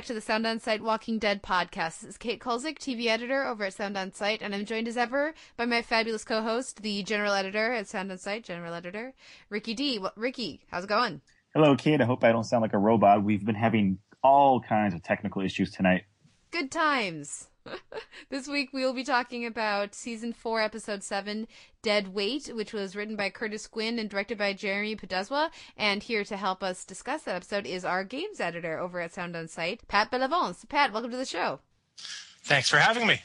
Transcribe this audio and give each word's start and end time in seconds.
back 0.00 0.06
to 0.06 0.14
the 0.14 0.20
Sound 0.22 0.46
On 0.46 0.58
Sight 0.58 0.82
Walking 0.82 1.18
Dead 1.18 1.42
podcast. 1.42 2.00
This 2.00 2.04
is 2.04 2.16
Kate 2.16 2.40
Kulzick, 2.40 2.78
TV 2.78 3.08
editor 3.08 3.44
over 3.44 3.64
at 3.64 3.74
Sound 3.74 3.98
On 3.98 4.10
Sight, 4.10 4.40
and 4.40 4.54
I'm 4.54 4.64
joined 4.64 4.88
as 4.88 4.96
ever 4.96 5.34
by 5.58 5.66
my 5.66 5.82
fabulous 5.82 6.24
co-host, 6.24 6.80
the 6.80 7.02
general 7.02 7.34
editor 7.34 7.74
at 7.74 7.86
Sound 7.86 8.10
On 8.10 8.16
Sight, 8.16 8.42
general 8.42 8.72
editor, 8.72 9.12
Ricky 9.50 9.74
D. 9.74 9.98
Well, 9.98 10.14
Ricky, 10.16 10.62
how's 10.70 10.84
it 10.84 10.86
going? 10.86 11.20
Hello, 11.52 11.76
Kate. 11.76 12.00
I 12.00 12.06
hope 12.06 12.24
I 12.24 12.32
don't 12.32 12.44
sound 12.44 12.62
like 12.62 12.72
a 12.72 12.78
robot. 12.78 13.22
We've 13.22 13.44
been 13.44 13.54
having 13.54 13.98
all 14.24 14.62
kinds 14.62 14.94
of 14.94 15.02
technical 15.02 15.42
issues 15.42 15.70
tonight. 15.70 16.04
Good 16.50 16.70
times. 16.70 17.49
this 18.30 18.48
week 18.48 18.70
we 18.72 18.84
will 18.84 18.92
be 18.92 19.04
talking 19.04 19.46
about 19.46 19.94
season 19.94 20.32
four, 20.32 20.60
episode 20.60 21.02
seven, 21.02 21.46
Dead 21.82 22.14
Weight, 22.14 22.50
which 22.54 22.72
was 22.72 22.96
written 22.96 23.16
by 23.16 23.30
Curtis 23.30 23.66
Gwinn 23.66 23.98
and 23.98 24.08
directed 24.08 24.38
by 24.38 24.52
Jeremy 24.52 24.96
Podeswa. 24.96 25.50
And 25.76 26.02
here 26.02 26.24
to 26.24 26.36
help 26.36 26.62
us 26.62 26.84
discuss 26.84 27.22
that 27.22 27.36
episode 27.36 27.66
is 27.66 27.84
our 27.84 28.04
games 28.04 28.40
editor 28.40 28.78
over 28.78 29.00
at 29.00 29.14
Sound 29.14 29.36
On 29.36 29.48
Sight, 29.48 29.86
Pat 29.88 30.10
Bellavance. 30.10 30.68
Pat, 30.68 30.92
welcome 30.92 31.10
to 31.10 31.16
the 31.16 31.24
show. 31.24 31.60
Thanks 32.42 32.68
for 32.68 32.78
having 32.78 33.06
me. 33.06 33.20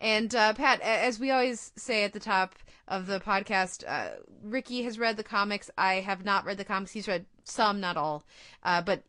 And 0.00 0.34
uh, 0.34 0.52
Pat, 0.52 0.80
as 0.80 1.18
we 1.18 1.30
always 1.30 1.72
say 1.76 2.04
at 2.04 2.12
the 2.12 2.20
top 2.20 2.54
of 2.88 3.06
the 3.06 3.20
podcast, 3.20 3.84
uh, 3.86 4.16
Ricky 4.42 4.82
has 4.82 4.98
read 4.98 5.16
the 5.16 5.22
comics. 5.22 5.70
I 5.76 5.94
have 5.96 6.24
not 6.24 6.44
read 6.44 6.58
the 6.58 6.64
comics. 6.64 6.92
He's 6.92 7.06
read 7.06 7.26
some, 7.44 7.80
not 7.80 7.96
all. 7.96 8.24
Uh, 8.62 8.82
but 8.82 9.02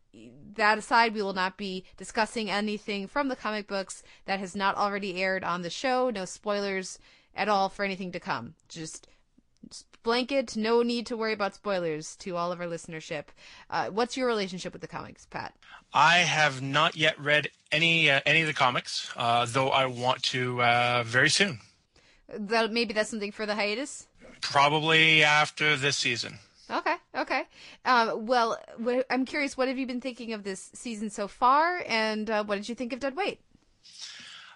that 0.54 0.78
aside, 0.78 1.14
we 1.14 1.22
will 1.22 1.32
not 1.32 1.56
be 1.56 1.84
discussing 1.96 2.50
anything 2.50 3.06
from 3.06 3.28
the 3.28 3.36
comic 3.36 3.66
books 3.66 4.02
that 4.26 4.38
has 4.38 4.54
not 4.54 4.76
already 4.76 5.22
aired 5.22 5.44
on 5.44 5.62
the 5.62 5.70
show. 5.70 6.10
No 6.10 6.24
spoilers 6.24 6.98
at 7.34 7.48
all 7.48 7.68
for 7.68 7.84
anything 7.84 8.12
to 8.12 8.20
come. 8.20 8.54
Just 8.68 9.06
blanket, 10.02 10.56
no 10.56 10.82
need 10.82 11.06
to 11.06 11.16
worry 11.16 11.32
about 11.32 11.54
spoilers 11.54 12.16
to 12.16 12.36
all 12.36 12.52
of 12.52 12.60
our 12.60 12.66
listenership. 12.66 13.24
Uh, 13.68 13.88
what's 13.88 14.16
your 14.16 14.26
relationship 14.26 14.72
with 14.72 14.82
the 14.82 14.88
comics, 14.88 15.26
Pat? 15.26 15.54
I 15.92 16.18
have 16.18 16.62
not 16.62 16.96
yet 16.96 17.18
read 17.20 17.50
any 17.72 18.10
uh, 18.10 18.20
any 18.24 18.40
of 18.42 18.46
the 18.46 18.54
comics, 18.54 19.10
uh, 19.16 19.46
though 19.48 19.70
I 19.70 19.86
want 19.86 20.22
to 20.24 20.62
uh, 20.62 21.02
very 21.06 21.30
soon. 21.30 21.60
That 22.36 22.72
maybe 22.72 22.94
that's 22.94 23.10
something 23.10 23.32
for 23.32 23.46
the 23.46 23.54
hiatus. 23.54 24.06
Probably 24.40 25.22
after 25.22 25.76
this 25.76 25.96
season. 25.96 26.38
Okay, 26.70 26.94
okay. 27.16 27.42
Um, 27.84 28.26
well, 28.26 28.56
I'm 29.10 29.24
curious, 29.24 29.56
what 29.56 29.66
have 29.68 29.76
you 29.76 29.86
been 29.86 30.00
thinking 30.00 30.32
of 30.32 30.44
this 30.44 30.70
season 30.72 31.10
so 31.10 31.26
far, 31.26 31.82
and 31.86 32.30
uh, 32.30 32.44
what 32.44 32.56
did 32.56 32.68
you 32.68 32.74
think 32.76 32.92
of 32.92 33.00
Dead 33.00 33.16
Weight? 33.16 33.40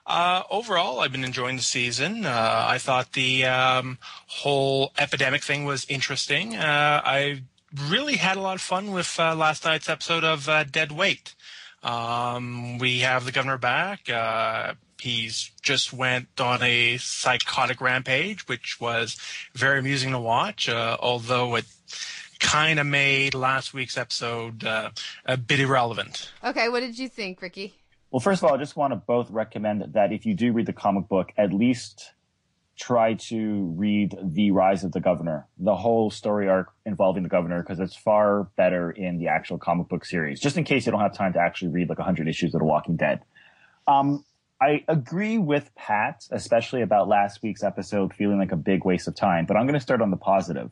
Uh, 0.06 0.42
overall, 0.50 1.00
I've 1.00 1.12
been 1.12 1.24
enjoying 1.24 1.56
the 1.56 1.62
season. 1.62 2.24
Uh, 2.24 2.66
I 2.68 2.78
thought 2.78 3.14
the 3.14 3.46
um, 3.46 3.98
whole 4.26 4.92
epidemic 4.98 5.42
thing 5.42 5.64
was 5.64 5.86
interesting. 5.88 6.54
Uh, 6.56 7.00
I 7.04 7.42
really 7.88 8.16
had 8.16 8.36
a 8.36 8.40
lot 8.40 8.54
of 8.54 8.60
fun 8.60 8.92
with 8.92 9.18
uh, 9.18 9.34
last 9.34 9.64
night's 9.64 9.88
episode 9.88 10.22
of 10.22 10.48
uh, 10.48 10.64
Dead 10.64 10.92
Weight. 10.92 11.34
Um, 11.82 12.78
we 12.78 13.00
have 13.00 13.24
the 13.24 13.32
governor 13.32 13.58
back. 13.58 14.08
He's 15.04 15.50
just 15.62 15.92
went 15.92 16.40
on 16.40 16.62
a 16.62 16.96
psychotic 16.96 17.80
rampage, 17.80 18.48
which 18.48 18.80
was 18.80 19.16
very 19.54 19.78
amusing 19.78 20.12
to 20.12 20.18
watch, 20.18 20.68
although 20.68 21.54
it 21.56 21.66
kind 22.40 22.78
of 22.78 22.86
made 22.86 23.34
last 23.34 23.72
week's 23.74 23.96
episode 23.96 24.64
uh, 24.64 24.90
a 25.24 25.36
bit 25.36 25.60
irrelevant. 25.60 26.30
Okay, 26.42 26.68
what 26.68 26.80
did 26.80 26.98
you 26.98 27.08
think, 27.08 27.40
Ricky? 27.40 27.74
Well, 28.10 28.20
first 28.20 28.42
of 28.42 28.48
all, 28.48 28.54
I 28.54 28.58
just 28.58 28.76
want 28.76 28.92
to 28.92 28.96
both 28.96 29.30
recommend 29.30 29.84
that 29.94 30.12
if 30.12 30.24
you 30.24 30.34
do 30.34 30.52
read 30.52 30.66
the 30.66 30.72
comic 30.72 31.08
book, 31.08 31.32
at 31.36 31.52
least 31.52 32.12
try 32.76 33.14
to 33.14 33.74
read 33.76 34.16
The 34.22 34.50
Rise 34.50 34.84
of 34.84 34.92
the 34.92 35.00
Governor, 35.00 35.46
the 35.58 35.76
whole 35.76 36.10
story 36.10 36.48
arc 36.48 36.72
involving 36.84 37.22
the 37.22 37.28
governor, 37.28 37.62
because 37.62 37.78
it's 37.78 37.94
far 37.94 38.44
better 38.56 38.90
in 38.90 39.18
the 39.18 39.28
actual 39.28 39.58
comic 39.58 39.88
book 39.88 40.04
series, 40.04 40.40
just 40.40 40.56
in 40.56 40.64
case 40.64 40.86
you 40.86 40.92
don't 40.92 41.00
have 41.00 41.14
time 41.14 41.32
to 41.34 41.40
actually 41.40 41.68
read 41.68 41.88
like 41.88 41.98
100 41.98 42.26
issues 42.28 42.54
of 42.54 42.60
The 42.60 42.64
Walking 42.64 42.96
Dead. 42.96 43.20
Um, 43.86 44.24
I 44.64 44.82
agree 44.88 45.36
with 45.36 45.74
Pat, 45.74 46.26
especially 46.30 46.80
about 46.80 47.06
last 47.06 47.42
week's 47.42 47.62
episode 47.62 48.14
feeling 48.14 48.38
like 48.38 48.50
a 48.50 48.56
big 48.56 48.86
waste 48.86 49.06
of 49.06 49.14
time, 49.14 49.44
but 49.44 49.58
I'm 49.58 49.66
going 49.66 49.74
to 49.74 49.80
start 49.80 50.00
on 50.00 50.10
the 50.10 50.16
positive. 50.16 50.70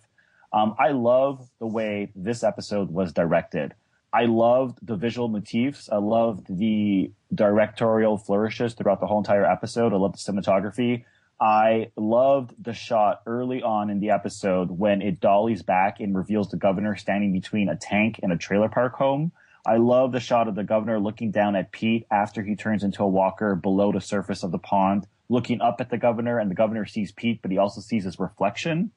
Um, 0.51 0.75
I 0.79 0.93
love 0.93 1.47
the 1.61 1.67
way 1.67 2.11
this 2.17 2.43
episode 2.43 2.91
was 2.91 3.13
directed. 3.13 3.75
I 4.11 4.25
loved 4.25 4.79
the 4.81 4.97
visual 4.97 5.29
motifs. 5.29 5.91
I 5.93 5.97
loved 5.97 6.47
the 6.49 7.13
directorial 7.35 8.17
flourishes 8.17 8.73
throughout 8.73 9.01
the 9.01 9.07
whole 9.07 9.19
entire 9.19 9.45
episode. 9.45 9.93
I 9.93 9.97
loved 9.97 10.15
the 10.15 10.33
cinematography. 10.33 11.05
I 11.39 11.91
loved 11.95 12.55
the 12.59 12.73
shot 12.73 13.21
early 13.27 13.63
on 13.63 13.91
in 13.91 14.01
the 14.01 14.09
episode 14.09 14.71
when 14.71 15.03
it 15.03 15.21
dollies 15.21 15.63
back 15.63 16.01
and 16.01 16.17
reveals 16.17 16.49
the 16.49 16.57
governor 16.57 16.97
standing 16.97 17.31
between 17.31 17.69
a 17.69 17.77
tank 17.77 18.21
and 18.23 18.33
a 18.33 18.39
trailer 18.39 18.71
park 18.71 18.95
home. 18.95 19.33
I 19.65 19.77
love 19.77 20.13
the 20.13 20.21
shot 20.21 20.49
of 20.49 20.55
the 20.55 20.65
governor 20.65 20.99
looking 20.99 21.31
down 21.31 21.55
at 21.55 21.71
Pete 21.71 22.07
after 22.11 22.43
he 22.43 22.57
turns 22.57 22.83
into 22.83 23.03
a 23.03 23.09
walker 23.09 23.55
below 23.55 23.93
the 23.93 24.01
surface 24.01 24.43
of 24.43 24.51
the 24.51 24.59
pond, 24.59 25.07
looking 25.29 25.61
up 25.61 25.81
at 25.81 25.91
the 25.91 25.99
governor, 25.99 26.39
and 26.39 26.51
the 26.51 26.55
governor 26.55 26.85
sees 26.85 27.13
Pete, 27.13 27.41
but 27.43 27.51
he 27.51 27.59
also 27.59 27.81
sees 27.81 28.05
his 28.05 28.19
reflection. 28.19 28.91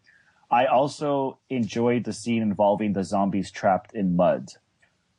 I 0.50 0.66
also 0.66 1.40
enjoyed 1.50 2.04
the 2.04 2.14
scene 2.14 2.42
involving 2.42 2.94
the 2.94 3.04
zombies 3.04 3.52
trapped 3.52 3.94
in 3.94 4.16
mud. 4.16 4.50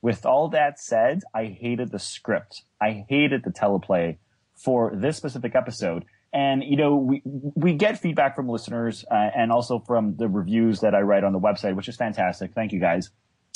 With 0.03 0.27
all 0.27 0.49
that 0.49 0.81
said, 0.81 1.23
I 1.35 1.47
hated 1.47 1.91
the 1.91 1.99
script. 1.99 2.63
I 2.81 3.07
hated 3.09 3.43
the 3.45 3.51
teleplay 3.51 4.19
for 4.55 4.93
this 4.95 5.17
specific 5.17 5.55
episode. 5.55 6.05
And 6.33 6.63
you 6.63 6.77
know, 6.77 6.97
we 6.97 7.23
we 7.25 7.73
get 7.75 7.99
feedback 7.99 8.37
from 8.37 8.49
listeners 8.49 9.05
uh, 9.11 9.15
and 9.15 9.51
also 9.51 9.79
from 9.79 10.17
the 10.17 10.29
reviews 10.29 10.81
that 10.81 10.95
I 10.95 11.01
write 11.01 11.25
on 11.25 11.33
the 11.33 11.41
website, 11.41 11.77
which 11.77 11.89
is 11.89 11.97
fantastic. 11.97 12.53
Thank 12.53 12.73
you 12.73 12.81
guys. 12.81 13.11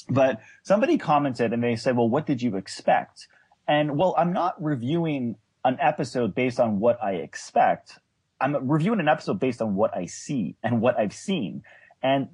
But 0.09 0.41
somebody 0.63 0.99
commented 0.99 1.53
and 1.53 1.63
they 1.63 1.77
said, 1.77 1.97
"Well, 1.97 2.09
what 2.09 2.27
did 2.27 2.43
you 2.43 2.57
expect?" 2.57 3.29
And 3.69 3.97
well, 3.97 4.15
I'm 4.19 4.33
not 4.33 4.63
reviewing 4.63 5.37
an 5.65 5.77
episode 5.81 6.35
based 6.35 6.59
on 6.59 6.81
what 6.81 7.03
I 7.03 7.13
expect. 7.15 7.99
I'm 8.41 8.69
reviewing 8.69 9.01
an 9.01 9.09
episode 9.09 9.39
based 9.39 9.61
on 9.61 9.75
what 9.75 9.97
I 9.97 10.07
see 10.07 10.57
and 10.63 10.81
what 10.81 10.99
I've 10.99 11.13
seen. 11.13 11.63
And 12.03 12.29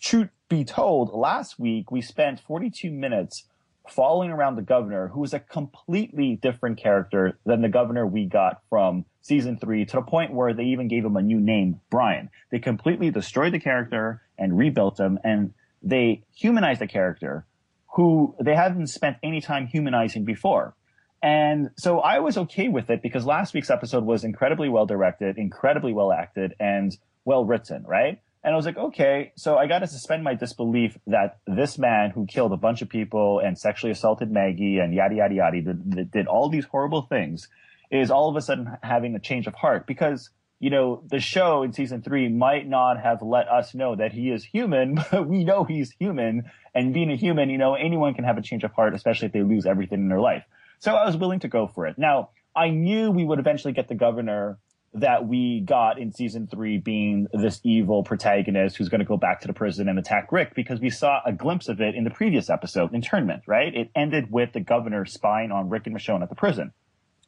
truth 0.00 0.28
be 0.48 0.64
told, 0.64 1.12
last 1.12 1.58
week 1.58 1.90
we 1.90 2.00
spent 2.00 2.40
42 2.40 2.90
minutes 2.90 3.44
following 3.88 4.30
around 4.30 4.54
the 4.54 4.62
governor, 4.62 5.08
who 5.08 5.20
was 5.20 5.34
a 5.34 5.40
completely 5.40 6.36
different 6.36 6.78
character 6.78 7.38
than 7.44 7.62
the 7.62 7.68
governor 7.68 8.06
we 8.06 8.26
got 8.26 8.62
from 8.68 9.04
season 9.22 9.58
three, 9.58 9.84
to 9.84 9.96
the 9.96 10.02
point 10.02 10.32
where 10.32 10.54
they 10.54 10.64
even 10.64 10.88
gave 10.88 11.04
him 11.04 11.16
a 11.16 11.22
new 11.22 11.40
name, 11.40 11.80
Brian. 11.90 12.30
They 12.50 12.58
completely 12.58 13.10
destroyed 13.10 13.52
the 13.52 13.58
character 13.58 14.22
and 14.38 14.56
rebuilt 14.56 15.00
him, 15.00 15.18
and 15.24 15.52
they 15.82 16.24
humanized 16.34 16.80
the 16.80 16.86
character 16.86 17.46
who 17.94 18.34
they 18.42 18.54
haven't 18.54 18.86
spent 18.88 19.16
any 19.22 19.40
time 19.40 19.66
humanizing 19.66 20.24
before. 20.24 20.74
And 21.22 21.70
so 21.76 22.00
I 22.00 22.18
was 22.18 22.36
okay 22.36 22.68
with 22.68 22.90
it 22.90 23.02
because 23.02 23.24
last 23.24 23.54
week's 23.54 23.70
episode 23.70 24.04
was 24.04 24.24
incredibly 24.24 24.68
well 24.68 24.86
directed, 24.86 25.38
incredibly 25.38 25.92
well 25.92 26.12
acted, 26.12 26.54
and 26.58 26.96
well 27.24 27.44
written, 27.44 27.84
right? 27.86 28.20
And 28.44 28.52
I 28.52 28.56
was 28.56 28.66
like, 28.66 28.76
okay, 28.76 29.32
so 29.36 29.56
I 29.56 29.68
got 29.68 29.80
to 29.80 29.86
suspend 29.86 30.24
my 30.24 30.34
disbelief 30.34 30.98
that 31.06 31.38
this 31.46 31.78
man 31.78 32.10
who 32.10 32.26
killed 32.26 32.52
a 32.52 32.56
bunch 32.56 32.82
of 32.82 32.88
people 32.88 33.38
and 33.38 33.56
sexually 33.56 33.92
assaulted 33.92 34.32
Maggie 34.32 34.78
and 34.78 34.92
yada, 34.92 35.14
yada, 35.14 35.34
yada, 35.34 35.62
that 35.62 36.10
did 36.10 36.26
all 36.26 36.48
these 36.48 36.64
horrible 36.64 37.02
things 37.02 37.48
is 37.92 38.10
all 38.10 38.28
of 38.28 38.34
a 38.34 38.40
sudden 38.40 38.76
having 38.82 39.14
a 39.14 39.20
change 39.20 39.46
of 39.46 39.54
heart 39.54 39.86
because, 39.86 40.30
you 40.62 40.70
know, 40.70 41.02
the 41.08 41.18
show 41.18 41.64
in 41.64 41.72
season 41.72 42.02
three 42.02 42.28
might 42.28 42.68
not 42.68 42.96
have 43.02 43.20
let 43.20 43.48
us 43.48 43.74
know 43.74 43.96
that 43.96 44.12
he 44.12 44.30
is 44.30 44.44
human, 44.44 44.94
but 45.10 45.26
we 45.26 45.42
know 45.42 45.64
he's 45.64 45.90
human. 45.90 46.44
And 46.72 46.94
being 46.94 47.10
a 47.10 47.16
human, 47.16 47.50
you 47.50 47.58
know, 47.58 47.74
anyone 47.74 48.14
can 48.14 48.22
have 48.22 48.38
a 48.38 48.42
change 48.42 48.62
of 48.62 48.70
heart, 48.70 48.94
especially 48.94 49.26
if 49.26 49.32
they 49.32 49.42
lose 49.42 49.66
everything 49.66 49.98
in 49.98 50.08
their 50.08 50.20
life. 50.20 50.44
So 50.78 50.94
I 50.94 51.04
was 51.04 51.16
willing 51.16 51.40
to 51.40 51.48
go 51.48 51.66
for 51.66 51.88
it. 51.88 51.98
Now, 51.98 52.30
I 52.54 52.70
knew 52.70 53.10
we 53.10 53.24
would 53.24 53.40
eventually 53.40 53.72
get 53.72 53.88
the 53.88 53.96
governor 53.96 54.58
that 54.94 55.26
we 55.26 55.62
got 55.62 55.98
in 55.98 56.12
season 56.12 56.46
three 56.46 56.78
being 56.78 57.26
this 57.32 57.60
evil 57.64 58.04
protagonist 58.04 58.76
who's 58.76 58.88
going 58.88 59.00
to 59.00 59.04
go 59.04 59.16
back 59.16 59.40
to 59.40 59.48
the 59.48 59.52
prison 59.52 59.88
and 59.88 59.98
attack 59.98 60.30
Rick 60.30 60.54
because 60.54 60.78
we 60.78 60.90
saw 60.90 61.18
a 61.26 61.32
glimpse 61.32 61.68
of 61.68 61.80
it 61.80 61.96
in 61.96 62.04
the 62.04 62.10
previous 62.10 62.48
episode, 62.48 62.94
internment, 62.94 63.42
right? 63.48 63.74
It 63.74 63.90
ended 63.96 64.30
with 64.30 64.52
the 64.52 64.60
governor 64.60 65.06
spying 65.06 65.50
on 65.50 65.70
Rick 65.70 65.88
and 65.88 65.96
Michonne 65.96 66.22
at 66.22 66.28
the 66.28 66.36
prison. 66.36 66.72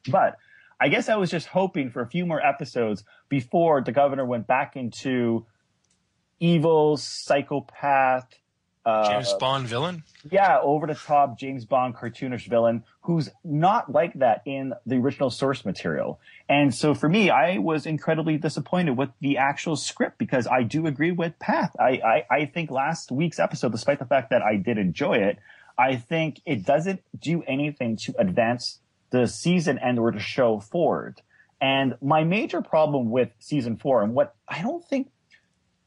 But 0.07 0.37
I 0.79 0.89
guess 0.89 1.09
I 1.09 1.15
was 1.15 1.31
just 1.31 1.47
hoping 1.47 1.89
for 1.89 2.01
a 2.01 2.07
few 2.07 2.25
more 2.25 2.45
episodes 2.45 3.03
before 3.29 3.81
the 3.81 3.91
governor 3.91 4.25
went 4.25 4.47
back 4.47 4.75
into 4.75 5.45
evil 6.39 6.97
psychopath 6.97 8.27
uh, 8.85 9.09
James 9.09 9.33
Bond 9.39 9.67
villain? 9.67 10.03
Yeah, 10.29 10.59
over 10.61 10.85
the 10.85 10.93
top 10.93 11.39
James 11.39 11.65
Bond 11.65 11.95
cartoonish 11.95 12.47
villain 12.47 12.83
who's 13.01 13.29
not 13.43 13.91
like 13.91 14.13
that 14.15 14.41
in 14.45 14.73
the 14.85 14.95
original 14.95 15.29
source 15.29 15.65
material. 15.65 16.19
And 16.47 16.73
so 16.73 16.93
for 16.93 17.09
me, 17.09 17.29
I 17.29 17.57
was 17.57 17.85
incredibly 17.85 18.37
disappointed 18.37 18.97
with 18.97 19.09
the 19.21 19.37
actual 19.37 19.75
script 19.75 20.19
because 20.19 20.45
I 20.45 20.63
do 20.63 20.85
agree 20.85 21.11
with 21.11 21.37
Pat. 21.39 21.71
I, 21.79 22.23
I, 22.29 22.35
I 22.35 22.45
think 22.45 22.69
last 22.69 23.11
week's 23.11 23.39
episode, 23.39 23.71
despite 23.71 23.99
the 23.99 24.05
fact 24.05 24.29
that 24.29 24.43
I 24.43 24.57
did 24.57 24.77
enjoy 24.77 25.17
it, 25.17 25.39
I 25.77 25.95
think 25.95 26.41
it 26.45 26.65
doesn't 26.65 27.01
do 27.19 27.43
anything 27.43 27.97
to 28.03 28.13
advance 28.19 28.79
the 29.15 29.27
season 29.27 29.77
and 29.77 29.97
or 29.97 30.11
to 30.11 30.19
show 30.19 30.59
forward. 30.59 31.21
And 31.61 31.95
my 32.01 32.23
major 32.25 32.61
problem 32.61 33.09
with 33.09 33.29
season 33.39 33.77
four 33.77 34.03
and 34.03 34.13
what 34.13 34.35
I 34.47 34.61
don't 34.61 34.83
think 34.83 35.09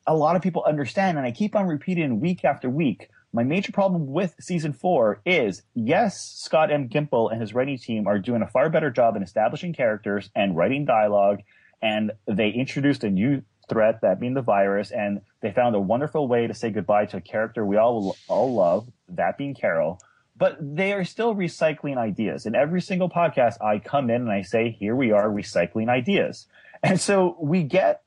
a 0.06 0.16
lot 0.16 0.36
of 0.36 0.42
people 0.42 0.64
understand, 0.66 1.18
and 1.18 1.26
I 1.26 1.32
keep 1.32 1.54
on 1.54 1.66
repeating 1.66 2.20
week 2.20 2.42
after 2.42 2.70
week, 2.70 3.10
My 3.32 3.42
major 3.42 3.72
problem 3.72 4.06
with 4.06 4.34
season 4.40 4.72
four 4.72 5.20
is 5.26 5.62
yes, 5.74 6.18
Scott 6.18 6.72
M. 6.72 6.88
Gimple 6.88 7.30
and 7.30 7.40
his 7.40 7.52
writing 7.52 7.76
team 7.76 8.06
are 8.06 8.18
doing 8.18 8.40
a 8.40 8.46
far 8.46 8.70
better 8.70 8.90
job 8.90 9.16
in 9.16 9.22
establishing 9.22 9.74
characters 9.74 10.30
and 10.34 10.56
writing 10.56 10.86
dialogue. 10.86 11.40
And 11.82 12.12
they 12.26 12.48
introduced 12.48 13.04
a 13.04 13.10
new 13.10 13.42
threat, 13.68 14.00
that 14.00 14.18
being 14.18 14.32
the 14.32 14.40
virus, 14.40 14.90
and 14.90 15.20
they 15.42 15.52
found 15.52 15.76
a 15.76 15.80
wonderful 15.80 16.26
way 16.26 16.46
to 16.46 16.54
say 16.54 16.70
goodbye 16.70 17.04
to 17.06 17.18
a 17.18 17.20
character 17.20 17.66
we 17.66 17.76
all 17.76 18.16
all 18.28 18.54
love, 18.54 18.88
that 19.10 19.36
being 19.36 19.54
Carol. 19.54 20.00
But 20.38 20.56
they 20.60 20.92
are 20.92 21.04
still 21.04 21.34
recycling 21.34 21.98
ideas. 21.98 22.46
In 22.46 22.54
every 22.54 22.80
single 22.80 23.10
podcast, 23.10 23.62
I 23.62 23.80
come 23.80 24.08
in 24.08 24.22
and 24.22 24.30
I 24.30 24.42
say, 24.42 24.70
"Here 24.70 24.94
we 24.94 25.10
are 25.10 25.28
recycling 25.28 25.88
ideas," 25.88 26.46
and 26.82 27.00
so 27.00 27.36
we 27.40 27.64
get 27.64 28.02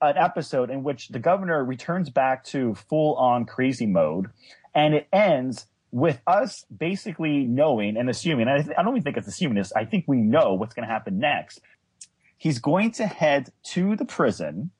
an 0.00 0.16
episode 0.16 0.70
in 0.70 0.82
which 0.82 1.08
the 1.08 1.18
governor 1.18 1.64
returns 1.64 2.10
back 2.10 2.44
to 2.44 2.74
full 2.74 3.14
on 3.16 3.44
crazy 3.46 3.86
mode, 3.86 4.26
and 4.74 4.94
it 4.94 5.08
ends 5.12 5.66
with 5.90 6.20
us 6.26 6.64
basically 6.76 7.44
knowing 7.44 7.96
and 7.96 8.10
assuming. 8.10 8.48
And 8.48 8.50
I, 8.50 8.62
th- 8.62 8.76
I 8.76 8.82
don't 8.82 8.92
even 8.92 9.04
think 9.04 9.16
it's 9.16 9.28
assuming 9.28 9.56
this. 9.56 9.72
I 9.72 9.84
think 9.84 10.04
we 10.06 10.18
know 10.18 10.54
what's 10.54 10.74
going 10.74 10.86
to 10.86 10.92
happen 10.92 11.18
next 11.18 11.60
he's 12.38 12.60
going 12.60 12.92
to 12.92 13.06
head 13.06 13.52
to 13.64 13.96
the 13.96 14.04
prison 14.04 14.70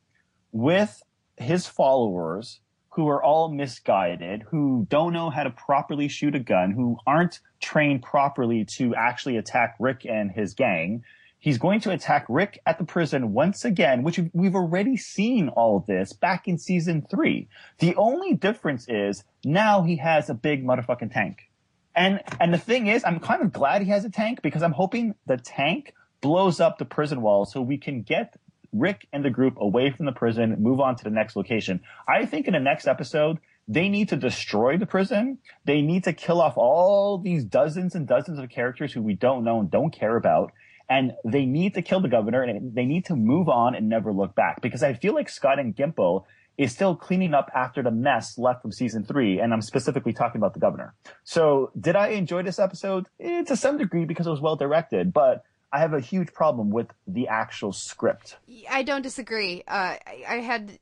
with 0.52 1.02
his 1.36 1.66
followers 1.66 2.60
who 2.98 3.06
are 3.06 3.22
all 3.22 3.48
misguided, 3.48 4.42
who 4.50 4.84
don't 4.90 5.12
know 5.12 5.30
how 5.30 5.44
to 5.44 5.50
properly 5.50 6.08
shoot 6.08 6.34
a 6.34 6.40
gun, 6.40 6.72
who 6.72 6.98
aren't 7.06 7.38
trained 7.60 8.02
properly 8.02 8.64
to 8.64 8.92
actually 8.96 9.36
attack 9.36 9.76
Rick 9.78 10.04
and 10.04 10.32
his 10.32 10.52
gang. 10.52 11.04
He's 11.38 11.58
going 11.58 11.78
to 11.82 11.92
attack 11.92 12.26
Rick 12.28 12.58
at 12.66 12.76
the 12.76 12.84
prison 12.84 13.32
once 13.32 13.64
again, 13.64 14.02
which 14.02 14.18
we've 14.32 14.56
already 14.56 14.96
seen 14.96 15.48
all 15.50 15.76
of 15.76 15.86
this 15.86 16.12
back 16.12 16.48
in 16.48 16.58
season 16.58 17.06
three. 17.08 17.46
The 17.78 17.94
only 17.94 18.34
difference 18.34 18.88
is 18.88 19.22
now 19.44 19.82
he 19.82 19.98
has 19.98 20.28
a 20.28 20.34
big 20.34 20.66
motherfucking 20.66 21.12
tank. 21.12 21.48
And, 21.94 22.20
and 22.40 22.52
the 22.52 22.58
thing 22.58 22.88
is, 22.88 23.04
I'm 23.04 23.20
kind 23.20 23.42
of 23.42 23.52
glad 23.52 23.82
he 23.82 23.90
has 23.90 24.04
a 24.06 24.10
tank 24.10 24.42
because 24.42 24.64
I'm 24.64 24.72
hoping 24.72 25.14
the 25.24 25.36
tank 25.36 25.94
blows 26.20 26.58
up 26.58 26.78
the 26.78 26.84
prison 26.84 27.22
wall 27.22 27.44
so 27.44 27.62
we 27.62 27.78
can 27.78 28.02
get 28.02 28.34
Rick 28.72 29.06
and 29.12 29.24
the 29.24 29.30
group 29.30 29.54
away 29.58 29.90
from 29.90 30.06
the 30.06 30.12
prison, 30.12 30.56
move 30.58 30.80
on 30.80 30.96
to 30.96 31.04
the 31.04 31.10
next 31.10 31.36
location. 31.36 31.80
I 32.06 32.26
think 32.26 32.46
in 32.46 32.52
the 32.52 32.60
next 32.60 32.86
episode, 32.86 33.38
they 33.66 33.88
need 33.88 34.08
to 34.08 34.16
destroy 34.16 34.78
the 34.78 34.86
prison. 34.86 35.38
They 35.64 35.82
need 35.82 36.04
to 36.04 36.12
kill 36.12 36.40
off 36.40 36.56
all 36.56 37.18
these 37.18 37.44
dozens 37.44 37.94
and 37.94 38.06
dozens 38.06 38.38
of 38.38 38.48
characters 38.48 38.92
who 38.92 39.02
we 39.02 39.14
don't 39.14 39.44
know 39.44 39.60
and 39.60 39.70
don't 39.70 39.90
care 39.90 40.16
about. 40.16 40.52
And 40.88 41.12
they 41.24 41.44
need 41.44 41.74
to 41.74 41.82
kill 41.82 42.00
the 42.00 42.08
governor 42.08 42.42
and 42.42 42.74
they 42.74 42.86
need 42.86 43.04
to 43.06 43.16
move 43.16 43.50
on 43.50 43.74
and 43.74 43.88
never 43.88 44.10
look 44.10 44.34
back 44.34 44.62
because 44.62 44.82
I 44.82 44.94
feel 44.94 45.14
like 45.14 45.28
Scott 45.28 45.58
M. 45.58 45.74
Gimple 45.74 46.24
is 46.56 46.72
still 46.72 46.96
cleaning 46.96 47.34
up 47.34 47.50
after 47.54 47.82
the 47.82 47.90
mess 47.90 48.38
left 48.38 48.62
from 48.62 48.72
season 48.72 49.04
three. 49.04 49.38
And 49.38 49.52
I'm 49.52 49.60
specifically 49.60 50.14
talking 50.14 50.40
about 50.40 50.54
the 50.54 50.60
governor. 50.60 50.94
So 51.24 51.70
did 51.78 51.94
I 51.94 52.08
enjoy 52.08 52.42
this 52.42 52.58
episode? 52.58 53.06
Eh, 53.20 53.44
to 53.44 53.54
some 53.54 53.76
degree 53.76 54.06
because 54.06 54.26
it 54.26 54.30
was 54.30 54.40
well 54.40 54.56
directed, 54.56 55.12
but 55.12 55.44
I 55.72 55.80
have 55.80 55.92
a 55.92 56.00
huge 56.00 56.32
problem 56.32 56.70
with 56.70 56.88
the 57.06 57.28
actual 57.28 57.72
script. 57.72 58.36
I 58.70 58.82
don't 58.82 59.02
disagree. 59.02 59.62
Uh, 59.66 59.96
I, 60.06 60.24
I 60.26 60.36
had, 60.36 60.78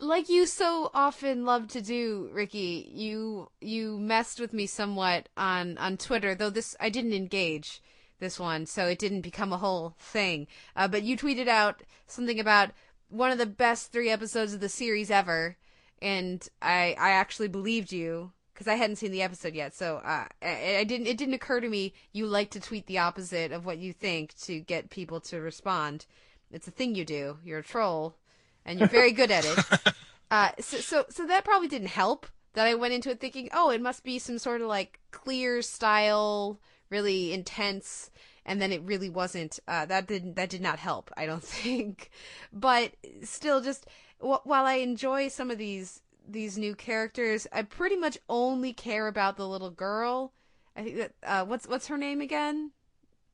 like 0.00 0.28
you 0.28 0.44
so 0.46 0.90
often 0.92 1.44
love 1.44 1.68
to 1.68 1.80
do, 1.80 2.28
Ricky. 2.32 2.90
You 2.92 3.50
you 3.60 3.98
messed 3.98 4.38
with 4.38 4.52
me 4.52 4.66
somewhat 4.66 5.28
on 5.36 5.78
on 5.78 5.96
Twitter, 5.96 6.34
though 6.34 6.50
this 6.50 6.76
I 6.78 6.90
didn't 6.90 7.14
engage 7.14 7.80
this 8.18 8.38
one, 8.38 8.66
so 8.66 8.86
it 8.86 8.98
didn't 8.98 9.22
become 9.22 9.52
a 9.52 9.58
whole 9.58 9.94
thing. 9.98 10.46
Uh, 10.76 10.88
but 10.88 11.02
you 11.02 11.16
tweeted 11.16 11.48
out 11.48 11.82
something 12.06 12.38
about 12.38 12.70
one 13.08 13.30
of 13.30 13.38
the 13.38 13.46
best 13.46 13.92
three 13.92 14.10
episodes 14.10 14.52
of 14.52 14.60
the 14.60 14.68
series 14.68 15.10
ever, 15.10 15.56
and 16.02 16.46
I 16.60 16.94
I 16.98 17.10
actually 17.10 17.48
believed 17.48 17.92
you 17.92 18.32
because 18.58 18.72
I 18.72 18.74
hadn't 18.74 18.96
seen 18.96 19.12
the 19.12 19.22
episode 19.22 19.54
yet, 19.54 19.72
so 19.72 19.98
uh, 19.98 20.24
I, 20.42 20.78
I, 20.78 20.84
didn't. 20.84 21.06
It 21.06 21.16
didn't 21.16 21.34
occur 21.34 21.60
to 21.60 21.68
me 21.68 21.94
you 22.12 22.26
like 22.26 22.50
to 22.50 22.60
tweet 22.60 22.86
the 22.86 22.98
opposite 22.98 23.52
of 23.52 23.64
what 23.64 23.78
you 23.78 23.92
think 23.92 24.36
to 24.40 24.58
get 24.58 24.90
people 24.90 25.20
to 25.20 25.40
respond. 25.40 26.06
It's 26.50 26.66
a 26.66 26.72
thing 26.72 26.96
you 26.96 27.04
do. 27.04 27.38
You're 27.44 27.60
a 27.60 27.62
troll, 27.62 28.16
and 28.64 28.80
you're 28.80 28.88
very 28.88 29.12
good 29.12 29.30
at 29.30 29.44
it. 29.44 29.94
Uh, 30.30 30.50
so, 30.60 30.76
so, 30.76 31.06
so 31.08 31.26
that 31.26 31.42
probably 31.42 31.68
didn't 31.68 31.88
help. 31.88 32.26
That 32.52 32.66
I 32.66 32.74
went 32.74 32.92
into 32.92 33.08
it 33.08 33.18
thinking, 33.18 33.48
oh, 33.54 33.70
it 33.70 33.80
must 33.80 34.04
be 34.04 34.18
some 34.18 34.38
sort 34.38 34.60
of 34.60 34.66
like 34.66 35.00
clear 35.10 35.62
style, 35.62 36.60
really 36.90 37.32
intense, 37.32 38.10
and 38.44 38.60
then 38.60 38.70
it 38.70 38.82
really 38.82 39.08
wasn't. 39.08 39.58
Uh, 39.66 39.86
that 39.86 40.06
didn't 40.06 40.36
that 40.36 40.50
did 40.50 40.60
not 40.60 40.78
help. 40.78 41.10
I 41.16 41.24
don't 41.24 41.42
think, 41.62 42.10
but 42.52 42.92
still, 43.22 43.62
just 43.62 43.86
while 44.18 44.66
I 44.66 44.74
enjoy 44.74 45.28
some 45.28 45.50
of 45.50 45.56
these 45.56 46.02
these 46.28 46.58
new 46.58 46.74
characters, 46.74 47.46
I 47.52 47.62
pretty 47.62 47.96
much 47.96 48.18
only 48.28 48.72
care 48.72 49.06
about 49.06 49.36
the 49.36 49.48
little 49.48 49.70
girl. 49.70 50.32
I 50.76 50.82
think 50.84 50.96
that 50.96 51.12
uh, 51.22 51.44
what's 51.44 51.66
what's 51.66 51.88
her 51.88 51.98
name 51.98 52.20
again? 52.20 52.72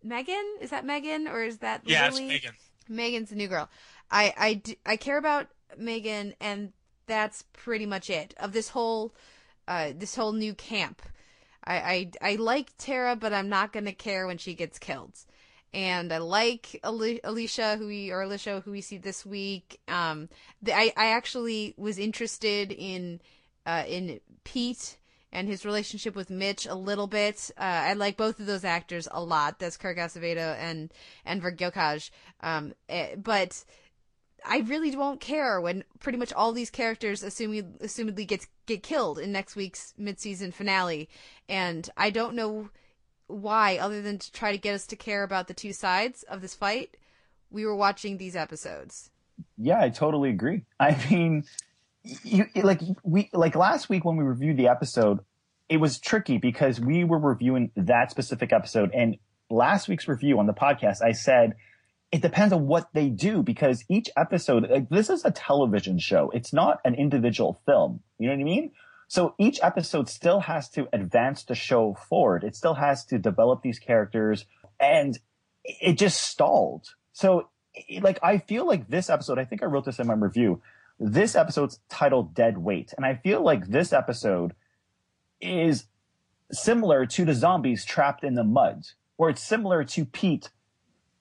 Megan? 0.03 0.45
Is 0.61 0.71
that 0.71 0.85
Megan 0.85 1.29
or 1.29 1.43
is 1.43 1.59
that 1.59 1.83
yeah, 1.85 2.09
Lily? 2.09 2.25
it's 2.25 2.33
Megan. 2.33 2.55
Megan's 2.89 3.31
the 3.31 3.37
new 3.37 3.49
girl. 3.49 3.69
I 4.11 4.33
I, 4.37 4.93
I 4.93 4.97
care 4.97 5.19
about 5.19 5.49
Megan, 5.77 6.35
and 6.41 6.73
that's 7.07 7.45
pretty 7.53 7.87
much 7.87 8.11
it 8.11 8.35
of 8.39 8.53
this 8.53 8.69
whole 8.71 9.15
uh, 9.67 9.93
this 9.97 10.15
whole 10.15 10.33
new 10.33 10.55
camp. 10.55 11.03
I, 11.67 12.11
I 12.23 12.33
I 12.33 12.35
like 12.37 12.73
Tara, 12.79 13.17
but 13.17 13.33
I'm 13.33 13.49
not 13.49 13.73
gonna 13.73 13.93
care 13.93 14.27
when 14.27 14.39
she 14.39 14.55
gets 14.55 14.79
killed 14.79 15.19
and 15.75 16.13
I 16.13 16.19
like 16.19 16.79
Alicia, 16.85 17.77
who 17.77 17.89
we 17.89 18.13
or 18.13 18.23
Alicia, 18.23 18.63
who 18.65 18.71
we 18.71 18.81
see 18.81 18.97
this 18.97 19.27
week. 19.27 19.81
Um, 19.89 20.29
the, 20.63 20.73
I 20.73 20.93
I 20.97 21.07
actually 21.07 21.75
was 21.77 21.99
interested 21.99 22.71
in 22.71 23.21
uh, 23.67 23.83
in 23.87 24.21
Pete 24.45 24.99
and 25.33 25.49
his 25.49 25.67
relationship 25.67 26.15
with 26.15 26.31
Mitch 26.31 26.65
a 26.65 26.77
little 26.77 27.09
bit. 27.09 27.51
Uh, 27.59 27.63
I 27.63 27.95
like 27.95 28.17
both 28.17 28.39
of 28.39 28.47
those 28.47 28.65
actors 28.65 29.09
a 29.11 29.21
lot. 29.21 29.59
That's 29.59 29.77
Kirk 29.77 29.99
Acevedo 29.99 30.57
and 30.61 30.93
Enver 31.27 31.51
Gjokaj. 31.51 32.09
Um, 32.41 32.73
eh, 32.89 33.17
but 33.17 33.65
I 34.47 34.59
really 34.59 34.95
won't 34.95 35.21
care 35.21 35.61
when 35.61 35.83
pretty 35.99 36.19
much 36.19 36.33
all 36.33 36.53
these 36.53 36.71
characters 36.71 37.25
assuming 37.25 37.79
assumedly 37.83 38.29
gets 38.29 38.47
get 38.67 38.85
killed 38.85 39.19
in 39.19 39.33
next 39.33 39.57
week's 39.57 39.93
mid 39.99 40.21
season 40.21 40.53
finale, 40.53 41.09
and 41.49 41.91
I 41.97 42.11
don't 42.11 42.37
know 42.37 42.71
why, 43.27 43.79
other 43.79 44.03
than 44.03 44.19
to 44.19 44.33
try 44.33 44.53
to 44.53 44.59
get 44.59 44.75
us 44.75 44.87
to 44.89 44.97
care 44.97 45.23
about 45.23 45.49
the 45.49 45.55
two 45.55 45.73
sides 45.73 46.23
of 46.25 46.41
this 46.41 46.55
fight, 46.55 46.97
we 47.51 47.65
were 47.65 47.77
watching 47.77 48.19
these 48.19 48.37
episodes. 48.37 49.11
Yeah, 49.57 49.81
I 49.81 49.91
totally 49.91 50.31
agree. 50.31 50.65
I 50.79 50.97
mean, 51.11 51.45
you, 52.03 52.47
like 52.57 52.81
we 53.03 53.31
like 53.33 53.57
last 53.57 53.89
week 53.89 54.05
when 54.05 54.17
we 54.17 54.25
reviewed 54.25 54.57
the 54.57 54.69
episode, 54.69 55.21
it 55.69 55.79
was 55.79 55.99
tricky 55.99 56.39
because 56.39 56.81
we 56.81 57.05
were 57.05 57.19
reviewing 57.19 57.71
that 57.77 58.11
specific 58.11 58.53
episode, 58.53 58.91
and 58.93 59.17
last 59.51 59.89
week's 59.89 60.09
review 60.09 60.39
on 60.39 60.47
the 60.47 60.53
podcast, 60.53 61.03
I 61.03 61.13
said 61.13 61.55
it 62.13 62.23
depends 62.23 62.53
on 62.53 62.67
what 62.67 62.89
they 62.93 63.09
do 63.09 63.43
because 63.43 63.85
each 63.89 64.09
episode, 64.17 64.69
like 64.71 64.89
this 64.89 65.11
is 65.11 65.25
a 65.25 65.31
television 65.31 65.99
show. 65.99 66.31
It's 66.31 66.53
not 66.53 66.79
an 66.85 66.95
individual 66.95 67.61
film. 67.67 68.01
You 68.19 68.29
know 68.29 68.35
what 68.35 68.41
I 68.41 68.45
mean? 68.45 68.73
So 69.15 69.37
each 69.39 69.61
episode 69.63 70.09
still 70.09 70.41
has 70.41 70.69
to 70.71 70.89
advance 70.93 71.45
the 71.45 71.55
show 71.55 71.95
forward. 71.95 72.43
It 72.43 72.57
still 72.57 72.75
has 72.75 73.05
to 73.05 73.17
develop 73.17 73.63
these 73.63 73.79
characters 73.79 74.45
and 74.81 75.17
it 75.63 75.99
just 75.99 76.21
stalled. 76.21 76.89
So 77.13 77.49
like, 78.01 78.19
I 78.25 78.39
feel 78.39 78.67
like 78.67 78.89
this 78.89 79.09
episode, 79.09 79.39
I 79.39 79.45
think 79.45 79.63
I 79.63 79.67
wrote 79.67 79.85
this 79.85 80.01
in 80.01 80.09
my 80.09 80.15
review. 80.15 80.63
This 80.99 81.37
episode's 81.37 81.79
titled 81.89 82.35
Dead 82.35 82.59
Weight. 82.59 82.93
And 82.97 83.07
I 83.07 83.15
feel 83.15 83.41
like 83.41 83.69
this 83.69 83.93
episode 83.93 84.53
is 85.41 85.85
similar 86.51 87.07
to 87.07 87.25
the 87.25 87.35
zombies 87.35 87.85
trapped 87.85 88.25
in 88.25 88.35
the 88.35 88.43
mud, 88.43 88.83
or 89.17 89.31
it's 89.31 89.41
similar 89.41 89.85
to 89.85 90.05
Pete 90.07 90.51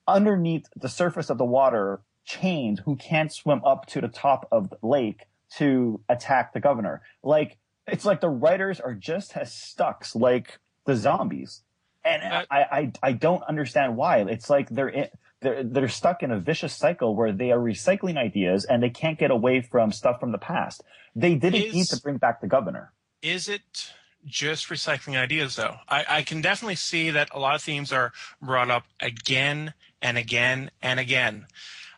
underneath 0.07 0.65
the 0.75 0.89
surface 0.89 1.29
of 1.29 1.37
the 1.37 1.45
water, 1.45 2.01
chained, 2.25 2.81
who 2.85 2.95
can't 2.95 3.31
swim 3.31 3.61
up 3.63 3.85
to 3.85 4.01
the 4.01 4.07
top 4.07 4.47
of 4.51 4.71
the 4.71 4.79
lake 4.81 5.27
to 5.57 6.01
attack 6.09 6.53
the 6.53 6.59
governor. 6.59 7.03
Like, 7.21 7.59
it's 7.87 8.05
like 8.05 8.21
the 8.21 8.29
writers 8.29 8.79
are 8.79 8.93
just 8.93 9.35
as 9.35 9.53
stuck 9.53 10.05
like 10.15 10.59
the 10.85 10.95
zombies. 10.95 11.63
And 12.05 12.21
uh, 12.21 12.45
I, 12.51 12.57
I, 12.59 12.91
I 13.01 13.11
don't 13.13 13.43
understand 13.43 13.95
why. 13.95 14.19
It's 14.19 14.49
like 14.49 14.69
they're 14.69 14.89
in, 14.89 15.07
they're 15.41 15.63
they're 15.63 15.89
stuck 15.89 16.23
in 16.23 16.31
a 16.31 16.39
vicious 16.39 16.75
cycle 16.75 17.15
where 17.15 17.31
they 17.31 17.51
are 17.51 17.59
recycling 17.59 18.17
ideas 18.17 18.65
and 18.65 18.81
they 18.81 18.89
can't 18.89 19.17
get 19.19 19.31
away 19.31 19.61
from 19.61 19.91
stuff 19.91 20.19
from 20.19 20.31
the 20.31 20.37
past. 20.37 20.83
They 21.15 21.35
didn't 21.35 21.61
is, 21.61 21.73
need 21.73 21.87
to 21.87 22.01
bring 22.01 22.17
back 22.17 22.41
the 22.41 22.47
governor. 22.47 22.91
Is 23.21 23.47
it 23.47 23.93
just 24.25 24.69
recycling 24.69 25.17
ideas 25.17 25.55
though? 25.55 25.75
I, 25.87 26.05
I 26.09 26.21
can 26.23 26.41
definitely 26.41 26.75
see 26.75 27.09
that 27.11 27.29
a 27.31 27.39
lot 27.39 27.55
of 27.55 27.61
themes 27.61 27.91
are 27.93 28.11
brought 28.41 28.71
up 28.71 28.85
again 28.99 29.73
and 30.01 30.17
again 30.17 30.71
and 30.81 30.99
again. 30.99 31.47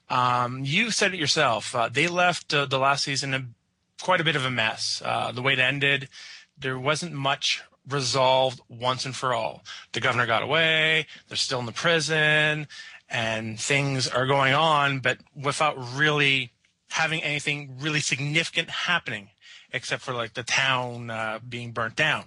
Um, 0.10 0.64
you 0.64 0.92
said 0.92 1.14
it 1.14 1.20
yourself. 1.20 1.74
Uh, 1.74 1.90
they 1.90 2.08
left 2.08 2.54
uh, 2.54 2.66
the 2.66 2.78
last 2.78 3.04
season 3.04 3.56
quite 4.02 4.22
a 4.22 4.24
bit 4.24 4.36
of 4.36 4.46
a 4.46 4.52
mess. 4.52 5.02
Uh, 5.04 5.32
the 5.32 5.42
way 5.42 5.54
it 5.54 5.60
ended, 5.60 6.10
there 6.58 6.80
wasn't 6.80 7.14
much 7.14 7.62
resolved 7.88 8.62
once 8.70 9.06
and 9.06 9.16
for 9.16 9.34
all. 9.34 9.64
The 9.94 10.00
governor 10.00 10.26
got 10.26 10.44
away, 10.44 11.08
they're 11.28 11.38
still 11.38 11.60
in 11.60 11.66
the 11.66 11.72
prison, 11.72 12.68
and 13.10 13.60
things 13.60 14.08
are 14.08 14.26
going 14.26 14.54
on, 14.54 15.00
but 15.00 15.20
without 15.36 15.76
really 15.96 16.52
having 16.90 17.22
anything 17.24 17.78
really 17.80 18.00
significant 18.00 18.70
happening 18.70 19.30
except 19.74 20.02
for 20.02 20.14
like 20.14 20.34
the 20.34 20.44
town 20.44 21.10
uh, 21.10 21.40
being 21.48 21.72
burnt 21.72 21.96
down 21.96 22.26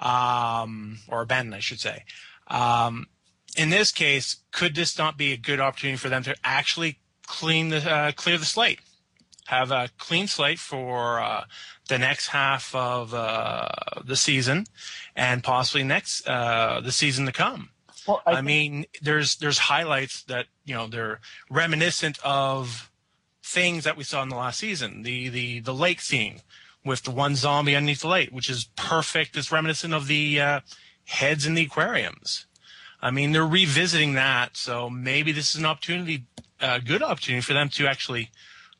um, 0.00 0.98
or 1.08 1.22
abandoned, 1.22 1.54
I 1.54 1.60
should 1.60 1.80
say. 1.80 2.04
Um, 2.48 3.06
in 3.56 3.70
this 3.70 3.92
case, 3.92 4.36
could 4.50 4.74
this 4.74 4.98
not 4.98 5.16
be 5.16 5.32
a 5.32 5.36
good 5.36 5.60
opportunity 5.60 5.96
for 5.96 6.08
them 6.08 6.22
to 6.24 6.34
actually 6.42 6.98
clean 7.26 7.68
the 7.68 7.90
uh, 7.90 8.12
clear 8.12 8.36
the 8.36 8.44
slate, 8.44 8.80
have 9.52 9.70
a 9.70 9.90
clean 9.98 10.26
slate 10.26 10.58
for 10.58 11.20
uh, 11.20 11.44
the 11.88 11.98
next 11.98 12.28
half 12.28 12.74
of 12.74 13.12
uh, 13.12 13.68
the 14.02 14.16
season, 14.16 14.64
and 15.14 15.44
possibly 15.44 15.84
next 15.84 16.26
uh, 16.26 16.80
the 16.82 16.90
season 16.92 17.26
to 17.26 17.32
come? 17.32 17.68
Well, 18.08 18.22
I, 18.26 18.32
I 18.32 18.40
mean, 18.40 18.86
there's 19.02 19.36
there's 19.36 19.58
highlights 19.58 20.22
that 20.24 20.46
you 20.64 20.74
know 20.74 20.86
they're 20.86 21.20
reminiscent 21.50 22.18
of 22.24 22.90
things 23.44 23.84
that 23.84 23.96
we 23.96 24.04
saw 24.04 24.22
in 24.22 24.30
the 24.30 24.36
last 24.36 24.58
season. 24.58 25.02
The 25.02 25.28
the 25.28 25.60
the 25.60 25.74
lake 25.74 26.00
scene 26.00 26.40
with 26.84 27.02
the 27.02 27.10
one 27.10 27.36
zombie 27.36 27.76
underneath 27.76 28.00
the 28.00 28.08
lake, 28.08 28.30
which 28.30 28.48
is 28.48 28.70
perfect. 28.74 29.36
It's 29.36 29.52
reminiscent 29.52 29.92
of 29.92 30.06
the 30.06 30.40
uh, 30.40 30.60
heads 31.04 31.46
in 31.46 31.54
the 31.54 31.62
aquariums. 31.62 32.46
I 33.02 33.10
mean, 33.10 33.32
they're 33.32 33.46
revisiting 33.46 34.14
that, 34.14 34.56
so 34.56 34.88
maybe 34.88 35.32
this 35.32 35.54
is 35.54 35.60
an 35.60 35.66
opportunity, 35.66 36.24
a 36.60 36.80
good 36.80 37.02
opportunity 37.02 37.42
for 37.42 37.52
them 37.52 37.68
to 37.70 37.86
actually 37.86 38.30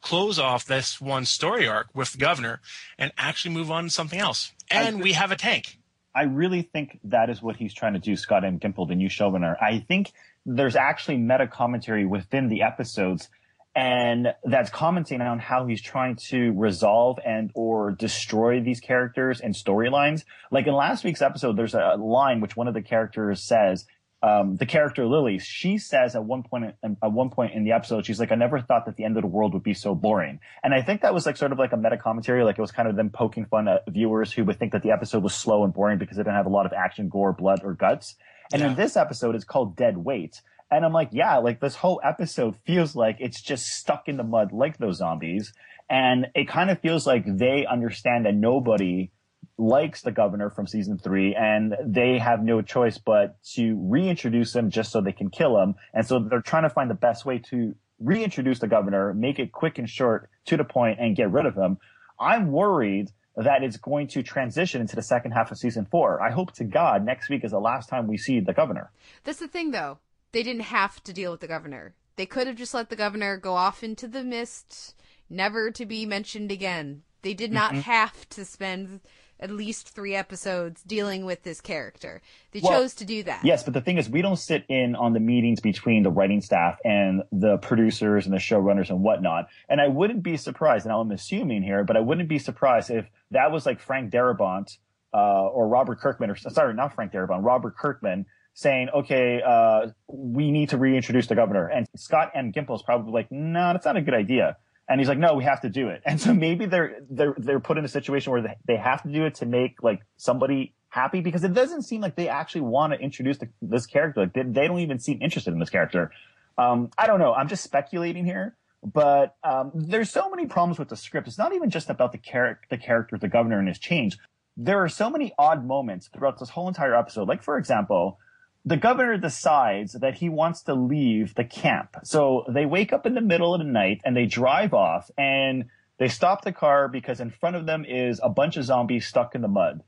close 0.03 0.39
off 0.39 0.67
this 0.67 1.01
one 1.01 1.25
story 1.25 1.67
arc 1.67 1.89
with 1.95 2.13
the 2.13 2.19
governor 2.19 2.61
and 2.99 3.13
actually 3.17 3.55
move 3.55 3.71
on 3.71 3.85
to 3.85 3.91
something 3.91 4.19
else. 4.19 4.53
And 4.71 5.01
we 5.01 5.13
have 5.13 5.33
a 5.33 5.37
tank. 5.37 5.79
I 6.15 6.25
really 6.25 6.63
think 6.63 6.99
that 7.05 7.31
is 7.31 7.41
what 7.41 7.57
he's 7.57 7.73
trying 7.73 7.95
to 7.95 7.99
do, 7.99 8.17
Scott 8.17 8.45
M. 8.45 8.59
Gimple, 8.59 8.87
the 8.87 8.95
new 8.95 9.09
showrunner. 9.09 9.57
I 9.63 9.79
think 9.79 10.13
there's 10.45 10.77
actually 10.77 11.17
meta 11.17 11.47
commentary 11.47 12.05
within 12.05 12.49
the 12.49 12.63
episodes 12.63 13.29
and 13.75 14.35
that's 14.45 14.69
commenting 14.69 15.23
on 15.23 15.39
how 15.39 15.67
he's 15.67 15.81
trying 15.81 16.17
to 16.17 16.53
resolve 16.53 17.19
and 17.25 17.51
or 17.55 17.93
destroy 17.93 18.61
these 18.61 18.81
characters 18.81 19.41
and 19.41 19.55
storylines. 19.55 20.25
Like 20.51 20.67
in 20.67 20.75
last 20.75 21.05
week's 21.05 21.23
episode, 21.23 21.57
there's 21.57 21.75
a 21.75 21.97
line 21.99 22.41
which 22.41 22.55
one 22.55 22.69
of 22.69 22.75
the 22.75 22.83
characters 22.83 23.43
says, 23.43 23.87
um, 24.23 24.57
the 24.57 24.67
character 24.67 25.05
Lily, 25.05 25.39
she 25.41 25.79
says 25.79 26.15
at 26.15 26.25
one 26.25 26.45
point 26.45 26.75
at 26.85 27.13
one 27.13 27.31
point 27.31 27.55
in 27.55 27.65
the 27.65 27.73
episode, 27.73 28.07
she's 28.07 28.21
like, 28.21 28.31
"I 28.31 28.37
never 28.37 28.61
thought 28.61 28.87
that 28.87 28.97
the 28.97 29.05
end 29.05 29.17
of 29.17 29.23
the 29.23 29.29
world 29.29 29.53
would 29.53 29.65
be 29.65 29.75
so 29.75 29.97
boring." 29.97 30.39
And 30.63 30.73
I 30.73 30.81
think 30.81 31.03
that 31.03 31.13
was 31.13 31.27
like 31.27 31.37
sort 31.37 31.51
of 31.51 31.59
like 31.59 31.73
a 31.73 31.77
meta 31.77 31.99
commentary, 31.99 32.45
like 32.45 32.57
it 32.57 32.61
was 32.61 32.71
kind 32.71 32.89
of 32.89 32.95
them 32.95 33.11
poking 33.11 33.47
fun 33.47 33.67
at 33.67 33.83
viewers 33.89 34.33
who 34.33 34.45
would 34.45 34.61
think 34.61 34.73
that 34.73 34.83
the 34.83 34.93
episode 34.93 35.25
was 35.25 35.35
slow 35.35 35.65
and 35.65 35.75
boring 35.75 35.99
because 35.99 36.19
it 36.19 36.23
didn't 36.23 36.37
have 36.37 36.47
a 36.47 36.51
lot 36.51 36.67
of 36.67 36.73
action, 36.73 37.09
gore, 37.09 37.33
blood, 37.33 37.63
or 37.65 37.75
guts. 37.75 38.15
And 38.53 38.61
yeah. 38.63 38.69
in 38.69 38.75
this 38.77 38.97
episode, 38.97 39.35
it's 39.35 39.45
called 39.45 39.77
Dead 39.77 39.97
Weight. 39.97 40.41
And 40.71 40.85
I'm 40.85 40.93
like, 40.93 41.11
yeah, 41.13 41.39
like 41.39 41.61
this 41.61 41.75
whole 41.75 42.01
episode 42.05 42.57
feels 42.65 42.95
like 42.95 43.17
it's 43.19 43.43
just 43.43 43.67
stuck 43.67 44.09
in 44.09 44.17
the 44.17 44.25
mud 44.25 44.53
like 44.53 44.79
those 44.79 44.99
zombies. 44.99 45.53
And 45.91 46.29
it 46.35 46.49
kind 46.49 46.71
of 46.71 46.81
feels 46.81 47.07
like 47.07 47.25
they 47.27 47.67
understand 47.67 48.25
that 48.25 48.35
nobody 48.35 49.11
likes 49.59 50.03
the 50.03 50.11
governor 50.11 50.51
from 50.51 50.67
season 50.67 50.99
three 50.99 51.35
and 51.35 51.75
they 51.85 52.19
have 52.19 52.43
no 52.43 52.63
choice 52.63 52.99
but 52.99 53.37
to 53.45 53.77
reintroduce 53.81 54.55
him 54.55 54.71
just 54.71 54.91
so 54.91 55.01
they 55.01 55.13
can 55.13 55.31
kill 55.31 55.61
him. 55.61 55.75
And 55.93 56.07
so 56.07 56.19
they're 56.19 56.41
trying 56.41 56.65
to 56.65 56.71
find 56.71 56.91
the 56.91 56.95
best 56.95 57.25
way 57.25 57.39
to 57.51 57.75
reintroduce 57.99 58.59
the 58.59 58.67
governor, 58.67 59.15
make 59.15 59.39
it 59.39 59.53
quick 59.53 59.79
and 59.79 59.89
short 59.89 60.31
to 60.47 60.57
the 60.57 60.65
point 60.65 60.99
and 61.01 61.15
get 61.15 61.31
rid 61.31 61.47
of 61.47 61.55
him. 61.55 61.79
I'm 62.19 62.51
worried 62.51 63.11
that 63.37 63.63
it's 63.63 63.77
going 63.77 64.09
to 64.09 64.23
transition 64.23 64.81
into 64.81 64.97
the 64.97 65.03
second 65.03 65.33
half 65.33 65.51
of 65.51 65.59
season 65.59 65.87
four. 65.91 66.21
I 66.21 66.31
hope 66.31 66.53
to 66.55 66.65
God 66.65 67.05
next 67.05 67.31
week 67.31 67.45
is 67.45 67.53
the 67.53 67.61
last 67.61 67.89
time 67.89 68.07
we 68.07 68.19
see 68.19 68.41
the 68.41 68.53
governor. 68.53 68.91
That's 69.25 69.39
the 69.39 69.49
thing 69.49 69.71
though 69.71 69.99
they 70.33 70.43
didn't 70.43 70.63
have 70.63 71.03
to 71.05 71.13
deal 71.13 71.31
with 71.31 71.41
the 71.41 71.47
governor. 71.47 71.95
They 72.17 72.27
could 72.27 72.47
have 72.47 72.57
just 72.57 72.75
let 72.75 72.91
the 72.91 72.97
governor 72.97 73.37
go 73.37 73.55
off 73.55 73.83
into 73.83 74.09
the 74.09 74.25
mist, 74.25 74.95
never 75.31 75.71
to 75.71 75.87
be 75.87 76.05
mentioned 76.05 76.51
again. 76.51 77.03
They 77.23 77.35
did 77.35 77.53
not 77.53 77.73
mm-hmm. 77.73 77.81
have 77.81 78.29
to 78.31 78.45
spend 78.45 79.01
at 79.43 79.51
least 79.51 79.89
three 79.89 80.15
episodes 80.15 80.83
dealing 80.83 81.25
with 81.25 81.43
this 81.43 81.61
character. 81.61 82.23
They 82.53 82.61
well, 82.61 82.81
chose 82.81 82.95
to 82.95 83.05
do 83.05 83.25
that. 83.25 83.45
Yes, 83.45 83.65
but 83.65 83.75
the 83.75 83.81
thing 83.81 83.99
is, 83.99 84.09
we 84.09 84.23
don't 84.23 84.37
sit 84.37 84.65
in 84.69 84.95
on 84.95 85.13
the 85.13 85.21
meetings 85.21 85.61
between 85.61 86.05
the 86.05 86.11
writing 86.11 86.41
staff 86.41 86.79
and 86.85 87.23
the 87.33 87.59
producers 87.59 88.25
and 88.25 88.33
the 88.33 88.39
showrunners 88.39 88.89
and 88.89 89.03
whatnot. 89.03 89.49
And 89.69 89.81
I 89.81 89.89
wouldn't 89.89 90.23
be 90.23 90.37
surprised, 90.37 90.87
and 90.87 90.95
I'm 90.95 91.11
assuming 91.11 91.63
here, 91.63 91.83
but 91.83 91.97
I 91.97 92.01
wouldn't 92.01 92.29
be 92.29 92.39
surprised 92.39 92.91
if 92.91 93.07
that 93.33 93.51
was 93.51 93.67
like 93.67 93.81
Frank 93.81 94.13
Darabont 94.13 94.79
uh, 95.13 95.49
or 95.49 95.69
Robert 95.69 96.01
Kirkman, 96.01 96.31
or 96.31 96.37
sorry, 96.37 96.73
not 96.75 96.95
Frank 96.95 97.13
Darabont, 97.13 97.45
Robert 97.45 97.77
Kirkman 97.77 98.27
saying, 98.55 98.89
okay, 98.95 99.43
uh, 99.45 99.89
we 100.09 100.51
need 100.51 100.69
to 100.69 100.79
reintroduce 100.79 101.27
the 101.27 101.35
governor. 101.35 101.67
And 101.69 101.87
Scott 101.97 102.33
M. 102.35 102.53
Gimple 102.53 102.77
is 102.77 102.83
probably 102.83 103.13
like, 103.13 103.33
no, 103.33 103.73
that's 103.73 103.87
not 103.87 103.97
a 103.97 104.03
good 104.03 104.15
idea. 104.15 104.57
And 104.89 105.01
he's 105.01 105.09
like, 105.09 105.19
no, 105.19 105.35
we 105.35 105.45
have 105.45 105.61
to 105.63 105.69
do 105.69 105.89
it. 105.89 106.03
And 106.07 106.21
so 106.21 106.35
maybe 106.35 106.67
they're, 106.67 106.99
they're, 107.09 107.35
they're 107.39 107.61
put 107.61 107.79
in 107.79 107.85
a 107.85 107.89
situation 107.89 108.33
where 108.33 108.43
they, 108.43 108.57
they 108.67 108.77
have 108.77 109.03
to 109.03 109.09
do 109.09 109.25
it 109.25 109.37
to 109.37 109.47
make 109.47 109.83
like 109.83 110.03
somebody 110.17 110.75
happy 110.89 111.21
because 111.21 111.45
it 111.45 111.55
doesn't 111.55 111.83
seem 111.83 112.01
like 112.01 112.17
they 112.17 112.29
actually 112.29 112.63
want 112.63 112.93
to 112.93 112.99
introduce 112.99 113.39
the, 113.39 113.49
this 113.63 113.87
character. 113.87 114.21
Like 114.23 114.35
they, 114.35 114.43
they, 114.43 114.67
don't 114.67 114.81
even 114.81 114.99
seem 114.99 115.23
interested 115.23 115.53
in 115.53 115.61
this 115.61 115.71
character. 115.71 116.11
Um, 116.59 116.91
I 116.99 117.07
don't 117.07 117.19
know. 117.19 117.33
I'm 117.33 117.49
just 117.49 117.65
speculating 117.65 118.27
here, 118.27 118.57
but, 118.85 119.37
um, 119.43 119.71
there's 119.75 120.11
so 120.11 120.29
many 120.29 120.47
problems 120.47 120.79
with 120.79 120.89
the 120.89 120.97
script. 120.97 121.29
It's 121.29 121.39
not 121.39 121.55
even 121.55 121.71
just 121.71 121.89
about 121.89 122.13
the 122.13 122.19
character, 122.19 122.67
the 122.69 122.77
character, 122.77 123.17
the 123.17 123.29
governor 123.29 123.59
and 123.59 123.69
his 123.69 123.79
change. 123.79 124.19
There 124.57 124.83
are 124.83 124.89
so 124.89 125.09
many 125.09 125.33
odd 125.39 125.65
moments 125.65 126.09
throughout 126.09 126.39
this 126.39 126.51
whole 126.51 126.69
entire 126.69 126.95
episode. 126.95 127.27
Like, 127.27 127.43
for 127.43 127.57
example, 127.57 128.19
the 128.65 128.77
governor 128.77 129.17
decides 129.19 129.95
that 129.95 130.15
he 130.15 130.29
wants 130.29 130.63
to 130.63 130.75
leave 130.75 131.35
the 131.35 131.45
camp. 131.45 131.97
So 132.05 132.45
they 132.49 132.67
wake 132.67 132.93
up 132.93 133.07
in 133.07 133.15
the 133.15 133.21
middle 133.21 133.55
of 133.55 133.61
the 133.61 133.67
night 133.67 134.01
and 134.05 134.17
they 134.17 134.27
drive 134.27 134.73
off 134.73 135.11
and 135.19 135.65
they 135.99 136.09
stop 136.09 136.45
the 136.45 136.53
car 136.53 136.89
because 136.89 137.21
in 137.21 137.31
front 137.31 137.57
of 137.57 137.67
them 137.67 137.85
is 137.85 138.21
a 138.23 138.29
bunch 138.29 138.57
of 138.57 138.65
zombies 138.65 139.07
stuck 139.07 139.35
in 139.35 139.43
the 139.43 139.49
mud. 139.49 139.83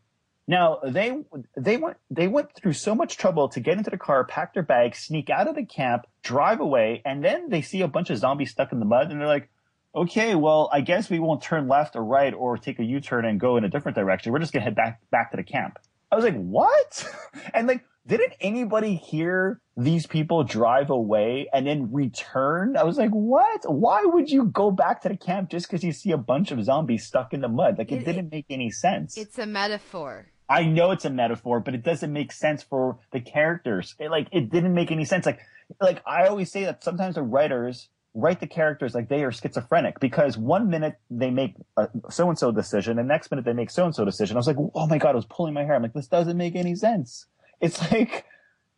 Now 0.47 0.81
they 0.85 1.23
they 1.57 1.77
went 1.79 1.97
they 2.11 2.29
went 2.29 2.55
through 2.55 2.75
so 2.75 2.95
much 2.95 3.17
trouble 3.17 3.49
to 3.49 3.61
get 3.61 3.79
into 3.79 3.91
the 3.91 3.97
car, 3.97 4.25
pack 4.25 4.53
their 4.53 4.63
bags, 4.63 4.99
sneak 4.99 5.31
out 5.31 5.49
of 5.49 5.55
the 5.55 5.65
camp, 5.65 6.07
drive 6.23 6.61
away, 6.61 7.01
and 7.05 7.25
then 7.25 7.49
they 7.49 7.63
see 7.63 7.81
a 7.81 7.89
bunch 7.89 8.11
of 8.11 8.19
zombies 8.19 8.51
stuck 8.51 8.73
in 8.73 8.81
the 8.81 8.85
mud 8.85 9.11
and 9.11 9.21
they're 9.21 9.29
like, 9.29 9.49
"Okay, 9.95 10.35
well, 10.35 10.69
I 10.71 10.83
guess 10.83 11.09
we 11.09 11.19
won't 11.19 11.43
turn 11.43 11.67
left 11.67 11.97
or 11.97 12.05
right 12.05 12.35
or 12.35 12.59
take 12.59 12.79
a 12.79 12.85
U-turn 12.85 13.25
and 13.25 13.41
go 13.41 13.57
in 13.57 13.65
a 13.65 13.71
different 13.71 13.97
direction. 13.97 14.33
We're 14.33 14.41
just 14.41 14.53
going 14.53 14.61
to 14.61 14.65
head 14.65 14.75
back 14.75 15.01
back 15.11 15.31
to 15.31 15.39
the 15.39 15.45
camp." 15.45 15.79
I 16.15 16.17
was 16.17 16.25
like, 16.25 16.37
"What?" 16.37 17.07
and 17.55 17.67
like 17.67 17.85
didn't 18.07 18.35
anybody 18.41 18.97
hear 18.97 19.61
these 19.77 20.07
people 20.07 20.45
drive 20.45 20.91
away 20.91 21.49
and 21.53 21.67
then 21.67 21.91
return? 21.91 22.77
I 22.77 22.85
was 22.85 22.99
like, 22.99 23.11
what? 23.11 23.63
Why 23.65 24.05
would 24.05 24.31
you 24.31 24.45
go 24.45 24.71
back 24.71 25.01
to 25.03 25.09
the 25.09 25.17
camp 25.17 25.51
just 25.51 25.67
because 25.67 25.83
you 25.83 25.93
see 25.93 26.13
a 26.13 26.19
bunch 26.19 26.51
of 26.51 26.63
zombies 26.63 27.07
stuck 27.07 27.33
in 27.33 27.41
the 27.41 27.49
mud? 27.49 27.79
Like, 27.79 27.91
it, 27.91 28.03
it 28.03 28.05
didn't 28.05 28.31
make 28.31 28.47
any 28.51 28.71
sense. 28.71 29.17
It's 29.17 29.39
a 29.39 29.47
metaphor. 29.47 30.27
I 30.51 30.65
know 30.65 30.91
it's 30.91 31.07
a 31.07 31.11
metaphor, 31.11 31.61
but 31.61 31.75
it 31.75 31.83
doesn't 31.83 32.13
make 32.13 32.31
sense 32.31 32.63
for 32.63 32.99
the 33.11 33.21
characters. 33.21 33.95
It, 33.99 34.11
like, 34.11 34.29
it 34.33 34.51
didn't 34.51 34.75
make 34.75 34.93
any 34.93 35.07
sense. 35.07 35.25
Like, 35.25 35.41
like 35.81 36.03
I 36.07 36.27
always 36.27 36.53
say 36.53 36.65
that 36.65 36.85
sometimes 36.85 37.15
the 37.15 37.23
writers 37.23 37.89
write 38.15 38.39
the 38.39 38.47
characters 38.47 38.95
like 38.95 39.09
they 39.09 39.25
are 39.25 39.33
schizophrenic 39.33 39.99
because 39.99 40.39
one 40.39 40.71
minute 40.71 40.97
they 41.11 41.31
make 41.31 41.55
a 41.77 41.89
so 42.11 42.29
and 42.29 42.39
so 42.39 42.53
decision, 42.53 42.99
and 42.99 43.09
next 43.09 43.31
minute 43.31 43.45
they 43.45 43.53
make 43.53 43.71
so 43.71 43.85
and 43.85 43.95
so 43.95 44.05
decision. 44.05 44.37
I 44.37 44.39
was 44.39 44.47
like, 44.47 44.57
oh 44.75 44.87
my 44.87 44.99
god, 44.99 45.11
I 45.11 45.17
was 45.17 45.27
pulling 45.27 45.55
my 45.55 45.65
hair. 45.65 45.75
I'm 45.75 45.83
like, 45.83 45.93
this 45.93 46.07
doesn't 46.07 46.37
make 46.37 46.55
any 46.55 46.77
sense. 46.77 47.27
It's 47.61 47.81
like 47.93 48.25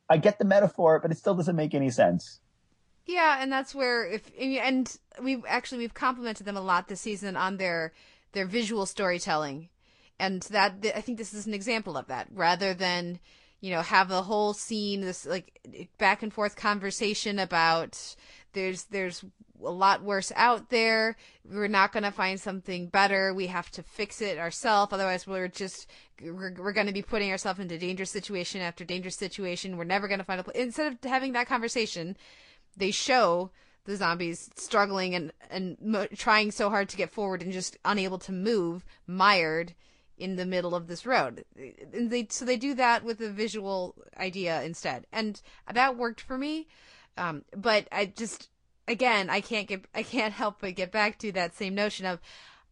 I 0.09 0.16
get 0.16 0.38
the 0.38 0.45
metaphor, 0.45 1.00
but 1.00 1.11
it 1.11 1.19
still 1.19 1.35
doesn't 1.35 1.57
make 1.57 1.75
any 1.75 1.90
sense. 1.90 2.40
Yeah, 3.07 3.38
and 3.40 3.52
that's 3.52 3.75
where 3.75 4.05
if 4.07 4.31
and 4.38 4.95
we've 5.23 5.45
actually 5.47 5.78
we've 5.78 5.95
complimented 5.95 6.47
them 6.47 6.57
a 6.57 6.61
lot 6.61 6.88
this 6.88 7.00
season 7.00 7.37
on 7.37 7.59
their 7.59 7.93
their 8.33 8.47
visual 8.47 8.87
storytelling, 8.87 9.69
and 10.19 10.43
that 10.45 10.75
I 10.95 11.00
think 11.02 11.19
this 11.19 11.35
is 11.35 11.47
an 11.47 11.55
example 11.55 11.97
of 11.97 12.09
that. 12.09 12.26
Rather 12.33 12.75
than 12.75 13.21
you 13.61 13.71
know 13.71 13.83
have 13.83 14.11
a 14.11 14.23
whole 14.23 14.55
scene 14.55 15.02
this 15.02 15.25
like 15.25 15.61
back 15.99 16.23
and 16.23 16.33
forth 16.33 16.57
conversation 16.57 17.38
about 17.38 18.16
there's 18.56 18.84
there's 18.84 19.22
a 19.62 19.70
lot 19.70 20.02
worse 20.02 20.32
out 20.34 20.70
there. 20.70 21.16
We're 21.44 21.68
not 21.68 21.92
going 21.92 22.02
to 22.02 22.10
find 22.10 22.40
something 22.40 22.88
better. 22.88 23.34
We 23.34 23.46
have 23.48 23.70
to 23.72 23.82
fix 23.82 24.20
it 24.20 24.38
ourselves. 24.38 24.92
Otherwise, 24.92 25.26
we're 25.26 25.48
just 25.48 25.88
we're, 26.22 26.54
we're 26.58 26.72
going 26.72 26.86
to 26.86 26.92
be 26.92 27.02
putting 27.02 27.30
ourselves 27.30 27.60
into 27.60 27.78
dangerous 27.78 28.10
situation 28.10 28.62
after 28.62 28.84
dangerous 28.84 29.16
situation. 29.16 29.76
We're 29.76 29.84
never 29.84 30.08
going 30.08 30.20
to 30.20 30.25
find 30.25 30.40
a 30.40 30.44
place. 30.44 30.56
Instead 30.56 30.92
of 30.92 30.98
having 31.08 31.34
that 31.34 31.46
conversation, 31.46 32.16
they 32.76 32.90
show 32.90 33.50
the 33.84 33.96
zombies 33.96 34.50
struggling 34.56 35.14
and 35.14 35.32
and 35.50 35.76
mo- 35.80 36.08
trying 36.16 36.50
so 36.50 36.70
hard 36.70 36.88
to 36.88 36.96
get 36.96 37.12
forward 37.12 37.42
and 37.42 37.52
just 37.52 37.76
unable 37.84 38.18
to 38.20 38.32
move, 38.32 38.86
mired 39.06 39.75
in 40.16 40.36
the 40.36 40.46
middle 40.46 40.75
of 40.75 40.86
this 40.86 41.04
road. 41.04 41.44
And 41.92 42.10
they 42.10 42.26
so 42.30 42.46
they 42.46 42.56
do 42.56 42.72
that 42.75 43.04
with 43.04 43.20
a 43.20 43.28
visual 43.28 43.96
idea 44.18 44.62
instead, 44.62 45.06
and 45.12 45.42
that 45.70 45.98
worked 45.98 46.22
for 46.22 46.38
me. 46.38 46.68
Um, 47.16 47.44
but 47.56 47.88
I 47.92 48.06
just 48.06 48.49
again, 48.88 49.30
I 49.30 49.40
can't 49.40 49.68
get 49.68 49.85
I 49.94 50.02
can't 50.02 50.32
help 50.42 50.56
but 50.61 50.75
get 50.75 50.92
back 50.92 51.18
to 51.20 51.32
that 51.32 51.54
same 51.54 51.75
notion 51.75 52.06
of 52.06 52.20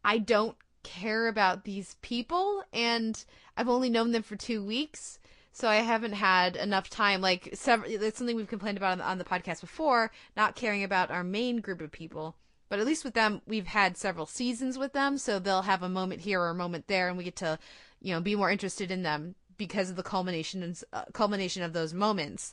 I 0.04 0.18
don't 0.18 0.56
care 0.82 1.28
about 1.28 1.64
these 1.64 1.96
people 2.02 2.62
and 2.72 3.24
I've 3.56 3.68
only 3.68 3.88
known 3.88 4.12
them 4.12 4.22
for 4.22 4.36
2 4.36 4.64
weeks. 4.64 5.18
So 5.52 5.68
I 5.68 5.76
haven't 5.76 6.14
had 6.14 6.56
enough 6.56 6.90
time. 6.90 7.20
Like 7.20 7.50
several, 7.54 7.88
it's 7.88 8.18
something 8.18 8.34
we've 8.34 8.48
complained 8.48 8.76
about 8.76 8.92
on 8.92 8.98
the, 8.98 9.04
on 9.04 9.18
the 9.18 9.24
podcast 9.24 9.60
before. 9.60 10.10
Not 10.36 10.56
caring 10.56 10.82
about 10.82 11.12
our 11.12 11.22
main 11.22 11.58
group 11.58 11.80
of 11.80 11.92
people, 11.92 12.34
But 12.68 12.80
at 12.80 12.86
least 12.86 13.04
with 13.04 13.14
them, 13.14 13.40
we've 13.46 13.68
had 13.68 13.96
several 13.96 14.26
seasons 14.26 14.78
with 14.78 14.94
them, 14.94 15.16
so 15.16 15.38
they'll 15.38 15.62
have 15.62 15.84
a 15.84 15.88
moment 15.88 16.22
here 16.22 16.40
or 16.40 16.50
a 16.50 16.54
moment 16.54 16.88
there, 16.88 17.08
and 17.08 17.16
we 17.16 17.22
get 17.22 17.36
to, 17.36 17.60
you 18.00 18.12
know, 18.12 18.20
be 18.20 18.34
more 18.34 18.50
interested 18.50 18.90
in 18.90 19.04
them 19.04 19.36
because 19.56 19.90
of 19.90 19.96
the 19.96 20.02
culmination 20.02 20.74
uh, 20.92 21.04
culmination 21.12 21.62
of 21.62 21.72
those 21.72 21.94
moments. 21.94 22.52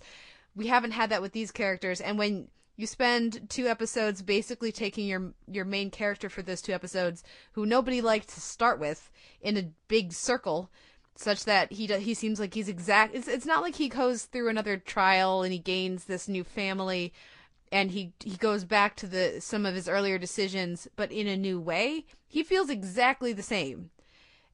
We 0.55 0.67
haven't 0.67 0.91
had 0.91 1.09
that 1.09 1.21
with 1.21 1.31
these 1.31 1.51
characters, 1.51 2.01
and 2.01 2.17
when 2.17 2.49
you 2.75 2.87
spend 2.87 3.49
two 3.49 3.67
episodes 3.67 4.21
basically 4.21 4.71
taking 4.71 5.07
your 5.07 5.33
your 5.47 5.65
main 5.65 5.91
character 5.91 6.29
for 6.29 6.41
those 6.41 6.61
two 6.61 6.73
episodes, 6.73 7.23
who 7.53 7.65
nobody 7.65 8.01
liked 8.01 8.29
to 8.29 8.41
start 8.41 8.79
with, 8.79 9.11
in 9.41 9.57
a 9.57 9.71
big 9.87 10.13
circle, 10.13 10.69
such 11.15 11.45
that 11.45 11.71
he 11.73 11.85
he 11.85 12.13
seems 12.13 12.39
like 12.39 12.53
he's 12.53 12.69
exact. 12.69 13.15
It's 13.15 13.27
it's 13.27 13.45
not 13.45 13.61
like 13.61 13.75
he 13.75 13.89
goes 13.89 14.25
through 14.25 14.49
another 14.49 14.77
trial 14.77 15.43
and 15.43 15.53
he 15.53 15.59
gains 15.59 16.05
this 16.05 16.27
new 16.27 16.43
family, 16.43 17.13
and 17.71 17.91
he 17.91 18.13
he 18.23 18.35
goes 18.37 18.63
back 18.65 18.95
to 18.97 19.07
the 19.07 19.39
some 19.39 19.65
of 19.65 19.75
his 19.75 19.87
earlier 19.87 20.17
decisions, 20.17 20.87
but 20.95 21.11
in 21.11 21.27
a 21.27 21.37
new 21.37 21.59
way. 21.59 22.05
He 22.27 22.43
feels 22.43 22.69
exactly 22.69 23.33
the 23.33 23.43
same 23.43 23.91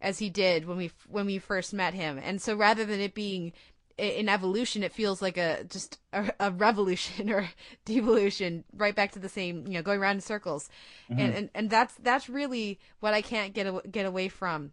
as 0.02 0.20
he 0.20 0.30
did 0.30 0.66
when 0.66 0.78
we 0.78 0.92
when 1.08 1.26
we 1.26 1.40
first 1.40 1.74
met 1.74 1.94
him, 1.94 2.20
and 2.22 2.42
so 2.42 2.56
rather 2.56 2.86
than 2.86 3.00
it 3.00 3.14
being 3.14 3.54
in 3.98 4.30
evolution, 4.30 4.84
it 4.84 4.94
feels 4.94 5.22
like 5.22 5.38
a 5.38 5.64
just 5.64 6.00
a, 6.14 6.32
a, 6.40 6.52
revolution 6.52 7.30
or 7.34 7.50
devolution, 7.86 8.64
right 8.76 8.96
back 8.96 9.12
to 9.14 9.20
the 9.20 9.30
same, 9.30 9.66
you 9.68 9.74
know, 9.74 9.82
going 9.82 10.00
around 10.00 10.16
in 10.16 10.22
circles, 10.22 10.70
mm-hmm. 11.10 11.20
and, 11.20 11.34
and 11.36 11.50
and 11.56 11.70
that's 11.70 11.96
that's 11.96 12.30
really 12.30 12.80
what 13.00 13.14
I 13.14 13.22
can't 13.22 13.54
get 13.54 13.92
get 13.92 14.06
away 14.06 14.28
from. 14.28 14.72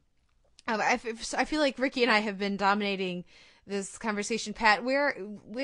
Um, 0.66 0.81
I, 0.81 0.99
I 1.37 1.45
feel 1.45 1.61
like 1.61 1.78
Ricky 1.78 2.02
and 2.02 2.12
I 2.12 2.21
have 2.21 2.38
been 2.38 2.57
dominating 2.57 3.25
this 3.66 3.99
conversation. 3.99 4.52
Pat, 4.52 4.85
where 4.85 5.16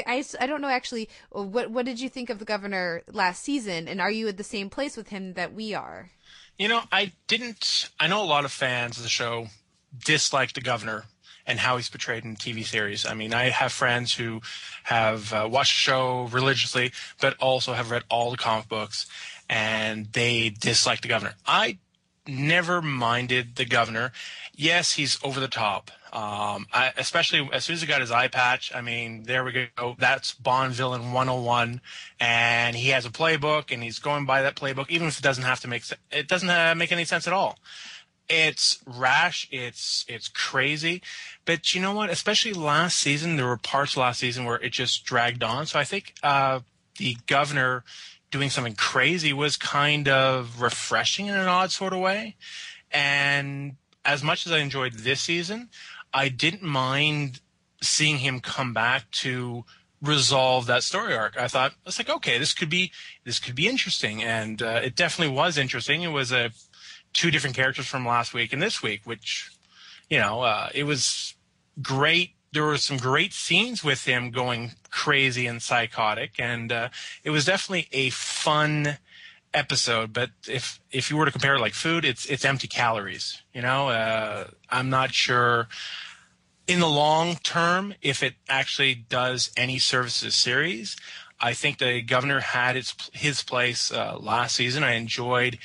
I, 0.07 0.25
I 0.39 0.47
don't 0.47 0.61
know 0.61 0.69
actually 0.69 1.09
what 1.31 1.71
what 1.71 1.85
did 1.85 2.01
you 2.01 2.09
think 2.09 2.31
of 2.31 2.39
the 2.39 2.45
governor 2.45 3.03
last 3.13 3.43
season, 3.43 3.89
and 3.89 4.01
are 4.01 4.11
you 4.11 4.29
at 4.29 4.37
the 4.37 4.45
same 4.45 4.71
place 4.71 4.97
with 4.97 5.09
him 5.09 5.35
that 5.35 5.55
we 5.55 5.75
are? 5.75 6.11
You 6.59 6.69
know, 6.69 6.83
I 6.93 7.13
didn't. 7.27 7.91
I 7.99 8.07
know 8.07 8.23
a 8.23 8.25
lot 8.25 8.45
of 8.45 8.53
fans 8.53 8.97
of 8.97 9.03
the 9.03 9.09
show 9.09 9.49
dislike 10.05 10.53
the 10.53 10.61
governor 10.61 11.05
and 11.51 11.59
how 11.59 11.77
he's 11.77 11.89
portrayed 11.89 12.25
in 12.25 12.37
TV 12.37 12.65
series. 12.65 13.05
I 13.05 13.15
mean, 13.15 13.35
I 13.35 13.51
have 13.51 13.73
friends 13.73 14.15
who 14.15 14.41
have 14.85 15.33
uh, 15.33 15.49
watched 15.51 15.73
the 15.73 15.81
show 15.81 16.29
religiously, 16.31 16.93
but 17.21 17.37
also 17.41 17.73
have 17.73 17.91
read 17.91 18.05
all 18.09 18.31
the 18.31 18.37
comic 18.37 18.69
books, 18.69 19.07
and 19.49 20.07
they 20.13 20.51
dislike 20.51 21.01
the 21.01 21.09
governor. 21.09 21.35
I 21.45 21.79
never 22.27 22.81
minded 22.81 23.57
the 23.57 23.65
governor. 23.65 24.13
Yes, 24.55 24.93
he's 24.93 25.19
over 25.25 25.41
the 25.41 25.49
top. 25.49 25.91
Um, 26.13 26.67
I, 26.73 26.93
especially 26.97 27.49
as 27.53 27.65
soon 27.65 27.75
as 27.75 27.83
he 27.83 27.87
got 27.89 28.01
his 28.01 28.13
eye 28.13 28.29
patch, 28.29 28.73
I 28.75 28.81
mean, 28.81 29.25
there 29.25 29.43
we 29.45 29.69
go. 29.77 29.97
That's 29.99 30.35
Bond 30.35 30.73
villain 30.73 31.13
101, 31.13 31.81
and 32.21 32.77
he 32.77 32.91
has 32.91 33.07
a 33.07 33.11
playbook, 33.11 33.73
and 33.73 33.83
he's 33.83 33.99
going 33.99 34.25
by 34.25 34.43
that 34.43 34.55
playbook, 34.55 34.89
even 34.89 35.09
if 35.09 35.19
it 35.19 35.23
doesn't 35.23 35.45
have 35.45 35.61
to 35.61 35.69
make 35.69 35.83
it 36.13 36.29
doesn't 36.29 36.51
uh, 36.51 36.75
make 36.77 36.93
any 36.93 37.05
sense 37.05 37.27
at 37.27 37.33
all. 37.33 37.59
It's 38.33 38.79
rash. 38.87 39.49
It's 39.51 40.05
it's 40.09 40.29
crazy, 40.29 41.03
but 41.45 41.75
you 41.75 41.83
know 41.83 41.93
what? 41.93 42.11
Especially 42.11 42.53
last 42.53 42.97
season, 42.97 43.37
there 43.37 43.47
were 43.47 43.57
parts 43.57 43.97
last 43.97 44.21
season 44.21 44.45
where 44.45 44.61
it 44.61 44.71
just 44.71 45.05
dragged 45.05 45.43
on. 45.43 45.67
So 45.67 45.81
I 45.81 45.85
think 45.85 46.15
uh, 46.23 46.61
the 46.99 47.17
governor 47.27 47.83
doing 48.31 48.49
something 48.49 48.77
crazy 48.77 49.33
was 49.33 49.57
kind 49.57 50.09
of 50.09 50.63
refreshing 50.63 51.27
in 51.27 51.35
an 51.35 51.49
odd 51.49 51.73
sort 51.73 51.93
of 51.93 51.99
way. 51.99 52.37
And 52.93 53.77
as 54.05 54.23
much 54.23 54.47
as 54.47 54.53
I 54.53 54.59
enjoyed 54.59 54.93
this 54.93 55.21
season, 55.21 55.69
I 56.15 56.29
didn't 56.29 56.63
mind 56.63 57.41
seeing 57.83 58.19
him 58.19 58.39
come 58.39 58.73
back 58.73 59.11
to 59.11 59.65
resolve 60.03 60.67
that 60.67 60.83
story 60.83 61.15
arc. 61.15 61.37
I 61.37 61.49
thought 61.49 61.75
it's 61.85 61.99
like 61.99 62.09
okay, 62.09 62.39
this 62.39 62.55
could 62.55 62.71
be 62.71 62.93
this 63.25 63.39
could 63.39 63.55
be 63.55 63.69
interesting, 63.69 64.23
and 64.23 64.63
uh, 64.63 64.81
it 64.83 64.97
definitely 64.97 65.35
was 65.35 65.59
interesting. 65.59 66.03
It 66.03 66.09
was 66.09 66.33
a 66.33 66.53
two 67.13 67.31
different 67.31 67.57
characters 67.57 67.87
from 67.87 68.07
last 68.07 68.35
week 68.35 68.53
and 68.53 68.63
this 68.63 68.83
week, 68.83 69.03
which, 69.05 69.51
you 70.09 70.19
know, 70.19 70.43
uh, 70.43 70.69
it 70.75 70.85
was 70.85 71.35
great. 71.83 72.31
There 72.53 72.65
were 72.65 72.79
some 72.79 72.97
great 72.97 73.33
scenes 73.33 73.85
with 73.85 74.05
him 74.05 74.31
going 74.31 74.73
crazy 74.91 75.47
and 75.47 75.63
psychotic, 75.63 76.33
and 76.39 76.73
uh, 76.73 76.89
it 77.23 77.31
was 77.31 77.45
definitely 77.45 77.89
a 77.93 78.11
fun 78.11 78.99
episode. 79.55 80.13
But 80.13 80.31
if 80.49 80.81
if 80.91 81.11
you 81.11 81.17
were 81.17 81.27
to 81.27 81.31
compare 81.31 81.57
it 81.57 81.61
like 81.61 81.75
food, 81.75 82.05
it's 82.05 82.27
it's 82.27 82.45
empty 82.45 82.67
calories. 82.69 83.43
You 83.55 83.63
know, 83.63 83.89
uh, 83.89 84.49
I'm 84.69 84.91
not 84.91 85.13
sure 85.13 85.69
in 86.67 86.81
the 86.81 86.89
long 86.89 87.37
term 87.37 87.95
if 88.03 88.23
it 88.23 88.35
actually 88.49 88.95
does 88.95 89.51
any 89.57 89.79
services 89.79 90.35
series. 90.35 90.97
I 91.41 91.55
think 91.55 91.79
the 91.79 92.03
governor 92.03 92.41
had 92.41 92.77
its 92.77 92.95
his 93.13 93.43
place 93.43 93.91
uh, 93.91 94.19
last 94.19 94.57
season. 94.57 94.85
I 94.85 94.93
enjoyed 94.93 95.59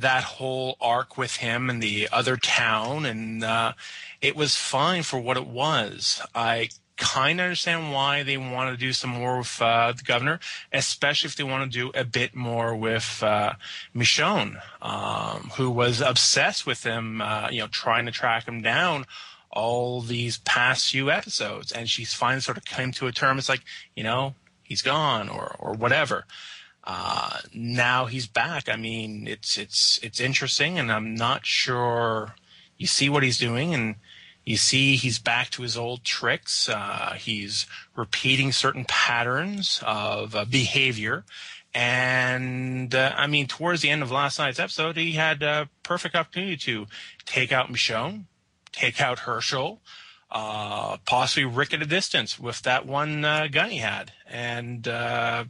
that 0.00 0.24
whole 0.24 0.76
arc 0.80 1.16
with 1.16 1.36
him 1.36 1.70
and 1.70 1.82
the 1.82 2.08
other 2.12 2.36
town, 2.36 3.04
and 3.04 3.44
uh, 3.44 3.72
it 4.20 4.36
was 4.36 4.56
fine 4.56 5.02
for 5.02 5.18
what 5.18 5.36
it 5.36 5.46
was. 5.46 6.20
I 6.34 6.70
kind 6.96 7.40
of 7.40 7.44
understand 7.44 7.92
why 7.92 8.22
they 8.24 8.36
want 8.36 8.70
to 8.70 8.76
do 8.76 8.92
some 8.92 9.10
more 9.10 9.38
with 9.38 9.62
uh, 9.62 9.92
the 9.92 10.02
governor, 10.02 10.40
especially 10.72 11.28
if 11.28 11.36
they 11.36 11.44
want 11.44 11.70
to 11.70 11.78
do 11.78 11.90
a 11.94 12.04
bit 12.04 12.34
more 12.34 12.74
with 12.74 13.22
uh, 13.22 13.52
Michonne, 13.94 14.60
um, 14.82 15.50
who 15.56 15.70
was 15.70 16.00
obsessed 16.00 16.66
with 16.66 16.82
him, 16.84 17.20
uh, 17.22 17.48
you 17.50 17.60
know, 17.60 17.68
trying 17.68 18.06
to 18.06 18.12
track 18.12 18.46
him 18.46 18.62
down 18.62 19.06
all 19.50 20.00
these 20.00 20.38
past 20.38 20.90
few 20.90 21.10
episodes, 21.10 21.72
and 21.72 21.88
she's 21.88 22.12
finally 22.12 22.40
sort 22.40 22.58
of 22.58 22.64
came 22.64 22.92
to 22.92 23.06
a 23.06 23.12
term. 23.12 23.38
It's 23.38 23.48
like, 23.48 23.62
you 23.96 24.02
know, 24.02 24.34
he's 24.62 24.82
gone 24.82 25.28
or 25.28 25.56
or 25.58 25.72
whatever. 25.72 26.24
Uh, 26.90 27.40
now 27.52 28.06
he's 28.06 28.26
back. 28.26 28.66
I 28.66 28.76
mean, 28.76 29.28
it's 29.28 29.58
it's 29.58 30.00
it's 30.02 30.20
interesting, 30.20 30.78
and 30.78 30.90
I'm 30.90 31.14
not 31.14 31.44
sure. 31.44 32.34
You 32.78 32.86
see 32.86 33.10
what 33.10 33.22
he's 33.22 33.36
doing, 33.36 33.74
and 33.74 33.96
you 34.46 34.56
see 34.56 34.96
he's 34.96 35.18
back 35.18 35.50
to 35.50 35.62
his 35.62 35.76
old 35.76 36.02
tricks. 36.02 36.66
Uh, 36.66 37.14
he's 37.18 37.66
repeating 37.94 38.52
certain 38.52 38.86
patterns 38.86 39.82
of 39.84 40.34
uh, 40.34 40.46
behavior, 40.46 41.26
and 41.74 42.94
uh, 42.94 43.12
I 43.14 43.26
mean, 43.26 43.48
towards 43.48 43.82
the 43.82 43.90
end 43.90 44.02
of 44.02 44.10
last 44.10 44.38
night's 44.38 44.58
episode, 44.58 44.96
he 44.96 45.12
had 45.12 45.42
a 45.42 45.68
perfect 45.82 46.14
opportunity 46.14 46.56
to 46.56 46.86
take 47.26 47.52
out 47.52 47.70
Michonne, 47.70 48.24
take 48.72 48.98
out 48.98 49.20
Hershel, 49.20 49.80
uh, 50.30 50.96
possibly 51.04 51.44
Rick 51.44 51.74
at 51.74 51.82
a 51.82 51.86
distance 51.86 52.38
with 52.38 52.62
that 52.62 52.86
one 52.86 53.26
uh, 53.26 53.48
gun 53.52 53.68
he 53.68 53.78
had, 53.78 54.12
and 54.26 54.88
uh, 54.88 55.44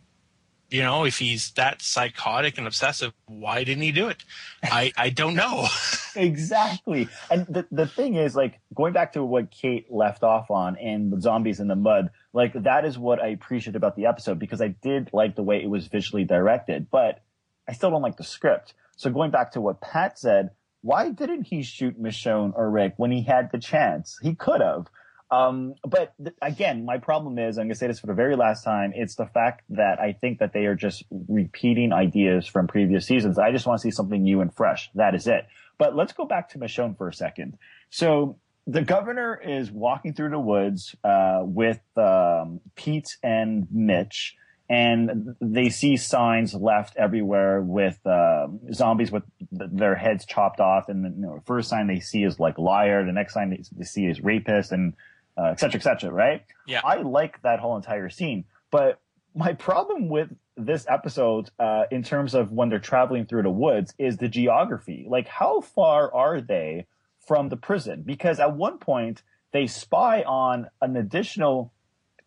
you 0.70 0.82
know, 0.82 1.04
if 1.04 1.18
he's 1.18 1.50
that 1.52 1.80
psychotic 1.80 2.58
and 2.58 2.66
obsessive, 2.66 3.12
why 3.26 3.64
didn't 3.64 3.82
he 3.82 3.92
do 3.92 4.08
it? 4.08 4.22
I, 4.62 4.92
I 4.96 5.10
don't 5.10 5.34
know. 5.34 5.66
exactly. 6.16 7.08
And 7.30 7.46
the, 7.46 7.66
the 7.70 7.86
thing 7.86 8.16
is, 8.16 8.36
like, 8.36 8.60
going 8.74 8.92
back 8.92 9.14
to 9.14 9.24
what 9.24 9.50
Kate 9.50 9.90
left 9.90 10.22
off 10.22 10.50
on 10.50 10.76
in 10.76 11.10
the 11.10 11.20
zombies 11.20 11.60
in 11.60 11.68
the 11.68 11.76
mud, 11.76 12.10
like, 12.34 12.52
that 12.64 12.84
is 12.84 12.98
what 12.98 13.20
I 13.20 13.28
appreciate 13.28 13.76
about 13.76 13.96
the 13.96 14.06
episode 14.06 14.38
because 14.38 14.60
I 14.60 14.68
did 14.68 15.10
like 15.12 15.36
the 15.36 15.42
way 15.42 15.62
it 15.62 15.70
was 15.70 15.86
visually 15.86 16.24
directed, 16.24 16.88
but 16.90 17.22
I 17.66 17.72
still 17.72 17.90
don't 17.90 18.02
like 18.02 18.16
the 18.16 18.24
script. 18.24 18.74
So 18.96 19.10
going 19.10 19.30
back 19.30 19.52
to 19.52 19.60
what 19.60 19.80
Pat 19.80 20.18
said, 20.18 20.50
why 20.82 21.10
didn't 21.10 21.44
he 21.44 21.62
shoot 21.62 22.00
Michonne 22.00 22.52
or 22.54 22.70
Rick 22.70 22.94
when 22.96 23.10
he 23.10 23.22
had 23.22 23.50
the 23.52 23.58
chance? 23.58 24.18
He 24.22 24.34
could 24.34 24.60
have. 24.60 24.86
Um, 25.30 25.74
but 25.86 26.14
th- 26.22 26.36
again, 26.40 26.84
my 26.84 26.98
problem 26.98 27.38
is, 27.38 27.58
I'm 27.58 27.64
going 27.64 27.70
to 27.70 27.74
say 27.74 27.86
this 27.86 28.00
for 28.00 28.06
the 28.06 28.14
very 28.14 28.36
last 28.36 28.64
time. 28.64 28.92
It's 28.94 29.14
the 29.14 29.26
fact 29.26 29.62
that 29.70 30.00
I 30.00 30.12
think 30.12 30.38
that 30.38 30.52
they 30.52 30.66
are 30.66 30.74
just 30.74 31.04
repeating 31.28 31.92
ideas 31.92 32.46
from 32.46 32.66
previous 32.66 33.06
seasons. 33.06 33.38
I 33.38 33.52
just 33.52 33.66
want 33.66 33.80
to 33.80 33.82
see 33.82 33.90
something 33.90 34.22
new 34.22 34.40
and 34.40 34.54
fresh. 34.54 34.90
That 34.94 35.14
is 35.14 35.26
it. 35.26 35.46
But 35.76 35.94
let's 35.94 36.12
go 36.12 36.24
back 36.24 36.50
to 36.50 36.58
Michonne 36.58 36.96
for 36.96 37.08
a 37.08 37.14
second. 37.14 37.58
So 37.90 38.38
the 38.66 38.82
governor 38.82 39.40
is 39.42 39.70
walking 39.70 40.14
through 40.14 40.30
the 40.30 40.40
woods, 40.40 40.94
uh, 41.04 41.40
with, 41.42 41.80
um, 41.96 42.60
Pete 42.74 43.16
and 43.22 43.66
Mitch 43.70 44.36
and 44.70 45.34
they 45.40 45.70
see 45.70 45.96
signs 45.96 46.52
left 46.52 46.94
everywhere 46.96 47.62
with 47.62 47.98
uh, 48.06 48.48
zombies 48.72 49.10
with 49.10 49.22
th- 49.56 49.70
their 49.72 49.94
heads 49.94 50.26
chopped 50.26 50.60
off. 50.60 50.90
And 50.90 51.04
the 51.04 51.08
you 51.08 51.22
know, 51.22 51.42
first 51.46 51.70
sign 51.70 51.86
they 51.86 52.00
see 52.00 52.22
is 52.22 52.38
like 52.38 52.58
liar. 52.58 53.04
The 53.04 53.12
next 53.12 53.32
sign 53.32 53.50
they, 53.50 53.62
they 53.72 53.84
see 53.84 54.04
is 54.04 54.20
rapist, 54.20 54.72
and 54.72 54.92
uh, 55.38 55.50
et 55.52 55.60
cetera, 55.60 55.78
et 55.80 55.84
cetera, 55.84 56.10
right? 56.10 56.44
Yeah. 56.66 56.80
I 56.84 56.96
like 57.02 57.40
that 57.42 57.60
whole 57.60 57.76
entire 57.76 58.10
scene. 58.10 58.44
But 58.70 59.00
my 59.34 59.52
problem 59.52 60.08
with 60.08 60.30
this 60.56 60.84
episode, 60.88 61.50
uh, 61.58 61.84
in 61.90 62.02
terms 62.02 62.34
of 62.34 62.50
when 62.50 62.68
they're 62.68 62.80
traveling 62.80 63.26
through 63.26 63.44
the 63.44 63.50
woods, 63.50 63.94
is 63.98 64.16
the 64.16 64.28
geography. 64.28 65.06
Like, 65.08 65.28
how 65.28 65.60
far 65.60 66.12
are 66.12 66.40
they 66.40 66.86
from 67.26 67.48
the 67.48 67.56
prison? 67.56 68.02
Because 68.04 68.40
at 68.40 68.56
one 68.56 68.78
point, 68.78 69.22
they 69.52 69.66
spy 69.66 70.22
on 70.22 70.66
an 70.82 70.96
additional 70.96 71.72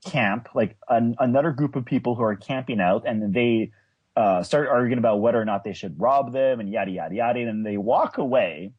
camp, 0.06 0.50
like 0.56 0.78
an, 0.88 1.16
another 1.20 1.52
group 1.52 1.76
of 1.76 1.86
people 1.86 2.16
who 2.16 2.24
are 2.24 2.36
camping 2.36 2.80
out, 2.80 3.04
and 3.06 3.34
they 3.34 3.72
uh, 4.16 4.44
start 4.44 4.68
arguing 4.70 4.98
about 4.98 5.20
whether 5.20 5.40
or 5.40 5.46
not 5.46 5.64
they 5.64 5.74
should 5.74 6.00
rob 6.00 6.34
them 6.34 6.60
and 6.60 6.70
yada, 6.70 6.92
yada, 6.92 7.14
yada. 7.14 7.40
And 7.40 7.48
then 7.48 7.64
they 7.64 7.78
walk 7.78 8.18
away. 8.18 8.74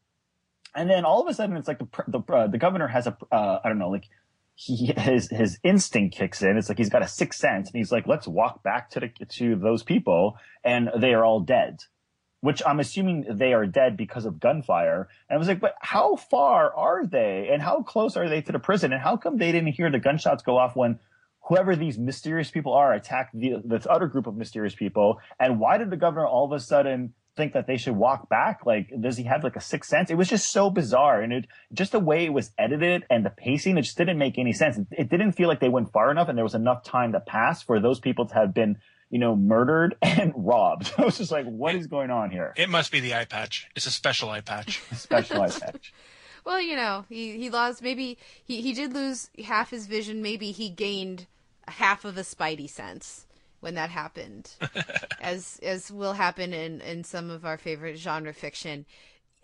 And 0.74 0.88
then 0.88 1.04
all 1.04 1.20
of 1.20 1.28
a 1.28 1.34
sudden, 1.34 1.56
it's 1.56 1.68
like 1.68 1.78
the 1.78 1.88
the, 2.08 2.32
uh, 2.32 2.46
the 2.46 2.58
governor 2.58 2.88
has 2.88 3.06
a 3.06 3.16
uh, 3.30 3.60
I 3.62 3.68
don't 3.68 3.78
know 3.78 3.90
like 3.90 4.08
he 4.54 4.92
his 4.96 5.28
his 5.30 5.58
instinct 5.62 6.16
kicks 6.16 6.42
in. 6.42 6.56
It's 6.56 6.68
like 6.68 6.78
he's 6.78 6.90
got 6.90 7.02
a 7.02 7.08
sixth 7.08 7.40
sense, 7.40 7.68
and 7.70 7.78
he's 7.78 7.92
like, 7.92 8.06
let's 8.06 8.28
walk 8.28 8.62
back 8.62 8.90
to 8.90 9.00
the 9.00 9.08
to 9.38 9.56
those 9.56 9.82
people, 9.82 10.36
and 10.64 10.90
they 10.98 11.14
are 11.14 11.24
all 11.24 11.40
dead. 11.40 11.80
which 12.42 12.60
I'm 12.66 12.80
assuming 12.80 13.24
they 13.30 13.52
are 13.54 13.66
dead 13.66 13.96
because 13.96 14.24
of 14.26 14.40
gunfire. 14.40 15.08
And 15.28 15.36
I 15.36 15.38
was 15.38 15.46
like, 15.46 15.60
but 15.60 15.76
how 15.80 16.16
far 16.16 16.74
are 16.74 17.06
they? 17.06 17.48
And 17.52 17.62
how 17.62 17.82
close 17.82 18.16
are 18.16 18.28
they 18.28 18.42
to 18.42 18.52
the 18.52 18.58
prison? 18.58 18.92
And 18.92 19.00
how 19.00 19.16
come 19.16 19.38
they 19.38 19.52
didn't 19.52 19.72
hear 19.72 19.90
the 19.90 20.00
gunshots 20.00 20.42
go 20.42 20.58
off 20.58 20.74
when 20.74 20.98
whoever 21.42 21.76
these 21.76 21.98
mysterious 21.98 22.50
people 22.50 22.72
are 22.72 22.92
attacked 22.92 23.32
the, 23.32 23.62
this 23.64 23.86
other 23.88 24.08
group 24.08 24.26
of 24.26 24.36
mysterious 24.36 24.74
people? 24.74 25.20
And 25.38 25.60
why 25.60 25.78
did 25.78 25.90
the 25.90 25.96
governor 25.96 26.26
all 26.26 26.44
of 26.44 26.50
a 26.50 26.58
sudden 26.58 27.14
think 27.36 27.54
that 27.54 27.66
they 27.66 27.76
should 27.76 27.96
walk 27.96 28.28
back? 28.28 28.66
Like, 28.66 28.92
does 29.00 29.16
he 29.16 29.24
have 29.24 29.44
like 29.44 29.56
a 29.56 29.60
sixth 29.60 29.90
sense? 29.90 30.10
It 30.10 30.16
was 30.16 30.28
just 30.28 30.50
so 30.50 30.70
bizarre. 30.70 31.20
And 31.20 31.32
it, 31.32 31.46
just 31.72 31.92
the 31.92 32.00
way 32.00 32.24
it 32.24 32.32
was 32.32 32.52
edited 32.58 33.04
and 33.10 33.24
the 33.24 33.30
pacing, 33.30 33.78
it 33.78 33.82
just 33.82 33.96
didn't 33.96 34.18
make 34.18 34.38
any 34.38 34.52
sense. 34.52 34.78
It, 34.78 34.86
it 34.90 35.10
didn't 35.10 35.32
feel 35.32 35.48
like 35.48 35.60
they 35.60 35.68
went 35.68 35.92
far 35.92 36.10
enough 36.10 36.28
and 36.28 36.36
there 36.36 36.44
was 36.44 36.54
enough 36.54 36.84
time 36.84 37.12
to 37.12 37.20
pass 37.20 37.62
for 37.62 37.80
those 37.80 38.00
people 38.00 38.26
to 38.26 38.34
have 38.34 38.54
been 38.54 38.78
you 39.12 39.18
know, 39.18 39.36
murdered 39.36 39.94
and 40.02 40.32
robbed. 40.34 40.92
I 40.98 41.04
was 41.04 41.18
just 41.18 41.30
like, 41.30 41.46
what 41.46 41.76
is 41.76 41.86
going 41.86 42.10
on 42.10 42.30
here? 42.30 42.52
It 42.56 42.68
must 42.68 42.90
be 42.90 42.98
the 42.98 43.14
eye 43.14 43.26
patch. 43.26 43.68
It's 43.76 43.86
a 43.86 43.90
special 43.90 44.30
eye 44.30 44.40
patch. 44.40 44.82
special 44.94 45.42
eye 45.42 45.50
patch. 45.50 45.92
Well, 46.44 46.60
you 46.60 46.74
know, 46.74 47.04
he, 47.08 47.36
he 47.36 47.50
lost, 47.50 47.82
maybe 47.82 48.18
he, 48.42 48.62
he 48.62 48.72
did 48.72 48.92
lose 48.92 49.30
half 49.44 49.70
his 49.70 49.86
vision. 49.86 50.22
Maybe 50.22 50.50
he 50.50 50.70
gained 50.70 51.26
half 51.68 52.04
of 52.04 52.18
a 52.18 52.22
spidey 52.22 52.68
sense 52.68 53.26
when 53.62 53.74
that 53.74 53.90
happened, 53.90 54.50
as, 55.20 55.58
as 55.62 55.90
will 55.90 56.12
happen 56.12 56.52
in, 56.52 56.80
in 56.82 57.04
some 57.04 57.30
of 57.30 57.44
our 57.44 57.56
favorite 57.56 57.96
genre 57.96 58.34
fiction. 58.34 58.84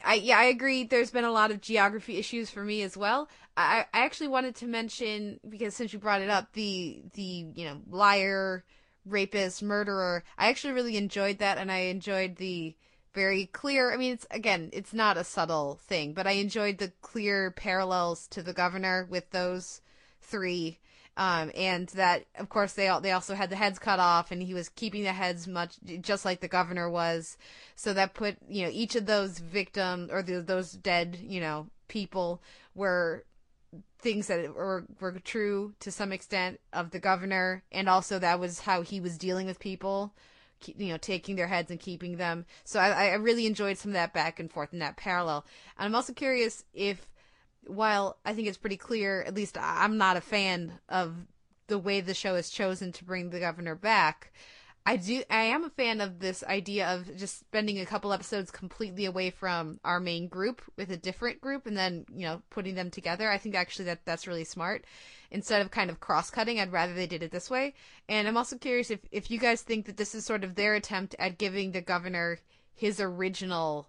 I, 0.04 0.14
yeah, 0.14 0.38
I 0.38 0.44
agree. 0.44 0.84
There's 0.84 1.10
been 1.10 1.24
a 1.24 1.32
lot 1.32 1.50
of 1.50 1.60
geography 1.60 2.18
issues 2.18 2.50
for 2.50 2.62
me 2.62 2.82
as 2.82 2.96
well. 2.96 3.28
I, 3.56 3.86
I 3.92 4.00
actually 4.04 4.28
wanted 4.28 4.54
to 4.56 4.66
mention, 4.66 5.40
because 5.48 5.74
since 5.74 5.92
you 5.92 5.98
brought 5.98 6.20
it 6.20 6.30
up, 6.30 6.52
the, 6.52 7.02
the, 7.14 7.46
you 7.54 7.64
know, 7.64 7.80
liar, 7.88 8.64
rapist, 9.04 9.62
murderer. 9.62 10.24
I 10.36 10.48
actually 10.48 10.74
really 10.74 10.96
enjoyed 10.96 11.38
that, 11.38 11.58
and 11.58 11.70
I 11.72 11.78
enjoyed 11.78 12.36
the 12.36 12.76
very 13.14 13.46
clear. 13.46 13.92
I 13.92 13.96
mean, 13.96 14.12
it's 14.12 14.26
again, 14.30 14.70
it's 14.72 14.92
not 14.92 15.16
a 15.16 15.24
subtle 15.24 15.80
thing, 15.82 16.12
but 16.12 16.26
I 16.26 16.32
enjoyed 16.32 16.78
the 16.78 16.92
clear 17.00 17.50
parallels 17.50 18.26
to 18.28 18.42
the 18.42 18.52
governor 18.52 19.06
with 19.10 19.30
those 19.30 19.80
three. 20.20 20.78
Um, 21.18 21.50
and 21.56 21.88
that, 21.88 22.26
of 22.38 22.48
course, 22.48 22.74
they 22.74 22.86
all, 22.86 23.00
they 23.00 23.10
also 23.10 23.34
had 23.34 23.50
the 23.50 23.56
heads 23.56 23.80
cut 23.80 23.98
off, 23.98 24.30
and 24.30 24.40
he 24.40 24.54
was 24.54 24.68
keeping 24.68 25.02
the 25.02 25.12
heads 25.12 25.48
much 25.48 25.74
just 26.00 26.24
like 26.24 26.40
the 26.40 26.46
governor 26.46 26.88
was. 26.88 27.36
So 27.74 27.92
that 27.92 28.14
put 28.14 28.36
you 28.48 28.64
know 28.64 28.70
each 28.72 28.94
of 28.94 29.06
those 29.06 29.40
victims 29.40 30.10
or 30.12 30.22
the, 30.22 30.40
those 30.40 30.72
dead 30.72 31.18
you 31.20 31.40
know 31.40 31.66
people 31.88 32.40
were 32.76 33.24
things 33.98 34.28
that 34.28 34.54
were 34.54 34.84
were 35.00 35.18
true 35.18 35.74
to 35.80 35.90
some 35.90 36.12
extent 36.12 36.60
of 36.72 36.92
the 36.92 37.00
governor, 37.00 37.64
and 37.72 37.88
also 37.88 38.20
that 38.20 38.38
was 38.38 38.60
how 38.60 38.82
he 38.82 39.00
was 39.00 39.18
dealing 39.18 39.46
with 39.46 39.58
people, 39.58 40.12
you 40.64 40.92
know, 40.92 40.98
taking 40.98 41.34
their 41.34 41.48
heads 41.48 41.72
and 41.72 41.80
keeping 41.80 42.16
them. 42.16 42.46
So 42.62 42.78
I, 42.78 43.08
I 43.08 43.14
really 43.14 43.46
enjoyed 43.46 43.76
some 43.76 43.90
of 43.90 43.94
that 43.94 44.14
back 44.14 44.38
and 44.38 44.50
forth 44.50 44.72
and 44.72 44.82
that 44.82 44.96
parallel. 44.96 45.44
And 45.76 45.86
I'm 45.86 45.94
also 45.96 46.12
curious 46.12 46.64
if, 46.74 47.08
while 47.66 48.18
I 48.24 48.34
think 48.34 48.48
it's 48.48 48.58
pretty 48.58 48.76
clear, 48.76 49.22
at 49.22 49.34
least 49.34 49.56
I'm 49.60 49.98
not 49.98 50.16
a 50.16 50.22
fan 50.22 50.72
of 50.88 51.14
the 51.66 51.78
way 51.78 52.00
the 52.00 52.14
show 52.14 52.34
has 52.36 52.48
chosen 52.48 52.92
to 52.92 53.04
bring 53.04 53.30
the 53.30 53.40
governor 53.40 53.74
back. 53.74 54.32
I 54.88 54.96
do. 54.96 55.22
I 55.28 55.42
am 55.42 55.64
a 55.64 55.70
fan 55.70 56.00
of 56.00 56.18
this 56.18 56.42
idea 56.44 56.88
of 56.88 57.14
just 57.14 57.40
spending 57.40 57.78
a 57.78 57.84
couple 57.84 58.10
episodes 58.10 58.50
completely 58.50 59.04
away 59.04 59.28
from 59.28 59.80
our 59.84 60.00
main 60.00 60.28
group 60.28 60.62
with 60.78 60.90
a 60.90 60.96
different 60.96 61.42
group, 61.42 61.66
and 61.66 61.76
then 61.76 62.06
you 62.10 62.22
know 62.22 62.40
putting 62.48 62.74
them 62.74 62.90
together. 62.90 63.30
I 63.30 63.36
think 63.36 63.54
actually 63.54 63.84
that 63.84 64.06
that's 64.06 64.26
really 64.26 64.44
smart. 64.44 64.86
Instead 65.30 65.60
of 65.60 65.70
kind 65.70 65.90
of 65.90 66.00
cross 66.00 66.30
cutting, 66.30 66.58
I'd 66.58 66.72
rather 66.72 66.94
they 66.94 67.06
did 67.06 67.22
it 67.22 67.30
this 67.30 67.50
way. 67.50 67.74
And 68.08 68.26
I'm 68.26 68.38
also 68.38 68.56
curious 68.56 68.90
if 68.90 69.00
if 69.12 69.30
you 69.30 69.38
guys 69.38 69.60
think 69.60 69.84
that 69.84 69.98
this 69.98 70.14
is 70.14 70.24
sort 70.24 70.42
of 70.42 70.54
their 70.54 70.74
attempt 70.74 71.14
at 71.18 71.36
giving 71.36 71.72
the 71.72 71.82
governor 71.82 72.38
his 72.74 72.98
original 72.98 73.88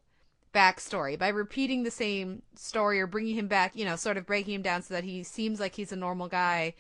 backstory 0.54 1.18
by 1.18 1.30
repeating 1.30 1.84
the 1.84 1.92
same 1.92 2.42
story 2.56 3.00
or 3.00 3.08
bringing 3.08 3.36
him 3.36 3.48
back, 3.48 3.76
you 3.76 3.86
know, 3.86 3.96
sort 3.96 4.18
of 4.18 4.26
breaking 4.26 4.56
him 4.56 4.62
down 4.62 4.82
so 4.82 4.94
that 4.94 5.04
he 5.04 5.24
seems 5.24 5.60
like 5.60 5.76
he's 5.76 5.92
a 5.92 5.96
normal 5.96 6.28
guy. 6.28 6.74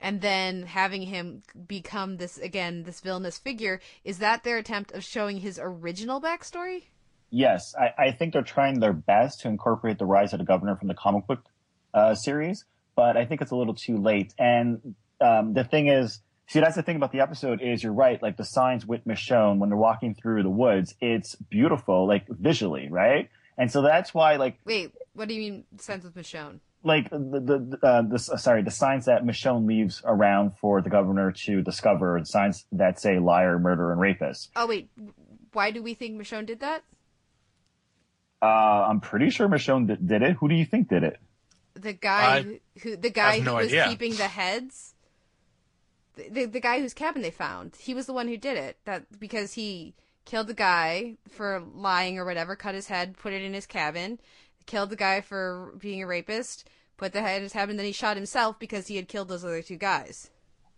And 0.00 0.20
then 0.20 0.62
having 0.62 1.02
him 1.02 1.42
become 1.66 2.16
this 2.16 2.38
again 2.38 2.84
this 2.84 3.00
villainous 3.00 3.38
figure 3.38 3.80
is 4.02 4.18
that 4.18 4.44
their 4.44 4.56
attempt 4.56 4.92
of 4.92 5.04
showing 5.04 5.38
his 5.38 5.58
original 5.62 6.20
backstory? 6.20 6.84
Yes. 7.30 7.74
I, 7.78 8.06
I 8.06 8.12
think 8.12 8.32
they're 8.32 8.42
trying 8.42 8.80
their 8.80 8.92
best 8.92 9.40
to 9.40 9.48
incorporate 9.48 9.98
the 9.98 10.06
rise 10.06 10.32
of 10.32 10.38
the 10.38 10.44
governor 10.44 10.76
from 10.76 10.88
the 10.88 10.94
comic 10.94 11.26
book 11.26 11.44
uh, 11.92 12.14
series 12.14 12.64
but 13.00 13.16
i 13.16 13.24
think 13.24 13.40
it's 13.40 13.50
a 13.50 13.56
little 13.56 13.74
too 13.74 13.96
late. 13.96 14.34
And 14.38 14.94
um, 15.20 15.54
the 15.54 15.64
thing 15.64 15.88
is 15.88 16.20
see 16.50 16.60
that's 16.60 16.76
the 16.76 16.82
thing 16.82 16.96
about 16.96 17.12
the 17.12 17.20
episode 17.20 17.60
is 17.62 17.82
you're 17.82 17.92
right 17.92 18.22
like 18.22 18.36
the 18.36 18.44
signs 18.44 18.84
with 18.84 19.04
michonne 19.06 19.58
when 19.58 19.70
they're 19.70 19.78
walking 19.78 20.14
through 20.14 20.42
the 20.42 20.50
woods 20.50 20.94
it's 21.00 21.34
beautiful 21.34 22.06
like 22.06 22.26
visually 22.28 22.88
right 22.90 23.30
and 23.56 23.70
so 23.70 23.82
that's 23.82 24.12
why 24.12 24.36
like 24.36 24.58
wait 24.64 24.92
what 25.14 25.28
do 25.28 25.34
you 25.34 25.40
mean 25.40 25.64
signs 25.78 26.04
with 26.04 26.14
michonne 26.14 26.60
like 26.82 27.10
the 27.10 27.18
the, 27.18 27.86
uh, 27.86 28.02
the 28.02 28.18
sorry 28.18 28.62
the 28.62 28.70
signs 28.70 29.04
that 29.04 29.22
Michonne 29.22 29.66
leaves 29.66 30.00
around 30.04 30.56
for 30.58 30.80
the 30.80 30.88
governor 30.88 31.32
to 31.44 31.60
discover 31.60 32.18
the 32.18 32.26
signs 32.26 32.64
that 32.72 32.98
say 32.98 33.18
liar, 33.18 33.58
murderer, 33.58 33.92
and 33.92 34.00
rapist. 34.00 34.50
Oh 34.56 34.66
wait, 34.66 34.90
why 35.52 35.72
do 35.72 35.82
we 35.82 35.94
think 35.94 36.20
Michonne 36.20 36.46
did 36.46 36.60
that? 36.60 36.82
Uh, 38.42 38.86
I'm 38.88 39.00
pretty 39.00 39.28
sure 39.28 39.48
Michonne 39.48 39.88
did, 39.88 40.08
did 40.08 40.22
it. 40.22 40.36
Who 40.40 40.48
do 40.48 40.54
you 40.54 40.64
think 40.64 40.88
did 40.88 41.02
it? 41.02 41.18
The 41.74 41.92
guy 41.92 42.38
I 42.38 42.60
who 42.80 42.96
the 42.96 43.10
guy 43.10 43.38
no 43.40 43.52
who 43.52 43.56
was 43.58 43.66
idea. 43.66 43.86
keeping 43.88 44.14
the 44.14 44.28
heads. 44.28 44.89
The, 46.16 46.28
the 46.28 46.44
the 46.46 46.60
guy 46.60 46.80
whose 46.80 46.94
cabin 46.94 47.22
they 47.22 47.30
found. 47.30 47.76
He 47.78 47.94
was 47.94 48.06
the 48.06 48.12
one 48.12 48.28
who 48.28 48.36
did 48.36 48.56
it. 48.56 48.78
That 48.84 49.18
because 49.18 49.54
he 49.54 49.94
killed 50.24 50.46
the 50.46 50.54
guy 50.54 51.16
for 51.28 51.62
lying 51.74 52.18
or 52.18 52.24
whatever, 52.24 52.56
cut 52.56 52.74
his 52.74 52.88
head, 52.88 53.16
put 53.16 53.32
it 53.32 53.42
in 53.42 53.54
his 53.54 53.66
cabin 53.66 54.18
killed 54.70 54.90
the 54.90 54.96
guy 54.96 55.20
for 55.20 55.72
being 55.78 56.02
a 56.02 56.06
rapist, 56.06 56.68
put 56.96 57.12
the 57.12 57.20
head 57.20 57.38
in 57.38 57.42
his 57.42 57.52
cabin, 57.52 57.76
then 57.76 57.86
he 57.86 57.92
shot 57.92 58.16
himself 58.16 58.58
because 58.58 58.86
he 58.86 58.96
had 58.96 59.08
killed 59.08 59.28
those 59.28 59.44
other 59.44 59.62
two 59.62 59.76
guys. 59.76 60.30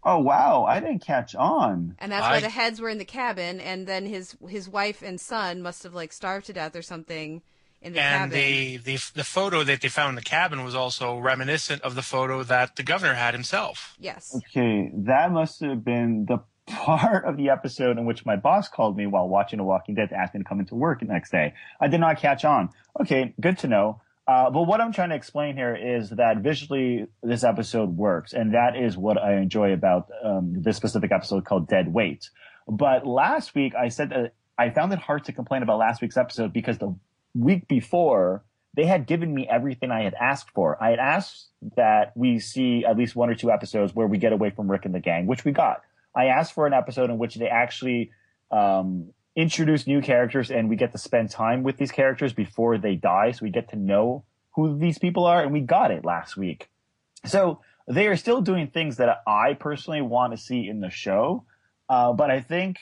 Oh 0.05 0.19
wow, 0.19 0.65
I 0.65 0.81
didn't 0.81 1.05
catch 1.05 1.35
on. 1.35 1.95
And 1.99 2.11
that's 2.11 2.27
I... 2.27 2.33
why 2.33 2.41
the 2.41 2.49
heads 2.49 2.81
were 2.81 2.89
in 2.89 2.99
the 2.99 3.05
cabin, 3.05 3.61
and 3.61 3.87
then 3.87 4.07
his 4.07 4.37
his 4.49 4.69
wife 4.69 5.03
and 5.03 5.21
son 5.21 5.63
must 5.63 5.85
have 5.85 5.95
like 5.95 6.13
starved 6.13 6.47
to 6.47 6.53
death 6.53 6.75
or 6.75 6.83
something 6.83 7.43
in 7.83 7.93
the 7.93 8.01
and 8.01 8.33
cabin. 8.33 8.39
the, 8.39 8.77
the 8.79 8.99
the 9.15 9.25
photo 9.25 9.65
that 9.65 9.81
they 9.81 9.89
found 9.89 10.11
in 10.11 10.15
the 10.15 10.23
cabin 10.23 10.65
was 10.65 10.75
also 10.75 11.19
reminiscent 11.19 11.83
of 11.83 11.95
the 11.95 12.03
photo 12.03 12.43
that 12.45 12.77
the 12.77 12.83
governor 12.83 13.15
had 13.15 13.35
himself. 13.35 13.95
Yes. 13.99 14.35
Okay, 14.37 14.91
that 14.95 15.33
must 15.33 15.61
have 15.61 15.85
been 15.85 16.27
the 16.27 16.39
part 16.67 17.25
of 17.25 17.37
the 17.37 17.51
episode 17.51 17.99
in 17.99 18.05
which 18.05 18.25
my 18.25 18.37
boss 18.37 18.69
called 18.69 18.97
me 18.97 19.07
while 19.07 19.29
watching 19.29 19.57
The 19.57 19.65
Walking 19.65 19.95
Dead 19.95 20.11
to 20.11 20.17
ask 20.17 20.33
me 20.35 20.41
to 20.41 20.45
come 20.45 20.61
into 20.61 20.75
work 20.75 21.01
the 21.01 21.07
next 21.07 21.31
day. 21.31 21.55
I 21.81 21.89
did 21.89 22.01
not 22.01 22.19
catch 22.19 22.45
on. 22.45 22.71
Okay, 23.01 23.35
good 23.41 23.59
to 23.59 23.69
know. 23.69 24.01
Uh, 24.29 24.51
but 24.51 24.63
what 24.63 24.81
I'm 24.81 24.93
trying 24.93 25.09
to 25.09 25.17
explain 25.17 25.57
here 25.57 25.75
is 25.75 26.11
that 26.11 26.39
visually 26.39 27.07
this 27.25 27.43
episode 27.43 27.97
works, 27.97 28.33
and 28.33 28.55
that 28.55 28.77
is 28.77 28.97
what 28.97 29.19
I 29.19 29.39
enjoy 29.39 29.73
about 29.73 30.09
um, 30.23 30.63
this 30.63 30.77
specific 30.77 31.11
episode 31.11 31.45
called 31.45 31.67
Dead 31.67 31.93
Weight. 31.93 32.31
But 32.69 33.05
last 33.05 33.57
week 33.57 33.75
I 33.75 33.89
said 33.89 34.11
that 34.11 34.35
I 34.57 34.71
found 34.71 34.93
it 34.93 35.01
hard 35.01 35.25
to 35.25 35.33
complain 35.33 35.65
about 35.65 35.79
last 35.79 36.01
week's 36.01 36.17
episode 36.17 36.53
because 36.53 36.79
the 36.79 36.95
week 37.35 37.69
before 37.69 38.45
they 38.75 38.87
had 38.87 39.07
given 39.07 39.35
me 39.35 39.47
everything 39.49 39.91
I 39.91 40.03
had 40.03 40.15
asked 40.15 40.51
for. 40.51 40.83
I 40.83 40.91
had 40.91 40.99
asked 40.99 41.49
that 41.77 42.13
we 42.17 42.39
see 42.39 42.85
at 42.85 42.97
least 42.97 43.15
one 43.15 43.29
or 43.29 43.35
two 43.35 43.51
episodes 43.51 43.95
where 43.95 44.07
we 44.07 44.19
get 44.19 44.33
away 44.33 44.51
from 44.51 44.71
Rick 44.71 44.87
and 44.87 44.95
the 44.95 45.01
gang, 45.01 45.27
which 45.27 45.45
we 45.45 45.53
got. 45.53 45.83
I 46.17 46.27
asked 46.27 46.55
for 46.55 46.67
an 46.67 46.73
episode 46.73 47.11
in 47.11 47.19
which 47.19 47.35
they 47.35 47.49
actually 47.49 48.11
um, 48.51 49.11
introduce 49.37 49.87
new 49.87 50.01
characters 50.01 50.51
and 50.51 50.69
we 50.69 50.77
get 50.77 50.93
to 50.93 50.99
spend 50.99 51.31
time 51.31 51.63
with 51.63 51.77
these 51.77 51.93
characters 51.93 52.33
before 52.33 52.79
they 52.79 52.95
die, 52.95 53.33
so 53.33 53.45
we 53.45 53.51
get 53.51 53.71
to 53.71 53.77
know 53.77 54.25
who 54.55 54.79
these 54.79 54.99
people 54.99 55.25
are, 55.25 55.43
and 55.43 55.53
we 55.53 55.61
got 55.61 55.91
it 55.91 56.05
last 56.05 56.37
week. 56.37 56.69
So 57.25 57.61
they 57.89 58.07
are 58.09 58.17
still 58.17 58.41
doing 58.43 58.69
things 58.69 58.99
that 58.99 59.23
I 59.27 59.55
personally 59.55 60.03
want 60.03 60.33
to 60.33 60.37
see 60.37 60.69
in 60.69 60.81
the 60.81 60.91
show, 60.91 61.45
uh, 61.89 62.13
but 62.13 62.31
I 62.31 62.41
think 62.41 62.79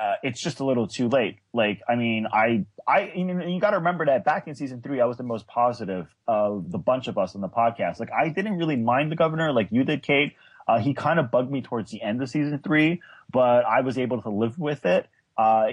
uh, 0.00 0.14
it's 0.22 0.40
just 0.40 0.60
a 0.60 0.64
little 0.64 0.86
too 0.86 1.08
late. 1.08 1.38
Like, 1.52 1.80
I 1.88 1.94
mean, 1.94 2.26
I, 2.30 2.66
I, 2.86 3.12
you, 3.14 3.40
you 3.48 3.60
got 3.60 3.70
to 3.70 3.78
remember 3.78 4.06
that 4.06 4.24
back 4.24 4.46
in 4.46 4.54
season 4.54 4.82
three, 4.82 5.00
I 5.00 5.06
was 5.06 5.16
the 5.16 5.22
most 5.22 5.46
positive 5.46 6.06
of 6.28 6.70
the 6.70 6.78
bunch 6.78 7.08
of 7.08 7.16
us 7.16 7.34
on 7.34 7.40
the 7.40 7.48
podcast. 7.48 7.98
Like, 7.98 8.10
I 8.12 8.28
didn't 8.28 8.58
really 8.58 8.76
mind 8.76 9.10
the 9.10 9.16
governor 9.16 9.52
like 9.52 9.68
you 9.70 9.84
did, 9.84 10.02
Kate. 10.02 10.34
Uh, 10.68 10.78
he 10.78 10.94
kind 10.94 11.18
of 11.18 11.30
bugged 11.30 11.50
me 11.50 11.62
towards 11.62 11.90
the 11.90 12.02
end 12.02 12.20
of 12.22 12.28
season 12.28 12.58
three, 12.62 13.00
but 13.32 13.64
I 13.64 13.80
was 13.80 13.96
able 13.98 14.20
to 14.22 14.30
live 14.30 14.58
with 14.58 14.84
it. 14.84 15.06
Uh, 15.38 15.68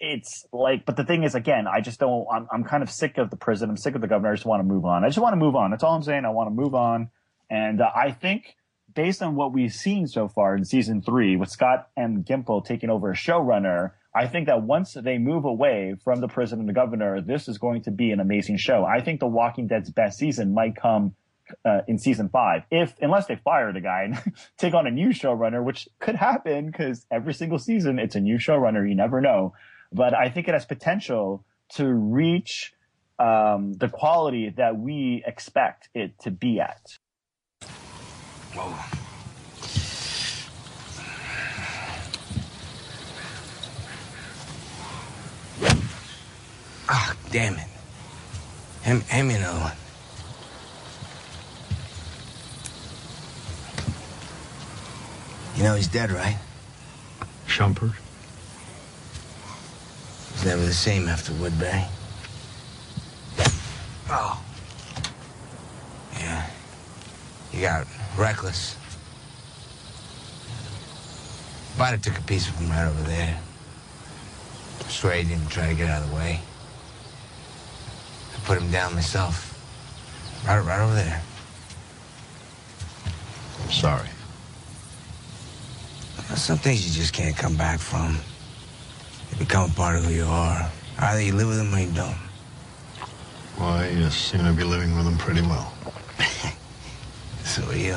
it's 0.00 0.46
like, 0.52 0.84
but 0.84 0.96
the 0.96 1.04
thing 1.04 1.24
is, 1.24 1.34
again, 1.34 1.66
I 1.66 1.80
just 1.80 1.98
don't, 2.00 2.26
I'm, 2.32 2.46
I'm 2.52 2.64
kind 2.64 2.82
of 2.82 2.90
sick 2.90 3.18
of 3.18 3.30
the 3.30 3.36
prison. 3.36 3.70
I'm 3.70 3.76
sick 3.76 3.94
of 3.94 4.00
the 4.00 4.08
governor. 4.08 4.32
I 4.32 4.34
just 4.34 4.46
want 4.46 4.60
to 4.60 4.64
move 4.64 4.84
on. 4.84 5.04
I 5.04 5.08
just 5.08 5.18
want 5.18 5.32
to 5.32 5.38
move 5.38 5.56
on. 5.56 5.70
That's 5.70 5.82
all 5.82 5.94
I'm 5.94 6.02
saying. 6.02 6.24
I 6.24 6.30
want 6.30 6.48
to 6.48 6.54
move 6.54 6.74
on. 6.74 7.10
And 7.50 7.80
uh, 7.80 7.90
I 7.94 8.10
think 8.12 8.56
based 8.98 9.22
on 9.22 9.36
what 9.36 9.52
we've 9.52 9.72
seen 9.72 10.08
so 10.08 10.26
far 10.26 10.56
in 10.56 10.64
season 10.64 11.00
three 11.00 11.36
with 11.36 11.48
Scott 11.48 11.88
M. 11.96 12.24
Gimple 12.24 12.64
taking 12.64 12.90
over 12.90 13.12
as 13.12 13.16
showrunner, 13.16 13.92
I 14.12 14.26
think 14.26 14.46
that 14.48 14.62
once 14.62 14.94
they 14.94 15.18
move 15.18 15.44
away 15.44 15.94
from 16.02 16.20
the 16.20 16.26
prison 16.26 16.58
and 16.58 16.68
the 16.68 16.72
governor, 16.72 17.20
this 17.20 17.46
is 17.46 17.58
going 17.58 17.82
to 17.82 17.92
be 17.92 18.10
an 18.10 18.18
amazing 18.18 18.56
show. 18.56 18.84
I 18.84 19.00
think 19.00 19.20
The 19.20 19.28
Walking 19.28 19.68
Dead's 19.68 19.88
best 19.88 20.18
season 20.18 20.52
might 20.52 20.74
come 20.74 21.14
uh, 21.64 21.82
in 21.86 21.96
season 21.96 22.28
five, 22.28 22.64
if 22.72 22.92
unless 23.00 23.26
they 23.26 23.36
fire 23.36 23.72
the 23.72 23.80
guy 23.80 24.02
and 24.02 24.34
take 24.58 24.74
on 24.74 24.88
a 24.88 24.90
new 24.90 25.10
showrunner, 25.10 25.62
which 25.62 25.88
could 26.00 26.16
happen 26.16 26.66
because 26.66 27.06
every 27.08 27.34
single 27.34 27.60
season 27.60 28.00
it's 28.00 28.16
a 28.16 28.20
new 28.20 28.36
showrunner. 28.36 28.88
You 28.88 28.96
never 28.96 29.20
know. 29.20 29.54
but 29.92 30.12
I 30.12 30.28
think 30.28 30.48
it 30.48 30.54
has 30.54 30.64
potential 30.64 31.44
to 31.76 31.86
reach 31.86 32.74
um, 33.20 33.74
the 33.74 33.88
quality 33.88 34.52
that 34.56 34.76
we 34.76 35.22
expect 35.24 35.88
it 35.94 36.18
to 36.22 36.32
be 36.32 36.58
at. 36.58 36.98
Whoa. 38.58 38.74
Ah, 46.88 47.12
oh, 47.12 47.16
damn 47.30 47.54
it. 47.54 47.68
Hand, 48.82 49.02
hand 49.04 49.28
me 49.28 49.34
another 49.34 49.60
one. 49.60 49.72
You 55.56 55.62
know 55.62 55.74
he's 55.76 55.88
dead, 55.88 56.10
right? 56.10 56.38
Shumpert? 57.46 57.94
He's 60.32 60.44
never 60.44 60.62
the 60.62 60.72
same 60.72 61.08
after 61.08 61.32
Woodbury. 61.34 61.84
Oh. 64.10 64.42
Yeah. 66.14 66.46
He 67.52 67.60
got 67.60 67.86
reckless. 68.18 68.76
Have 71.78 72.02
took 72.02 72.18
a 72.18 72.22
piece 72.22 72.48
of 72.48 72.56
him 72.56 72.70
right 72.70 72.86
over 72.86 73.02
there. 73.02 73.38
Swear 74.88 75.14
he 75.14 75.28
didn't 75.28 75.48
try 75.48 75.68
to 75.68 75.74
get 75.74 75.88
out 75.88 76.02
of 76.02 76.10
the 76.10 76.16
way. 76.16 76.40
I 78.34 78.40
put 78.44 78.58
him 78.60 78.70
down 78.70 78.94
myself. 78.94 79.54
Right, 80.46 80.58
right 80.58 80.80
over 80.80 80.94
there. 80.94 81.22
I'm 83.62 83.70
sorry. 83.70 84.08
Some 86.34 86.58
things 86.58 86.86
you 86.86 87.00
just 87.00 87.14
can't 87.14 87.36
come 87.36 87.56
back 87.56 87.78
from. 87.78 88.18
They 89.30 89.38
become 89.38 89.70
a 89.70 89.74
part 89.74 89.96
of 89.96 90.04
who 90.04 90.12
you 90.12 90.24
are. 90.24 90.70
Either 90.98 91.22
you 91.22 91.32
live 91.34 91.48
with 91.48 91.58
them 91.58 91.74
or 91.74 91.78
you 91.78 91.92
don't. 91.92 92.18
Why, 93.56 93.88
you 93.88 94.10
seem 94.10 94.44
to 94.44 94.52
be 94.52 94.64
living 94.64 94.94
with 94.96 95.04
them 95.04 95.16
pretty 95.16 95.42
well. 95.42 95.72
You. 97.76 97.96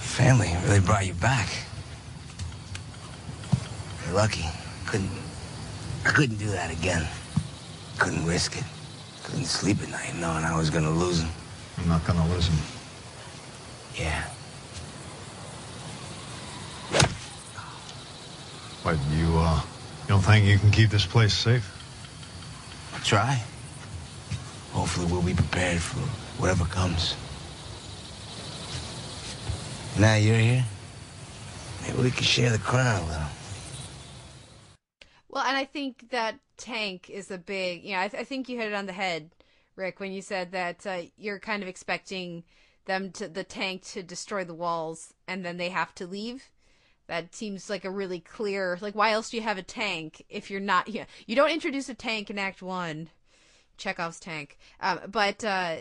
Family 0.00 0.50
really 0.64 0.80
brought 0.80 1.06
you 1.06 1.14
back. 1.14 1.48
You're 4.04 4.14
lucky. 4.14 4.44
Couldn't. 4.86 5.10
I 6.04 6.10
couldn't 6.10 6.36
do 6.36 6.46
that 6.50 6.70
again. 6.70 7.06
Couldn't 7.98 8.24
risk 8.26 8.56
it. 8.56 8.64
Couldn't 9.24 9.46
sleep 9.46 9.82
at 9.82 9.90
night 9.90 10.14
knowing 10.16 10.44
I 10.44 10.56
was 10.56 10.70
gonna 10.70 10.90
lose 10.90 11.20
him. 11.20 11.30
I'm 11.78 11.88
not 11.88 12.04
gonna 12.06 12.26
lose 12.28 12.46
him. 12.46 12.58
Yeah. 13.96 14.24
But 18.84 18.98
you, 19.12 19.38
uh, 19.38 19.60
you 20.02 20.08
don't 20.08 20.20
think 20.20 20.46
you 20.46 20.58
can 20.58 20.70
keep 20.70 20.90
this 20.90 21.06
place 21.06 21.32
safe? 21.32 21.70
I'll 22.94 23.00
try. 23.00 23.42
Hopefully 24.74 25.06
we'll 25.06 25.22
be 25.22 25.34
prepared 25.34 25.80
for 25.80 26.00
whatever 26.40 26.64
comes. 26.64 27.14
Now 29.98 30.16
you're 30.16 30.36
here, 30.36 30.64
maybe 31.82 32.02
we 32.02 32.10
can 32.10 32.24
share 32.24 32.50
the 32.50 32.58
crown 32.58 33.02
a 33.02 33.06
little. 33.06 33.22
Well, 35.28 35.44
and 35.44 35.56
I 35.56 35.64
think 35.64 36.10
that 36.10 36.40
tank 36.56 37.08
is 37.08 37.30
a 37.30 37.38
big, 37.38 37.84
you 37.84 37.92
know, 37.92 38.00
I, 38.00 38.08
th- 38.08 38.20
I 38.20 38.24
think 38.24 38.48
you 38.48 38.58
hit 38.58 38.72
it 38.72 38.74
on 38.74 38.86
the 38.86 38.92
head, 38.92 39.30
Rick, 39.76 40.00
when 40.00 40.12
you 40.12 40.20
said 40.20 40.50
that 40.50 40.84
uh, 40.86 41.02
you're 41.16 41.38
kind 41.38 41.62
of 41.62 41.68
expecting 41.68 42.42
them 42.86 43.12
to, 43.12 43.28
the 43.28 43.44
tank 43.44 43.82
to 43.92 44.02
destroy 44.02 44.44
the 44.44 44.54
walls 44.54 45.14
and 45.26 45.44
then 45.44 45.56
they 45.56 45.68
have 45.68 45.94
to 45.94 46.06
leave 46.06 46.50
that 47.06 47.34
seems 47.34 47.68
like 47.68 47.84
a 47.84 47.90
really 47.90 48.20
clear 48.20 48.78
like 48.80 48.94
why 48.94 49.10
else 49.10 49.30
do 49.30 49.36
you 49.36 49.42
have 49.42 49.58
a 49.58 49.62
tank 49.62 50.24
if 50.28 50.50
you're 50.50 50.60
not 50.60 50.88
you, 50.88 51.00
know, 51.00 51.06
you 51.26 51.36
don't 51.36 51.50
introduce 51.50 51.88
a 51.88 51.94
tank 51.94 52.30
in 52.30 52.38
act 52.38 52.62
one 52.62 53.08
chekhov's 53.76 54.20
tank 54.20 54.58
um, 54.80 55.00
but 55.08 55.44
uh, 55.44 55.76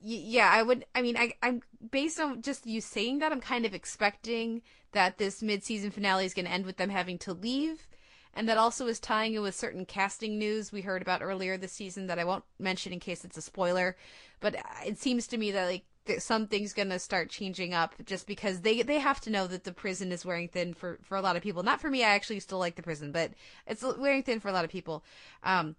yeah 0.00 0.50
i 0.52 0.62
would 0.62 0.84
i 0.94 1.02
mean 1.02 1.16
I, 1.16 1.34
i'm 1.42 1.62
based 1.90 2.18
on 2.20 2.42
just 2.42 2.66
you 2.66 2.80
saying 2.80 3.20
that 3.20 3.32
i'm 3.32 3.40
kind 3.40 3.64
of 3.64 3.74
expecting 3.74 4.62
that 4.92 5.18
this 5.18 5.42
mid-season 5.42 5.90
finale 5.90 6.24
is 6.24 6.34
going 6.34 6.46
to 6.46 6.52
end 6.52 6.66
with 6.66 6.76
them 6.76 6.90
having 6.90 7.18
to 7.18 7.32
leave 7.32 7.86
and 8.34 8.48
that 8.48 8.58
also 8.58 8.86
is 8.86 8.98
tying 8.98 9.34
it 9.34 9.40
with 9.40 9.54
certain 9.54 9.84
casting 9.84 10.38
news 10.38 10.72
we 10.72 10.80
heard 10.80 11.02
about 11.02 11.22
earlier 11.22 11.56
this 11.56 11.72
season 11.72 12.06
that 12.08 12.18
i 12.18 12.24
won't 12.24 12.44
mention 12.58 12.92
in 12.92 13.00
case 13.00 13.24
it's 13.24 13.36
a 13.36 13.42
spoiler 13.42 13.96
but 14.40 14.56
it 14.84 14.98
seems 14.98 15.26
to 15.28 15.38
me 15.38 15.50
that 15.52 15.66
like 15.66 15.84
something's 16.18 16.72
gonna 16.72 16.98
start 16.98 17.30
changing 17.30 17.74
up 17.74 17.94
just 18.04 18.26
because 18.26 18.60
they 18.60 18.82
they 18.82 18.98
have 18.98 19.20
to 19.20 19.30
know 19.30 19.46
that 19.46 19.64
the 19.64 19.72
prison 19.72 20.10
is 20.10 20.24
wearing 20.24 20.48
thin 20.48 20.74
for 20.74 20.98
for 21.02 21.16
a 21.16 21.20
lot 21.20 21.36
of 21.36 21.42
people. 21.42 21.62
Not 21.62 21.80
for 21.80 21.90
me, 21.90 22.02
I 22.02 22.10
actually 22.10 22.40
still 22.40 22.58
like 22.58 22.76
the 22.76 22.82
prison, 22.82 23.12
but 23.12 23.32
it's 23.66 23.84
wearing 23.98 24.22
thin 24.22 24.40
for 24.40 24.48
a 24.48 24.52
lot 24.52 24.64
of 24.64 24.70
people. 24.70 25.04
Um, 25.44 25.76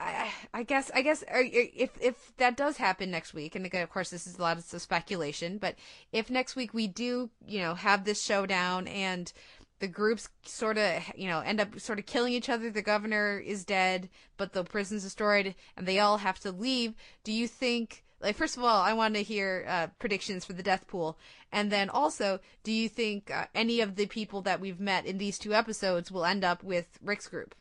I, 0.00 0.30
I 0.54 0.62
guess 0.62 0.90
I 0.94 1.02
guess 1.02 1.22
if 1.28 1.90
if 2.00 2.36
that 2.38 2.56
does 2.56 2.78
happen 2.78 3.10
next 3.10 3.34
week, 3.34 3.54
and 3.54 3.66
again, 3.66 3.82
of 3.82 3.90
course, 3.90 4.10
this 4.10 4.26
is 4.26 4.38
a 4.38 4.42
lot 4.42 4.56
of 4.56 4.64
speculation, 4.64 5.58
but 5.58 5.76
if 6.12 6.30
next 6.30 6.56
week 6.56 6.72
we 6.72 6.86
do, 6.86 7.30
you 7.46 7.60
know, 7.60 7.74
have 7.74 8.04
this 8.04 8.24
showdown 8.24 8.88
and 8.88 9.32
the 9.80 9.88
groups 9.88 10.28
sort 10.44 10.78
of 10.78 11.02
you 11.14 11.28
know 11.28 11.40
end 11.40 11.60
up 11.60 11.78
sort 11.80 11.98
of 11.98 12.06
killing 12.06 12.34
each 12.34 12.50
other 12.50 12.70
the 12.70 12.82
governor 12.82 13.38
is 13.38 13.64
dead 13.64 14.10
but 14.36 14.52
the 14.52 14.62
prison's 14.62 15.02
destroyed 15.02 15.54
and 15.74 15.88
they 15.88 15.98
all 15.98 16.18
have 16.18 16.38
to 16.38 16.52
leave 16.52 16.94
do 17.24 17.32
you 17.32 17.48
think 17.48 18.04
like, 18.20 18.36
first 18.36 18.58
of 18.58 18.62
all, 18.62 18.82
I 18.82 18.92
want 18.92 19.14
to 19.14 19.22
hear 19.22 19.64
uh, 19.66 19.86
predictions 19.98 20.44
for 20.44 20.52
the 20.52 20.62
death 20.62 20.86
pool, 20.86 21.18
and 21.52 21.72
then 21.72 21.88
also, 21.88 22.38
do 22.62 22.70
you 22.70 22.88
think 22.88 23.30
uh, 23.30 23.46
any 23.54 23.80
of 23.80 23.96
the 23.96 24.06
people 24.06 24.42
that 24.42 24.60
we've 24.60 24.78
met 24.78 25.06
in 25.06 25.16
these 25.16 25.38
two 25.38 25.54
episodes 25.54 26.12
will 26.12 26.26
end 26.26 26.44
up 26.44 26.62
with 26.62 26.98
Rick's 27.02 27.28
group, 27.28 27.54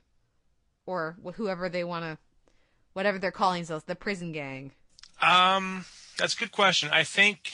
or 0.86 1.16
whoever 1.36 1.70
they 1.70 1.86
want 1.86 2.04
to, 2.04 2.18
whatever 3.00 3.18
they're 3.18 3.32
calling 3.32 3.62
themselves, 3.62 3.86
the 3.86 3.96
prison 3.96 4.34
gang? 4.34 4.72
Um, 5.22 5.86
that's 6.18 6.34
a 6.34 6.38
good 6.38 6.52
question. 6.52 6.90
I 6.92 7.06
think 7.06 7.54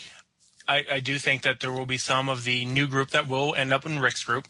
I, 0.67 0.83
I, 0.93 0.99
do 0.99 1.19
think 1.19 1.43
that 1.43 1.59
there 1.59 1.71
will 1.71 1.85
be 1.85 1.99
some 1.99 2.29
of 2.29 2.45
the 2.45 2.65
new 2.65 2.87
group 2.87 3.11
that 3.11 3.27
will 3.27 3.53
end 3.53 3.71
up 3.71 3.85
in 3.85 3.99
Rick's 3.99 4.23
group. 4.23 4.47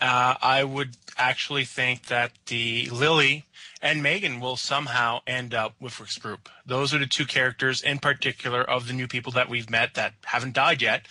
Uh, 0.00 0.34
I 0.40 0.64
would 0.64 0.96
actually 1.18 1.66
think 1.66 2.06
that 2.06 2.32
the 2.46 2.88
Lily 2.90 3.44
and 3.82 4.02
Megan 4.02 4.40
will 4.40 4.56
somehow 4.56 5.20
end 5.26 5.52
up 5.52 5.74
with 5.78 6.00
Rick's 6.00 6.16
group. 6.16 6.48
Those 6.64 6.94
are 6.94 6.98
the 6.98 7.06
two 7.06 7.26
characters 7.26 7.82
in 7.82 7.98
particular 7.98 8.62
of 8.62 8.88
the 8.88 8.94
new 8.94 9.08
people 9.08 9.32
that 9.32 9.50
we've 9.50 9.68
met 9.68 9.92
that 9.94 10.14
haven't 10.24 10.54
died 10.54 10.80
yet 10.80 11.04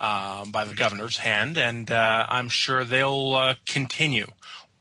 um, 0.00 0.52
by 0.52 0.66
the 0.66 0.74
governor's 0.74 1.16
hand, 1.16 1.56
and 1.56 1.90
uh, 1.90 2.26
I'm 2.28 2.50
sure 2.50 2.84
they'll 2.84 3.34
uh, 3.34 3.54
continue. 3.64 4.26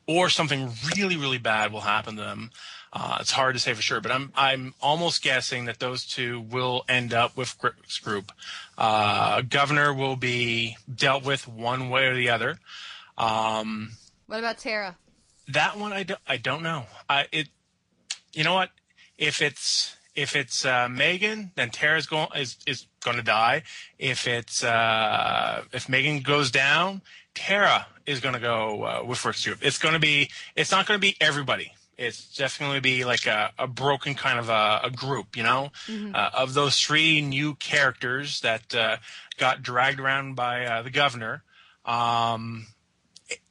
Or 0.05 0.29
something 0.29 0.71
really, 0.97 1.15
really 1.15 1.39
bad 1.39 1.71
will 1.71 1.81
happen 1.81 2.17
to 2.17 2.21
them. 2.21 2.51
Uh, 2.97 3.17
it's 3.19 3.31
hard 3.31 3.53
to 3.53 3.60
say 3.60 3.73
for 3.73 3.81
sure, 3.81 3.99
but 3.99 4.10
I'm 4.10 4.31
I'm 4.38 4.73
almost 4.81 5.21
guessing 5.21 5.65
that 5.65 5.79
those 5.79 6.05
two 6.05 6.39
will 6.39 6.86
end 6.88 7.13
up 7.13 7.36
with 7.36 7.53
Rick's 7.62 7.99
group. 7.99 8.31
Uh, 8.77 9.41
governor 9.41 9.93
will 9.93 10.15
be 10.15 10.77
dealt 10.93 11.25
with 11.25 11.45
one 11.45 11.89
way 11.89 12.05
or 12.05 12.15
the 12.15 12.29
other. 12.29 12.58
Um, 13.17 13.91
what 14.27 14.39
about 14.39 14.60
Tara? 14.60 14.95
That 15.49 15.77
one 15.77 15.91
I 15.91 16.03
don't 16.03 16.21
I 16.25 16.38
don't 16.38 16.63
know. 16.63 16.86
I 17.10 17.27
it 17.34 17.49
you 18.31 18.45
know 18.45 18.53
what 18.53 18.69
if 19.17 19.41
it's 19.41 19.97
if 20.15 20.34
it's 20.34 20.63
uh, 20.63 20.88
Megan 20.88 21.51
then 21.55 21.71
Tara's 21.71 22.08
going 22.08 22.29
is 22.38 22.55
is 22.65 22.88
going 23.03 23.17
to 23.17 23.23
die. 23.23 23.63
If 23.99 24.25
it's 24.25 24.63
uh, 24.63 25.63
if 25.73 25.89
Megan 25.89 26.21
goes 26.21 26.49
down, 26.49 27.01
Tara 27.34 27.88
is 28.05 28.21
going 28.21 28.36
to 28.36 28.39
go 28.39 28.84
uh, 28.84 29.03
with 29.05 29.23
Rick's 29.25 29.43
group. 29.43 29.60
It's 29.62 29.79
going 29.79 29.95
to 29.95 29.99
be 29.99 30.31
it's 30.55 30.71
not 30.71 30.88
going 30.88 30.97
to 30.97 31.01
be 31.01 31.17
everybody. 31.19 31.73
It's 31.97 32.36
definitely 32.36 32.81
be 32.81 33.05
like 33.05 33.25
a, 33.25 33.51
a 33.58 33.67
broken 33.67 34.15
kind 34.15 34.39
of 34.39 34.49
a, 34.49 34.81
a 34.84 34.91
group, 34.91 35.38
you 35.38 35.43
know, 35.43 35.71
mm-hmm. 35.88 36.13
uh, 36.13 36.29
of 36.34 36.53
those 36.53 36.77
three 36.77 37.21
new 37.21 37.55
characters 37.55 38.41
that 38.41 38.75
uh, 38.75 38.97
got 39.38 39.63
dragged 39.63 39.99
around 39.99 40.36
by 40.36 40.65
uh, 40.65 40.81
the 40.81 40.89
governor. 40.89 41.43
Um, 41.86 42.67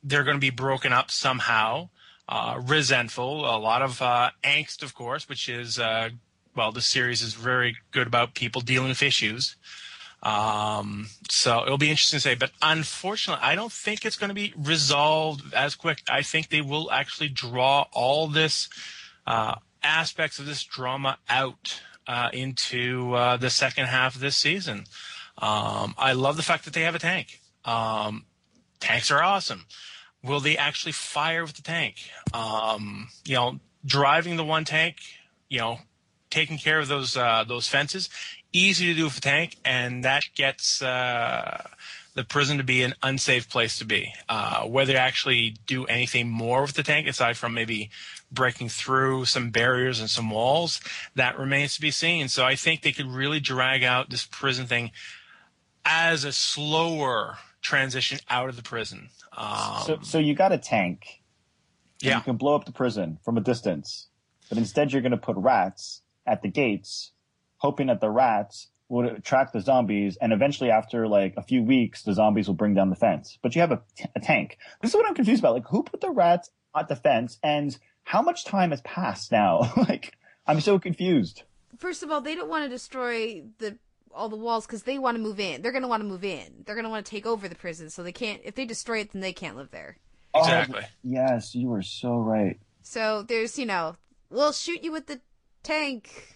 they're 0.03 0.25
going 0.25 0.37
to 0.37 0.41
be 0.41 0.51
broken 0.51 0.93
up 0.93 1.11
somehow. 1.11 1.89
Uh, 2.27 2.59
resentful, 2.65 3.45
a 3.45 3.59
lot 3.59 3.83
of 3.83 4.01
uh, 4.01 4.31
angst, 4.43 4.83
of 4.83 4.95
course, 4.95 5.29
which 5.29 5.47
is 5.47 5.79
uh, 5.79 6.09
well, 6.57 6.73
the 6.73 6.81
series 6.81 7.23
is 7.23 7.35
very 7.35 7.77
good 7.91 8.07
about 8.07 8.35
people 8.35 8.61
dealing 8.61 8.89
with 8.89 9.03
issues. 9.03 9.57
Um, 10.25 11.09
so 11.29 11.65
it'll 11.65 11.79
be 11.79 11.91
interesting 11.91 12.17
to 12.17 12.23
say, 12.23 12.35
but 12.35 12.51
unfortunately, 12.63 13.45
I 13.45 13.55
don't 13.55 13.73
think 13.73 14.05
it's 14.05 14.17
going 14.17 14.29
to 14.29 14.35
be 14.35 14.55
resolved 14.57 15.53
as 15.53 15.75
quick. 15.75 16.03
I 16.09 16.23
think 16.23 16.49
they 16.49 16.63
will 16.63 16.91
actually 16.91 17.29
draw 17.29 17.87
all 17.93 18.27
this 18.27 18.69
uh, 19.27 19.57
aspects 19.83 20.39
of 20.39 20.47
this 20.47 20.65
drama 20.65 21.19
out 21.29 21.81
uh, 22.07 22.31
into 22.33 23.13
uh, 23.15 23.37
the 23.37 23.51
second 23.51 23.87
half 23.87 24.15
of 24.15 24.23
this 24.23 24.37
season. 24.37 24.85
Um, 25.39 25.95
I 25.99 26.13
love 26.13 26.37
the 26.37 26.43
fact 26.43 26.65
that 26.65 26.73
they 26.73 26.83
have 26.83 26.95
a 26.95 26.99
tank. 26.99 27.41
Um, 27.65 28.25
tanks 28.81 29.11
are 29.11 29.23
awesome. 29.23 29.67
Will 30.23 30.41
they 30.41 30.57
actually 30.57 30.93
fire 30.93 31.43
with 31.43 31.55
the 31.55 31.63
tank? 31.63 31.97
Um, 32.33 33.09
you 33.27 33.35
know, 33.35 33.61
driving 33.85 34.37
the 34.37 34.45
one 34.45 34.65
tank, 34.65 34.97
you 35.51 35.59
know, 35.59 35.81
taking 36.31 36.57
care 36.57 36.79
of 36.79 36.89
those 36.89 37.17
uh, 37.17 37.45
those 37.47 37.69
fences, 37.69 38.09
easy 38.55 38.87
to 38.87 38.95
do 38.95 39.05
with 39.05 39.19
a 39.19 39.21
tank, 39.21 39.57
and 39.65 40.05
that 40.05 40.23
gets 40.35 40.81
uh, 40.81 41.63
the 42.15 42.25
prison 42.25 42.57
to 42.57 42.65
be 42.65 42.83
an 42.83 42.95
unsafe 43.03 43.51
place 43.51 43.79
to 43.79 43.85
be. 43.85 44.15
Uh, 44.29 44.63
whether 44.63 44.93
they 44.93 44.99
actually 44.99 45.57
do 45.67 45.85
anything 45.87 46.31
more 46.31 46.63
with 46.63 46.75
the 46.75 46.83
tank 46.83 47.07
aside 47.07 47.37
from 47.37 47.53
maybe 47.53 47.91
breaking 48.33 48.69
through 48.69 49.25
some 49.27 49.51
barriers 49.51 50.01
and 50.01 50.09
some 50.09 50.31
walls, 50.31 50.81
that 51.15 51.39
remains 51.39 51.75
to 51.75 51.81
be 51.81 51.91
seen. 51.91 52.29
So 52.29 52.45
I 52.45 52.55
think 52.55 52.83
they 52.83 52.93
could 52.93 53.09
really 53.09 53.41
drag 53.41 53.83
out 53.83 54.11
this 54.11 54.27
prison 54.31 54.67
thing 54.67 54.93
as 55.85 56.25
a 56.25 56.33
slower 56.33 57.39
transition 57.61 58.19
out 58.31 58.49
of 58.49 58.57
the 58.57 58.63
prison. 58.63 59.11
Um, 59.37 59.83
so, 59.85 59.99
so 60.03 60.19
you 60.19 60.35
got 60.35 60.53
a 60.53 60.59
tank. 60.59 61.23
Yeah. 62.01 62.19
You 62.19 62.23
can 62.23 62.37
blow 62.37 62.55
up 62.55 62.65
the 62.65 62.73
prison 62.73 63.19
from 63.25 63.37
a 63.37 63.41
distance, 63.41 64.09
but 64.49 64.59
instead 64.59 64.93
you're 64.93 65.03
going 65.03 65.13
to 65.13 65.19
put 65.19 65.37
rats 65.37 66.03
at 66.27 66.43
the 66.43 66.49
gates, 66.49 67.13
hoping 67.65 67.87
that 67.87 67.99
the 67.99 68.11
rats 68.11 68.69
would 68.91 69.07
attract 69.07 69.55
the 69.55 69.61
zombies, 69.63 70.19
and 70.21 70.35
eventually, 70.35 70.71
after 70.71 71.09
like 71.09 71.33
a 71.39 71.43
few 71.43 71.63
weeks, 71.63 72.03
the 72.03 72.13
zombies 72.13 72.47
will 72.47 72.55
bring 72.55 72.75
down 72.75 72.91
the 72.91 72.97
fence. 72.97 73.39
But 73.41 73.55
you 73.55 73.63
have 73.63 73.73
a, 73.73 73.81
a 74.15 74.21
tank. 74.21 74.59
This 74.83 74.91
is 74.91 74.95
what 74.95 75.07
I'm 75.07 75.15
confused 75.15 75.41
about. 75.41 75.55
Like, 75.55 75.69
who 75.69 75.83
put 75.83 76.03
the 76.03 76.11
rats 76.11 76.51
at 76.77 76.89
the 76.89 76.95
fence, 76.97 77.39
and 77.43 77.77
how 78.03 78.21
much 78.21 78.45
time 78.45 78.71
has 78.71 78.83
passed 78.83 79.33
now? 79.33 79.73
like, 79.89 80.15
I'm 80.47 80.61
so 80.61 80.79
confused. 80.79 81.45
First 81.79 82.03
of 82.03 82.11
all, 82.11 82.21
they 82.21 82.35
don't 82.35 82.51
want 82.51 82.65
to 82.65 82.69
destroy 82.69 83.45
the 83.59 83.79
all 84.13 84.29
the 84.29 84.37
walls 84.37 84.67
because 84.67 84.83
they 84.83 84.99
want 84.99 85.17
to 85.17 85.23
move 85.23 85.41
in. 85.41 85.63
They're 85.63 85.73
going 85.73 85.83
to 85.83 85.89
want 85.89 86.03
to 86.03 86.09
move 86.09 86.23
in. 86.23 86.65
They're 86.67 86.77
going 86.77 86.85
to 86.85 86.91
want 86.91 87.07
to 87.07 87.11
take 87.11 87.25
over 87.25 87.49
the 87.49 87.55
prison, 87.55 87.89
so 87.89 88.03
they 88.03 88.13
can't. 88.13 88.43
If 88.45 88.55
they 88.57 88.67
destroy 88.67 88.99
it, 88.99 89.13
then 89.13 89.23
they 89.23 89.33
can't 89.33 89.57
live 89.57 89.71
there. 89.71 89.97
Oh, 90.35 90.41
exactly. 90.41 90.83
Oh, 90.85 90.89
yes, 91.03 91.55
you 91.55 91.73
are 91.73 91.83
so 91.83 92.19
right. 92.19 92.61
So 92.83 93.23
there's, 93.23 93.59
you 93.59 93.65
know, 93.65 93.97
we'll 94.29 94.53
shoot 94.53 94.85
you 94.85 94.93
with 94.93 95.07
the 95.07 95.21
tank, 95.63 96.34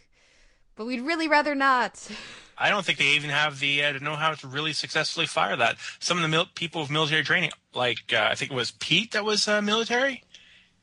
but 0.79 0.87
we'd 0.87 1.03
really 1.03 1.29
rather 1.29 1.55
not. 1.55 2.09
I 2.61 2.71
don't 2.71 2.85
think 2.85 2.99
they 2.99 3.09
even 3.09 3.31
have 3.31 3.61
the 3.61 3.85
uh, 3.85 3.93
know 3.99 4.17
how 4.17 4.33
to 4.33 4.49
really 4.49 4.73
successfully 4.73 5.27
fire 5.27 5.55
that. 5.57 5.77
Some 6.01 6.17
of 6.17 6.23
the 6.23 6.29
mil- 6.29 6.47
people 6.55 6.81
with 6.81 6.91
military 6.91 7.23
training, 7.23 7.51
like 7.75 7.99
uh, 8.13 8.27
I 8.31 8.35
think 8.35 8.51
it 8.51 8.55
was 8.55 8.71
Pete 8.73 9.13
that 9.13 9.25
was 9.25 9.47
uh, 9.47 9.61
military. 9.63 10.25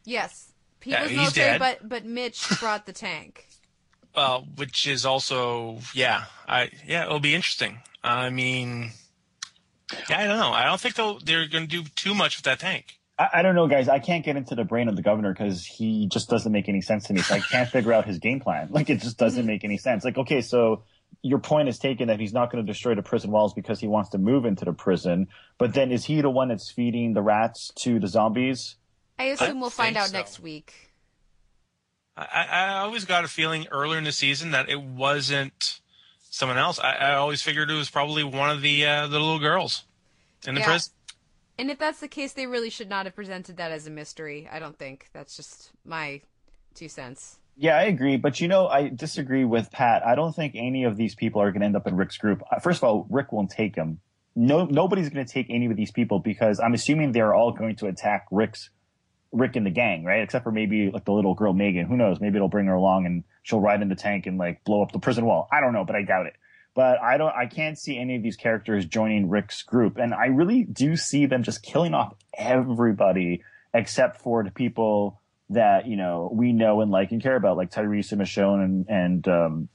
Yes, 0.05 0.53
Pete 0.79 0.93
Yeah, 0.93 1.03
was 1.03 1.11
military, 1.11 1.57
dead. 1.57 1.59
but 1.59 1.89
but 1.89 2.05
Mitch 2.05 2.47
brought 2.59 2.85
the 2.85 2.93
tank. 2.93 3.47
Well, 4.15 4.47
which 4.55 4.87
is 4.87 5.05
also 5.05 5.79
yeah, 5.93 6.25
I 6.47 6.69
yeah, 6.85 7.05
it'll 7.05 7.19
be 7.19 7.35
interesting. 7.35 7.79
I 8.03 8.29
mean, 8.29 8.91
yeah, 10.09 10.19
I 10.19 10.27
don't 10.27 10.37
know. 10.39 10.51
I 10.51 10.63
don't 10.65 10.79
think 10.79 10.95
they'll 10.95 11.19
they're 11.19 11.47
going 11.47 11.67
to 11.67 11.83
do 11.83 11.89
too 11.95 12.13
much 12.15 12.37
with 12.37 12.45
that 12.45 12.59
tank. 12.59 12.94
I, 13.17 13.29
I 13.35 13.41
don't 13.41 13.55
know, 13.55 13.67
guys. 13.67 13.87
I 13.87 13.99
can't 13.99 14.23
get 14.23 14.35
into 14.35 14.55
the 14.55 14.63
brain 14.63 14.87
of 14.87 14.95
the 14.95 15.01
governor 15.01 15.33
because 15.33 15.65
he 15.65 16.07
just 16.07 16.29
doesn't 16.29 16.51
make 16.51 16.67
any 16.69 16.81
sense 16.81 17.05
to 17.05 17.13
me. 17.13 17.21
So 17.21 17.35
I 17.35 17.39
can't 17.39 17.69
figure 17.69 17.93
out 17.93 18.05
his 18.05 18.19
game 18.19 18.39
plan. 18.39 18.69
Like 18.71 18.89
it 18.89 19.01
just 19.01 19.17
doesn't 19.17 19.45
make 19.45 19.63
any 19.63 19.77
sense. 19.77 20.03
Like, 20.03 20.17
okay, 20.17 20.41
so 20.41 20.83
your 21.21 21.39
point 21.39 21.69
is 21.69 21.79
taken 21.79 22.07
that 22.09 22.19
he's 22.19 22.33
not 22.33 22.51
going 22.51 22.65
to 22.65 22.71
destroy 22.71 22.93
the 22.95 23.01
prison 23.01 23.31
walls 23.31 23.53
because 23.53 23.79
he 23.79 23.87
wants 23.87 24.09
to 24.11 24.17
move 24.17 24.45
into 24.45 24.65
the 24.65 24.73
prison. 24.73 25.27
But 25.57 25.73
then 25.73 25.91
is 25.91 26.05
he 26.05 26.21
the 26.21 26.29
one 26.29 26.49
that's 26.49 26.71
feeding 26.71 27.13
the 27.13 27.21
rats 27.21 27.71
to 27.77 27.99
the 27.99 28.07
zombies? 28.07 28.75
I 29.17 29.25
assume 29.25 29.61
we'll 29.61 29.69
find 29.69 29.95
out 29.95 30.07
so. 30.07 30.17
next 30.17 30.39
week. 30.39 30.91
I, 32.17 32.47
I 32.49 32.77
always 32.79 33.05
got 33.05 33.23
a 33.23 33.27
feeling 33.27 33.67
earlier 33.71 33.97
in 33.97 34.03
the 34.05 34.11
season 34.11 34.51
that 34.51 34.69
it 34.69 34.81
wasn't 34.81 35.79
someone 36.29 36.57
else. 36.57 36.79
I, 36.79 36.93
I 36.95 37.15
always 37.15 37.41
figured 37.41 37.69
it 37.69 37.75
was 37.75 37.89
probably 37.89 38.23
one 38.23 38.49
of 38.49 38.61
the 38.61 38.85
uh, 38.85 39.07
the 39.07 39.19
little 39.19 39.39
girls 39.39 39.83
in 40.47 40.55
the 40.55 40.61
Yeah. 40.61 40.67
prison. 40.67 40.93
And 41.57 41.71
if 41.71 41.79
that's 41.79 41.99
the 41.99 42.07
case, 42.07 42.33
they 42.33 42.47
really 42.47 42.69
should 42.69 42.89
not 42.89 43.05
have 43.05 43.15
presented 43.15 43.57
that 43.57 43.71
as 43.71 43.87
a 43.87 43.91
mystery. 43.91 44.47
I 44.51 44.59
don't 44.59 44.77
think 44.77 45.07
that's 45.13 45.35
just 45.35 45.71
my 45.85 46.21
two 46.73 46.89
cents. 46.89 47.39
Yeah, 47.57 47.77
I 47.77 47.83
agree. 47.83 48.17
But 48.17 48.41
you 48.41 48.47
know, 48.47 48.67
I 48.67 48.89
disagree 48.89 49.45
with 49.45 49.71
Pat. 49.71 50.05
I 50.05 50.15
don't 50.15 50.35
think 50.35 50.53
any 50.55 50.83
of 50.83 50.97
these 50.97 51.15
people 51.15 51.41
are 51.41 51.51
going 51.51 51.61
to 51.61 51.65
end 51.65 51.75
up 51.75 51.87
in 51.87 51.95
Rick's 51.95 52.17
group. 52.17 52.43
Uh, 52.51 52.59
First 52.59 52.79
of 52.79 52.83
all, 52.83 53.07
Rick 53.09 53.31
won't 53.31 53.49
take 53.49 53.75
him. 53.75 53.99
No, 54.35 54.65
nobody's 54.65 55.09
going 55.09 55.25
to 55.25 55.31
take 55.31 55.47
any 55.49 55.65
of 55.67 55.77
these 55.77 55.91
people 55.91 56.19
because 56.19 56.59
I'm 56.59 56.73
assuming 56.73 57.13
they're 57.13 57.33
all 57.33 57.53
going 57.53 57.77
to 57.77 57.87
attack 57.87 58.25
Rick's 58.31 58.69
Rick 59.31 59.55
and 59.55 59.65
the 59.65 59.71
gang, 59.71 60.03
right? 60.03 60.21
Except 60.21 60.43
for 60.43 60.51
maybe 60.51 60.91
like 60.91 61.05
the 61.05 61.13
little 61.13 61.35
girl 61.35 61.53
Megan. 61.53 61.85
Who 61.85 61.95
knows? 61.95 62.19
Maybe 62.19 62.35
it'll 62.35 62.49
bring 62.49 62.65
her 62.67 62.73
along 62.73 63.05
and 63.05 63.23
she'll 63.43 63.61
ride 63.61 63.81
in 63.81 63.87
the 63.87 63.95
tank 63.95 64.25
and 64.27 64.37
like 64.37 64.63
blow 64.65 64.81
up 64.81 64.91
the 64.91 64.99
prison 64.99 65.25
wall. 65.25 65.47
I 65.51 65.61
don't 65.61 65.71
know, 65.71 65.85
but 65.85 65.95
I 65.95 66.03
doubt 66.03 66.25
it. 66.25 66.33
But 66.75 66.99
I 67.01 67.17
don't. 67.17 67.33
I 67.33 67.45
can't 67.47 67.79
see 67.79 67.97
any 67.97 68.17
of 68.17 68.21
these 68.23 68.35
characters 68.35 68.85
joining 68.85 69.29
Rick's 69.29 69.63
group, 69.63 69.97
and 69.97 70.13
I 70.13 70.25
really 70.25 70.63
do 70.63 70.97
see 70.97 71.25
them 71.25 71.41
just 71.41 71.63
killing 71.63 71.93
off 71.93 72.13
everybody 72.37 73.43
except 73.73 74.21
for 74.21 74.43
the 74.43 74.51
people 74.51 75.19
that 75.49 75.87
you 75.87 75.95
know 75.95 76.29
we 76.33 76.51
know 76.51 76.81
and 76.81 76.91
like 76.91 77.11
and 77.11 77.21
care 77.23 77.35
about, 77.37 77.55
like 77.55 77.71
Tyrese 77.71 78.11
and 78.11 78.21
Michonne 78.21 78.63
and 78.63 78.85
and 78.89 79.27
um, 79.29 79.69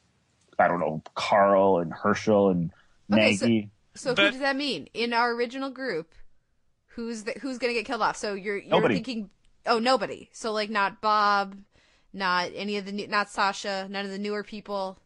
I 0.58 0.68
don't 0.68 0.78
know 0.80 1.02
Carl 1.14 1.78
and 1.78 1.90
Hershel 1.92 2.50
and 2.50 2.70
Okay, 3.10 3.34
so- 3.36 3.46
Maggie. 3.46 3.70
So 3.94 4.10
who 4.10 4.16
But- 4.16 4.30
does 4.32 4.40
that 4.40 4.54
mean? 4.56 4.88
In 4.94 5.12
our 5.12 5.32
original 5.32 5.70
group, 5.70 6.14
who's 6.88 7.24
the, 7.24 7.32
who's 7.40 7.58
going 7.58 7.70
to 7.74 7.78
get 7.78 7.86
killed 7.86 8.02
off? 8.02 8.16
So 8.16 8.34
you're 8.34 8.58
you're 8.58 8.68
Nobody. 8.70 8.94
thinking, 8.94 9.30
oh, 9.66 9.78
nobody. 9.78 10.28
So 10.32 10.52
like 10.52 10.70
not 10.70 11.00
Bob, 11.00 11.56
not 12.12 12.50
any 12.54 12.76
of 12.76 12.84
the 12.84 12.92
new- 12.92 13.08
not 13.08 13.30
Sasha, 13.30 13.88
none 13.90 14.04
of 14.04 14.10
the 14.12 14.18
newer 14.18 14.44
people. 14.44 14.98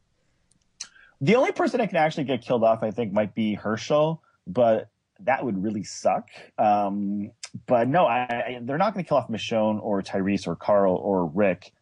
The 1.25 1.37
only 1.37 1.53
person 1.53 1.79
that 1.81 1.89
can 1.89 1.97
actually 1.97 2.25
get 2.25 2.43
killed 2.43 2.63
off, 2.65 2.83
I 2.83 2.91
think, 2.91 3.13
might 3.13 3.35
be 3.35 3.55
Hershel, 3.55 4.21
but 4.47 4.89
that 5.21 5.43
would 5.45 5.63
really 5.63 5.85
suck. 5.85 6.29
Um, 6.59 7.31
but 7.67 7.89
no, 7.89 8.05
I, 8.05 8.17
I, 8.25 8.59
they're 8.61 8.77
not 8.79 8.93
going 8.93 9.05
to 9.05 9.09
kill 9.09 9.17
off 9.17 9.29
Michonne 9.29 9.81
or 9.83 10.03
Tyrese 10.03 10.47
or 10.47 10.55
Carl 10.57 10.95
or 10.97 11.25
Rick, 11.27 11.73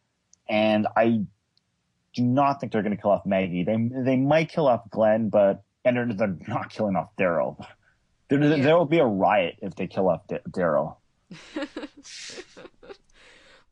and 0.47 0.87
I 0.95 1.23
do 2.13 2.21
not 2.23 2.61
think 2.61 2.71
they're 2.71 2.83
going 2.83 2.95
to 2.95 3.01
kill 3.01 3.11
off 3.11 3.25
Maggie. 3.25 3.63
They 3.63 3.75
they 3.91 4.15
might 4.15 4.49
kill 4.49 4.67
off 4.67 4.89
Glenn, 4.89 5.27
but 5.29 5.63
and 5.83 5.97
they're, 5.97 6.13
they're 6.13 6.37
not 6.47 6.69
killing 6.69 6.95
off 6.95 7.09
Daryl. 7.19 7.57
There, 8.29 8.39
there- 8.39 8.57
Yeah. 8.57 8.63
there 8.63 8.77
will 8.77 8.85
be 8.85 8.99
a 8.99 9.05
riot 9.05 9.57
if 9.61 9.75
they 9.75 9.87
kill 9.87 10.07
off 10.09 10.25
D- 10.27 10.37
Daryl. 10.49 10.95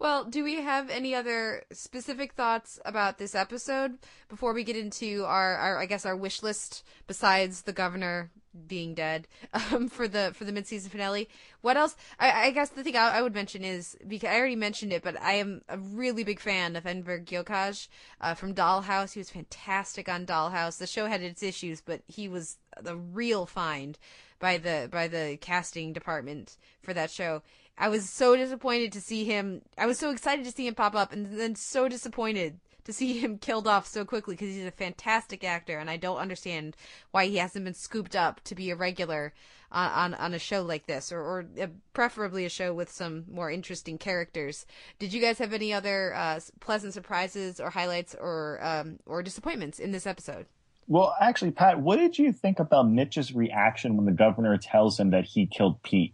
Well, 0.02 0.24
do 0.24 0.44
we 0.44 0.56
have 0.56 0.90
any 0.90 1.14
other 1.14 1.64
specific 1.72 2.34
thoughts 2.34 2.80
about 2.84 3.20
this 3.20 3.36
episode 3.36 4.00
before 4.30 4.52
we 4.52 4.64
get 4.64 4.76
into 4.76 5.26
our, 5.26 5.56
our 5.56 5.78
I 5.78 5.86
guess 5.86 6.08
our 6.08 6.16
wish 6.16 6.42
list 6.42 6.84
besides 7.06 7.62
the 7.62 7.72
governor 7.72 8.32
being 8.66 8.96
dead 8.96 9.28
um, 9.54 9.88
for 9.88 10.08
the 10.08 10.32
for 10.34 10.44
the 10.44 10.52
mid 10.52 10.66
season 10.66 10.90
finale? 10.90 11.30
What 11.62 11.78
else? 11.78 11.96
I, 12.20 12.48
I 12.48 12.50
guess 12.50 12.70
the 12.70 12.84
thing 12.84 12.96
I, 12.96 13.20
I 13.20 13.22
would 13.22 13.36
mention 13.36 13.64
is 13.64 13.96
because 14.08 14.32
I 14.32 14.40
already 14.40 14.56
mentioned 14.56 14.92
it, 14.92 15.04
but 15.04 15.22
I 15.22 15.34
am 15.34 15.62
a 15.70 15.78
really 15.78 16.24
big 16.24 16.40
fan 16.40 16.76
of 16.76 16.88
Enver 16.88 17.20
Gjokaj 17.20 17.88
uh, 18.22 18.34
from 18.34 18.56
Dollhouse. 18.56 19.14
He 19.14 19.20
was 19.20 19.30
fantastic 19.30 20.10
on 20.10 20.26
Dollhouse. 20.26 20.80
The 20.80 20.88
show 20.88 21.06
had 21.06 21.22
its 21.22 21.44
issues, 21.44 21.80
but 21.80 22.02
he 22.08 22.28
was 22.28 22.58
the 22.82 22.96
real 22.96 23.46
find 23.46 24.00
by 24.40 24.58
the 24.58 24.90
by 24.92 25.08
the 25.08 25.38
casting 25.40 25.94
department 25.94 26.58
for 26.82 26.92
that 26.96 27.12
show. 27.12 27.44
I 27.82 27.90
was 27.90 28.08
so 28.08 28.36
disappointed 28.36 28.92
to 28.92 29.02
see 29.02 29.26
him. 29.26 29.64
I 29.76 29.88
was 29.88 29.98
so 29.98 30.12
excited 30.12 30.46
to 30.46 30.52
see 30.52 30.68
him 30.68 30.76
pop 30.76 30.94
up, 30.94 31.12
and 31.12 31.40
then 31.40 31.56
so 31.56 31.90
disappointed 31.90 32.60
to 32.84 32.94
see 32.94 33.18
him 33.18 33.40
killed 33.40 33.68
off 33.68 33.88
so 33.88 34.06
quickly 34.06 34.36
because 34.36 34.54
he's 34.54 34.68
a 34.68 34.72
fantastic 34.72 35.44
actor, 35.44 35.80
and 35.80 35.90
I 35.90 35.98
don't 35.98 36.20
understand 36.20 36.78
why 37.10 37.26
he 37.26 37.38
hasn't 37.38 37.66
been 37.66 37.74
scooped 37.74 38.16
up 38.16 38.40
to 38.44 38.54
be 38.54 38.70
a 38.70 38.76
regular 38.76 39.34
on 39.72 39.90
on, 39.90 40.14
on 40.14 40.34
a 40.36 40.40
show 40.40 40.62
like 40.62 40.86
this, 40.86 41.12
or, 41.12 41.22
or 41.22 41.46
uh, 41.60 41.68
preferably 41.94 42.46
a 42.46 42.50
show 42.50 42.72
with 42.72 42.92
some 42.92 43.26
more 43.28 43.50
interesting 43.50 43.98
characters. 43.98 44.68
Did 45.00 45.12
you 45.12 45.20
guys 45.20 45.40
have 45.40 45.52
any 45.52 45.74
other 45.74 46.14
uh, 46.14 46.40
pleasant 46.60 46.94
surprises 46.94 47.60
or 47.60 47.72
highlights 47.72 48.14
or 48.14 48.60
um, 48.62 49.00
or 49.08 49.24
disappointments 49.24 49.80
in 49.80 49.92
this 49.92 50.06
episode? 50.06 50.46
Well, 50.88 51.16
actually, 51.20 51.52
Pat, 51.52 51.80
what 51.80 51.98
did 51.98 52.20
you 52.20 52.32
think 52.32 52.60
about 52.60 52.88
Mitch's 52.88 53.34
reaction 53.34 53.98
when 53.98 54.06
the 54.06 54.12
governor 54.12 54.56
tells 54.58 55.00
him 55.00 55.10
that 55.12 55.26
he 55.26 55.48
killed 55.48 55.82
Pete? 55.82 56.14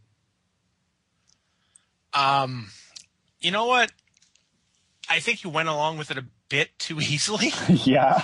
Um, 2.18 2.70
you 3.40 3.52
know 3.52 3.66
what? 3.66 3.92
I 5.10 5.20
think 5.20 5.44
you 5.44 5.50
went 5.50 5.70
along 5.70 5.98
with 5.98 6.12
it 6.12 6.18
a 6.18 6.26
bit 6.50 6.78
too 6.80 7.00
easily. 7.00 7.54
yeah. 7.70 8.24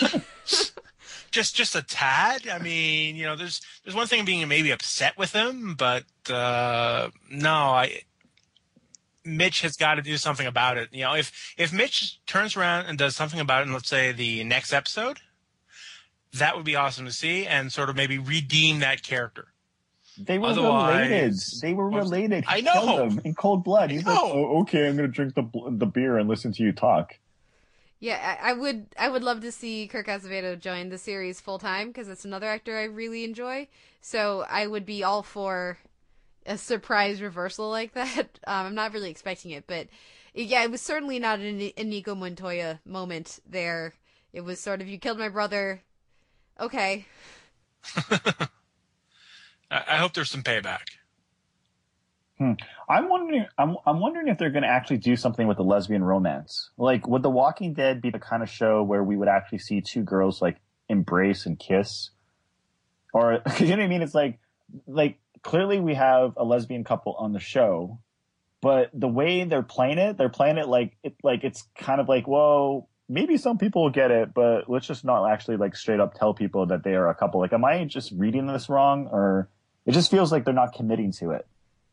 just 1.30 1.54
just 1.54 1.76
a 1.76 1.82
tad. 1.82 2.48
I 2.48 2.58
mean, 2.58 3.16
you 3.16 3.24
know, 3.24 3.36
there's 3.36 3.60
there's 3.84 3.94
one 3.94 4.06
thing 4.06 4.24
being 4.24 4.46
maybe 4.48 4.70
upset 4.70 5.18
with 5.18 5.32
him, 5.32 5.74
but 5.74 6.04
uh, 6.30 7.10
no, 7.30 7.52
I 7.52 8.02
Mitch 9.24 9.60
has 9.60 9.76
got 9.76 9.94
to 9.94 10.02
do 10.02 10.16
something 10.16 10.46
about 10.46 10.78
it. 10.78 10.88
You 10.92 11.04
know, 11.04 11.14
if 11.14 11.54
if 11.56 11.72
Mitch 11.72 12.20
turns 12.26 12.56
around 12.56 12.86
and 12.86 12.98
does 12.98 13.14
something 13.14 13.40
about 13.40 13.62
it 13.62 13.68
in 13.68 13.72
let's 13.72 13.88
say 13.88 14.12
the 14.12 14.42
next 14.44 14.72
episode, 14.72 15.20
that 16.32 16.56
would 16.56 16.64
be 16.64 16.76
awesome 16.76 17.04
to 17.06 17.12
see 17.12 17.46
and 17.46 17.72
sort 17.72 17.90
of 17.90 17.96
maybe 17.96 18.18
redeem 18.18 18.80
that 18.80 19.02
character. 19.02 19.51
They 20.18 20.38
were 20.38 20.48
Otherwise- 20.48 20.94
related. 21.10 21.40
They 21.62 21.72
were 21.74 21.88
related. 21.90 22.44
He 22.44 22.56
I 22.56 22.60
know. 22.60 22.72
killed 22.72 23.12
him 23.12 23.20
in 23.24 23.34
cold 23.34 23.64
blood. 23.64 23.90
He's 23.90 24.04
like, 24.04 24.18
oh, 24.20 24.60
okay, 24.62 24.86
I'm 24.88 24.96
going 24.96 25.08
to 25.10 25.14
drink 25.14 25.34
the 25.34 25.48
the 25.70 25.86
beer 25.86 26.18
and 26.18 26.28
listen 26.28 26.52
to 26.52 26.62
you 26.62 26.72
talk. 26.72 27.18
Yeah, 27.98 28.36
I, 28.42 28.50
I 28.50 28.52
would. 28.54 28.86
I 28.98 29.08
would 29.08 29.22
love 29.22 29.40
to 29.42 29.52
see 29.52 29.86
Kirk 29.86 30.08
Acevedo 30.08 30.58
join 30.58 30.88
the 30.88 30.98
series 30.98 31.40
full 31.40 31.58
time 31.58 31.88
because 31.88 32.08
it's 32.08 32.24
another 32.24 32.48
actor 32.48 32.76
I 32.76 32.84
really 32.84 33.22
enjoy. 33.24 33.68
So 34.00 34.44
I 34.50 34.66
would 34.66 34.84
be 34.84 35.04
all 35.04 35.22
for 35.22 35.78
a 36.44 36.58
surprise 36.58 37.22
reversal 37.22 37.70
like 37.70 37.94
that. 37.94 38.38
Um, 38.46 38.66
I'm 38.66 38.74
not 38.74 38.92
really 38.92 39.10
expecting 39.10 39.52
it, 39.52 39.64
but 39.68 39.86
yeah, 40.34 40.64
it 40.64 40.70
was 40.72 40.80
certainly 40.80 41.20
not 41.20 41.38
an 41.38 41.60
Inigo 41.76 42.16
Montoya 42.16 42.80
moment 42.84 43.38
there. 43.48 43.94
It 44.32 44.40
was 44.40 44.58
sort 44.58 44.80
of 44.80 44.88
you 44.88 44.98
killed 44.98 45.18
my 45.20 45.28
brother. 45.28 45.80
Okay, 46.58 47.06
I, 49.72 49.96
hope 49.96 50.12
there's 50.12 50.30
some 50.30 50.42
payback. 50.42 50.82
Hmm. 52.38 52.52
I'm 52.88 53.08
wondering. 53.08 53.46
I'm, 53.56 53.76
I'm 53.86 54.00
wondering 54.00 54.28
if 54.28 54.38
they're 54.38 54.50
going 54.50 54.64
to 54.64 54.68
actually 54.68 54.98
do 54.98 55.16
something 55.16 55.46
with 55.46 55.56
the 55.56 55.64
lesbian 55.64 56.04
romance. 56.04 56.70
Like, 56.76 57.06
would 57.06 57.22
The 57.22 57.30
Walking 57.30 57.72
Dead 57.72 58.02
be 58.02 58.10
the 58.10 58.18
kind 58.18 58.42
of 58.42 58.50
show 58.50 58.82
where 58.82 59.02
we 59.02 59.16
would 59.16 59.28
actually 59.28 59.58
see 59.58 59.80
two 59.80 60.02
girls 60.02 60.42
like 60.42 60.58
embrace 60.88 61.46
and 61.46 61.58
kiss, 61.58 62.10
or 63.14 63.42
you 63.58 63.66
know 63.68 63.76
what 63.76 63.80
I 63.80 63.86
mean? 63.86 64.02
It's 64.02 64.14
like, 64.14 64.38
like 64.86 65.18
clearly 65.42 65.80
we 65.80 65.94
have 65.94 66.34
a 66.36 66.44
lesbian 66.44 66.84
couple 66.84 67.14
on 67.14 67.32
the 67.32 67.40
show, 67.40 67.98
but 68.60 68.90
the 68.92 69.08
way 69.08 69.44
they're 69.44 69.62
playing 69.62 69.98
it, 69.98 70.18
they're 70.18 70.28
playing 70.28 70.58
it 70.58 70.68
like 70.68 70.96
it 71.02 71.14
like 71.22 71.44
it's 71.44 71.64
kind 71.78 72.00
of 72.00 72.08
like, 72.08 72.26
whoa, 72.26 72.88
maybe 73.08 73.36
some 73.36 73.58
people 73.58 73.84
will 73.84 73.90
get 73.90 74.10
it, 74.10 74.34
but 74.34 74.68
let's 74.68 74.86
just 74.86 75.04
not 75.04 75.30
actually 75.30 75.56
like 75.56 75.76
straight 75.76 76.00
up 76.00 76.14
tell 76.14 76.34
people 76.34 76.66
that 76.66 76.84
they 76.84 76.94
are 76.94 77.08
a 77.08 77.14
couple. 77.14 77.40
Like, 77.40 77.52
am 77.52 77.64
I 77.64 77.84
just 77.84 78.12
reading 78.12 78.46
this 78.46 78.68
wrong, 78.68 79.08
or 79.10 79.48
it 79.86 79.92
just 79.92 80.10
feels 80.10 80.32
like 80.32 80.44
they're 80.44 80.54
not 80.54 80.74
committing 80.74 81.12
to 81.12 81.30
it? 81.30 81.46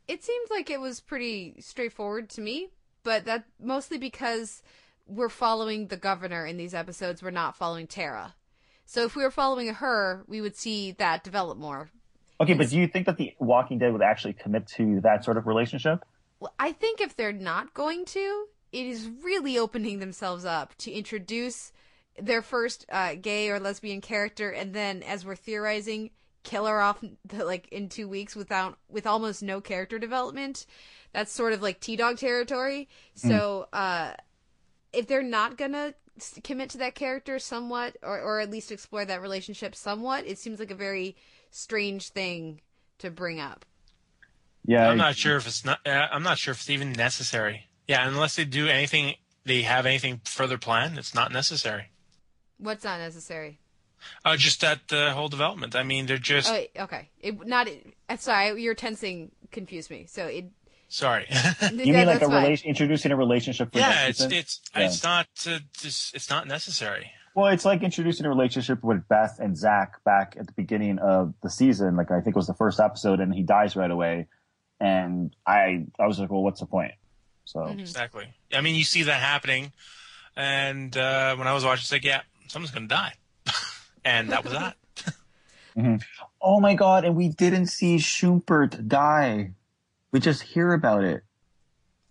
It 0.08 0.24
seemed 0.24 0.48
like 0.50 0.70
it 0.70 0.80
was 0.80 1.00
pretty 1.00 1.56
straightforward 1.60 2.30
to 2.32 2.42
me, 2.42 2.70
but 3.04 3.26
that 3.26 3.46
mostly 3.60 3.98
because 3.98 4.64
we're 5.08 5.30
following 5.30 5.88
the 5.88 5.98
governor 5.98 6.46
in 6.46 6.58
these 6.58 6.74
episodes. 6.74 7.22
We're 7.22 7.32
not 7.32 7.58
following 7.58 7.88
Tara. 7.88 8.36
So 8.86 9.04
if 9.04 9.16
we 9.16 9.24
were 9.24 9.32
following 9.32 9.74
her, 9.74 10.24
we 10.28 10.42
would 10.42 10.56
see 10.56 10.92
that 10.94 11.24
develop 11.24 11.58
more. 11.58 11.90
Okay, 12.42 12.54
but 12.54 12.70
do 12.70 12.80
you 12.80 12.88
think 12.88 13.06
that 13.06 13.18
the 13.18 13.36
Walking 13.40 13.80
Dead 13.80 13.92
would 13.92 14.02
actually 14.02 14.34
commit 14.34 14.68
to 14.78 15.02
that 15.02 15.26
sort 15.26 15.38
of 15.38 15.46
relationship? 15.46 16.06
Well, 16.40 16.54
I 16.58 16.72
think 16.72 17.02
if 17.02 17.16
they're 17.16 17.34
not 17.34 17.74
going 17.74 18.06
to, 18.06 18.46
it 18.72 18.86
is 18.86 19.10
really 19.24 19.58
opening 19.58 20.00
themselves 20.00 20.46
up 20.46 20.76
to 20.78 20.92
introduce 20.92 21.72
their 22.18 22.42
first 22.42 22.86
uh, 22.90 23.16
gay 23.16 23.50
or 23.50 23.60
lesbian 23.60 24.02
character, 24.02 24.50
and 24.50 24.74
then 24.74 25.04
as 25.04 25.26
we're 25.26 25.36
theorizing, 25.36 26.12
kill 26.44 26.66
her 26.66 26.82
off 26.82 27.04
like 27.34 27.68
in 27.70 27.90
two 27.90 28.08
weeks 28.08 28.36
without 28.36 28.78
with 28.90 29.08
almost 29.08 29.44
no 29.44 29.62
character 29.62 30.00
development. 30.00 30.66
That's 31.14 31.32
sort 31.32 31.54
of 31.54 31.62
like 31.62 31.80
T 31.80 31.96
Dog 31.96 32.18
territory. 32.18 32.88
So 33.16 33.68
uh, 33.74 34.14
if 34.94 35.08
they're 35.08 35.24
not 35.24 35.58
gonna 35.58 35.94
commit 36.44 36.70
to 36.72 36.78
that 36.80 36.96
character 36.96 37.40
somewhat, 37.40 37.98
or 38.04 38.20
or 38.20 38.40
at 38.40 38.52
least 38.52 38.72
explore 38.72 39.06
that 39.06 39.22
relationship 39.22 39.76
somewhat, 39.76 40.26
it 40.28 40.38
seems 40.38 40.60
like 40.60 40.72
a 40.72 40.76
very 40.76 41.16
strange 41.52 42.10
thing 42.10 42.62
to 43.00 43.10
bring 43.10 43.40
up. 43.40 43.66
Yeah, 44.66 44.90
I'm 44.90 44.98
not 44.98 45.16
sure 45.16 45.38
if 45.38 45.48
it's 45.48 45.66
not. 45.66 45.80
Uh, 45.86 46.08
I'm 46.12 46.24
not 46.24 46.38
sure 46.38 46.52
if 46.52 46.60
it's 46.60 46.70
even 46.70 46.92
necessary. 46.92 47.68
Yeah, 47.88 48.08
unless 48.08 48.36
they 48.36 48.46
do 48.46 48.68
anything, 48.68 49.16
they 49.46 49.64
have 49.64 49.86
anything 49.86 50.22
further 50.26 50.60
planned. 50.60 50.98
It's 51.00 51.16
not 51.16 51.32
necessary. 51.32 51.90
What's 52.58 52.84
not 52.84 53.00
necessary? 53.00 53.60
Uh, 54.26 54.38
just 54.38 54.62
that 54.62 54.80
uh, 54.92 55.14
whole 55.14 55.30
development. 55.30 55.76
I 55.76 55.84
mean, 55.84 56.06
they're 56.06 56.18
just 56.18 56.52
Oh, 56.52 56.64
okay. 56.84 57.10
It 57.22 57.46
not. 57.48 57.68
uh, 58.10 58.18
Sorry, 58.18 58.62
your 58.62 58.74
tensing 58.76 59.32
confused 59.52 59.90
me. 59.90 60.06
So 60.08 60.26
it. 60.28 60.46
sorry. 60.88 61.28
You 61.72 61.94
mean 61.94 62.06
like 62.08 62.22
a 62.22 62.28
relation, 62.28 62.68
introducing 62.70 63.12
a 63.12 63.16
relationship? 63.16 63.72
For 63.74 63.80
yeah, 63.80 64.08
it's 64.08 64.22
it's 64.22 64.62
Yeah. 64.76 64.86
it's 64.86 65.04
not 65.04 65.28
uh, 65.48 65.60
just, 65.78 66.16
it's 66.16 66.30
not 66.30 66.48
necessary. 66.48 67.12
Well, 67.36 67.48
it's 67.54 67.64
like 67.64 67.84
introducing 67.84 68.26
a 68.26 68.30
relationship 68.30 68.84
with 68.84 69.08
Beth 69.08 69.40
and 69.40 69.56
Zach 69.56 70.04
back 70.04 70.36
at 70.40 70.48
the 70.48 70.54
beginning 70.54 70.98
of 71.00 71.34
the 71.44 71.50
season. 71.50 71.96
Like 71.96 72.12
I 72.12 72.22
think 72.22 72.36
it 72.36 72.40
was 72.40 72.48
the 72.48 72.54
first 72.56 72.80
episode, 72.80 73.20
and 73.20 73.34
he 73.34 73.44
dies 73.44 73.76
right 73.76 73.92
away. 73.92 74.28
And 74.82 75.36
I, 75.46 75.86
I 76.00 76.08
was 76.08 76.20
like, 76.20 76.30
well, 76.32 76.42
what's 76.42 76.60
the 76.62 76.66
point? 76.66 76.94
So 77.46 77.60
Mm-hmm. 77.62 77.80
Exactly. 77.80 78.26
I 78.54 78.62
mean, 78.62 78.76
you 78.76 78.84
see 78.84 79.04
that 79.04 79.22
happening, 79.22 79.72
and 80.36 80.96
uh, 80.98 81.36
when 81.36 81.48
I 81.48 81.54
was 81.54 81.64
watching, 81.66 81.82
it's 81.82 81.92
like, 81.92 82.04
yeah, 82.04 82.22
someone's 82.48 82.72
gonna 82.72 82.88
die, 82.88 83.14
and 84.10 84.32
that 84.32 84.44
was 84.44 84.54
that. 84.54 86.02
oh 86.42 86.60
my 86.60 86.74
god, 86.74 87.06
and 87.06 87.16
we 87.16 87.30
didn't 87.30 87.68
see 87.68 87.98
Shumpert 87.98 88.88
die. 88.88 89.52
We 90.12 90.20
just 90.20 90.42
hear 90.42 90.74
about 90.74 91.04
it. 91.04 91.24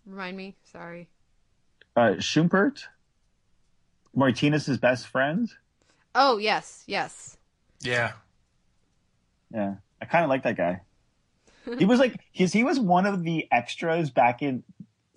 Remind 0.05 0.37
me. 0.37 0.55
Sorry. 0.71 1.09
Uh, 1.95 2.15
Shumpert, 2.17 2.83
Martinez's 4.15 4.77
best 4.77 5.07
friend. 5.07 5.49
Oh 6.15 6.37
yes, 6.37 6.83
yes. 6.87 7.37
Yeah. 7.81 8.13
Yeah, 9.53 9.75
I 10.01 10.05
kind 10.05 10.23
of 10.23 10.29
like 10.29 10.43
that 10.43 10.55
guy. 10.55 10.81
he 11.77 11.85
was 11.85 11.99
like, 11.99 12.15
his, 12.31 12.53
he 12.53 12.63
was 12.63 12.79
one 12.79 13.05
of 13.05 13.23
the 13.23 13.47
extras 13.51 14.09
back 14.09 14.41
in 14.41 14.63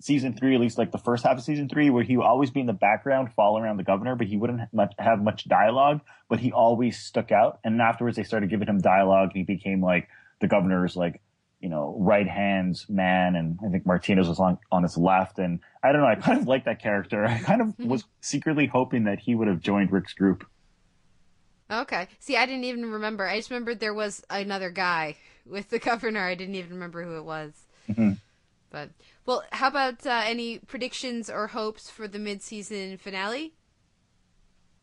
season 0.03 0.33
three, 0.33 0.53
at 0.53 0.59
least 0.59 0.77
like 0.77 0.91
the 0.91 0.97
first 0.97 1.23
half 1.23 1.37
of 1.37 1.43
season 1.43 1.69
three, 1.69 1.89
where 1.89 2.03
he 2.03 2.17
would 2.17 2.25
always 2.25 2.51
be 2.51 2.59
in 2.59 2.65
the 2.65 2.73
background, 2.73 3.29
following 3.35 3.63
around 3.63 3.77
the 3.77 3.83
governor, 3.83 4.15
but 4.15 4.27
he 4.27 4.35
wouldn't 4.35 4.59
have 4.59 4.73
much, 4.73 4.93
have 4.99 5.21
much 5.21 5.47
dialogue, 5.47 6.01
but 6.27 6.39
he 6.39 6.51
always 6.51 6.99
stuck 6.99 7.31
out. 7.31 7.59
And 7.63 7.81
afterwards, 7.81 8.17
they 8.17 8.23
started 8.23 8.49
giving 8.49 8.67
him 8.67 8.79
dialogue. 8.79 9.29
and 9.33 9.37
He 9.37 9.43
became 9.43 9.81
like 9.81 10.09
the 10.41 10.47
governor's 10.47 10.97
like, 10.97 11.21
you 11.61 11.69
know, 11.69 11.95
right 11.97 12.27
hand 12.27 12.83
man. 12.89 13.37
And 13.37 13.57
I 13.65 13.69
think 13.69 13.85
Martinez 13.85 14.27
was 14.27 14.41
on, 14.41 14.57
on 14.71 14.83
his 14.83 14.97
left. 14.97 15.39
And 15.39 15.61
I 15.81 15.93
don't 15.93 16.01
know, 16.01 16.07
I 16.07 16.15
kind 16.15 16.37
of 16.41 16.47
like 16.47 16.65
that 16.65 16.81
character. 16.81 17.25
I 17.25 17.39
kind 17.39 17.61
of 17.61 17.79
was 17.79 18.03
secretly 18.19 18.67
hoping 18.67 19.05
that 19.05 19.19
he 19.19 19.35
would 19.35 19.47
have 19.47 19.61
joined 19.61 19.93
Rick's 19.93 20.13
group. 20.13 20.45
Okay. 21.71 22.09
See, 22.19 22.35
I 22.35 22.45
didn't 22.45 22.65
even 22.65 22.91
remember. 22.91 23.25
I 23.25 23.37
just 23.37 23.49
remembered 23.49 23.79
there 23.79 23.93
was 23.93 24.21
another 24.29 24.69
guy 24.69 25.15
with 25.45 25.69
the 25.69 25.79
governor. 25.79 26.19
I 26.19 26.35
didn't 26.35 26.55
even 26.55 26.71
remember 26.73 27.03
who 27.03 27.15
it 27.15 27.23
was. 27.23 27.53
Mhm. 27.89 28.17
But 28.73 28.89
well, 29.25 29.43
how 29.51 29.67
about 29.67 30.05
uh, 30.05 30.23
any 30.25 30.57
predictions 30.57 31.29
or 31.29 31.47
hopes 31.47 31.91
for 31.91 32.07
the 32.07 32.17
mid-season 32.17 32.97
finale? 32.97 33.53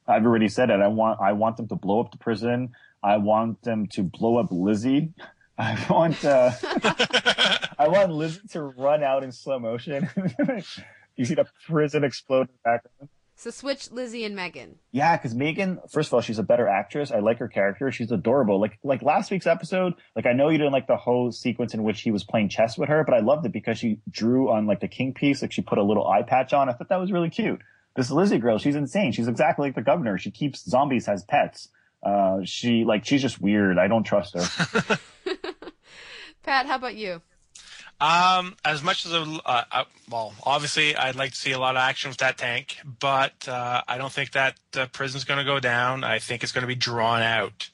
I've 0.07 0.25
already 0.25 0.49
said 0.49 0.71
it. 0.71 0.81
I 0.81 0.87
want 0.87 1.21
I 1.21 1.33
want 1.33 1.57
them 1.57 1.67
to 1.69 1.75
blow 1.75 2.01
up 2.01 2.13
the 2.13 2.17
prison. 2.17 2.71
I 3.03 3.17
want 3.17 3.63
them 3.63 3.89
to 3.89 4.05
blow 4.05 4.39
up 4.39 4.47
Lizzie. 4.51 5.13
I 5.59 5.85
want 5.91 6.25
uh, 6.25 6.53
I 7.79 7.89
want 7.89 8.13
Lizzie 8.13 8.47
to 8.53 8.63
run 8.63 9.03
out 9.03 9.25
in 9.25 9.33
slow 9.33 9.59
motion. 9.59 10.09
you 11.17 11.25
see 11.25 11.35
the 11.35 11.47
prison 11.67 12.05
explode 12.05 12.43
in 12.43 12.55
the 12.55 12.71
background. 12.71 13.09
So 13.41 13.49
switch 13.51 13.91
Lizzie 13.91 14.27
and 14.27 14.37
Megan. 14.37 14.75
Yeah, 14.93 15.17
because 15.17 15.35
Megan, 15.35 15.79
first 15.89 16.11
of 16.11 16.13
all, 16.13 16.21
she's 16.21 16.39
a 16.39 16.43
better 16.43 16.69
actress. 16.69 17.11
I 17.11 17.21
like 17.21 17.39
her 17.39 17.49
character. 17.49 17.91
She's 17.91 18.13
adorable. 18.13 18.61
Like 18.61 18.79
like 18.85 19.01
last 19.01 19.31
week's 19.31 19.47
episode. 19.47 19.95
Like 20.15 20.27
I 20.27 20.35
know 20.35 20.51
you 20.51 20.59
didn't 20.59 20.75
like 20.75 20.87
the 20.87 20.99
whole 20.99 21.33
sequence 21.33 21.73
in 21.73 21.83
which 21.83 22.03
he 22.03 22.11
was 22.11 22.23
playing 22.23 22.51
chess 22.51 22.77
with 22.77 22.91
her, 22.91 23.03
but 23.03 23.15
I 23.15 23.21
loved 23.21 23.47
it 23.47 23.53
because 23.53 23.79
she 23.79 24.01
drew 24.11 24.51
on 24.51 24.67
like 24.67 24.81
the 24.81 24.89
king 24.89 25.15
piece. 25.15 25.41
Like 25.41 25.53
she 25.53 25.63
put 25.63 25.79
a 25.79 25.83
little 25.83 26.07
eye 26.07 26.21
patch 26.21 26.53
on. 26.53 26.69
I 26.69 26.75
thought 26.75 26.91
that 26.91 27.01
was 27.01 27.13
really 27.13 27.31
cute. 27.31 27.63
This 27.97 28.11
Lizzie 28.11 28.37
girl, 28.37 28.59
she's 28.59 28.77
insane. 28.77 29.13
She's 29.13 29.27
exactly 29.27 29.69
like 29.69 29.75
the 29.75 29.81
governor. 29.81 30.19
She 30.19 30.31
keeps 30.31 30.63
zombies 30.69 31.09
as 31.09 31.25
pets. 31.25 31.71
Uh, 32.03 32.41
she 32.45 32.85
like 32.85 33.07
she's 33.07 33.23
just 33.23 33.41
weird. 33.41 33.79
I 33.79 33.89
don't 33.89 34.05
trust 34.05 34.35
her. 34.35 34.99
Pat, 36.43 36.67
how 36.67 36.77
about 36.77 36.95
you? 36.95 37.23
Um, 38.01 38.57
as 38.65 38.83
much 38.83 39.05
as 39.05 39.13
a, 39.13 39.21
uh, 39.45 39.65
uh, 39.71 39.85
well, 40.11 40.33
obviously, 40.43 40.97
I'd 40.97 41.17
like 41.17 41.33
to 41.33 41.37
see 41.37 41.53
a 41.53 41.59
lot 41.59 41.77
of 41.77 41.81
action 41.81 42.09
with 42.09 42.19
that 42.19 42.39
tank, 42.39 42.79
but 42.99 43.47
uh, 43.47 43.83
I 43.87 43.99
don't 43.99 44.13
think 44.13 44.33
that 44.33 44.57
uh, 44.75 44.87
prison's 44.87 45.25
going 45.25 45.39
to 45.39 45.45
go 45.45 45.61
down. 45.61 46.03
I 46.03 46.19
think 46.19 46.43
it's 46.43 46.53
going 46.53 46.63
to 46.63 46.69
be 46.69 46.75
drawn 46.75 47.21
out, 47.21 47.69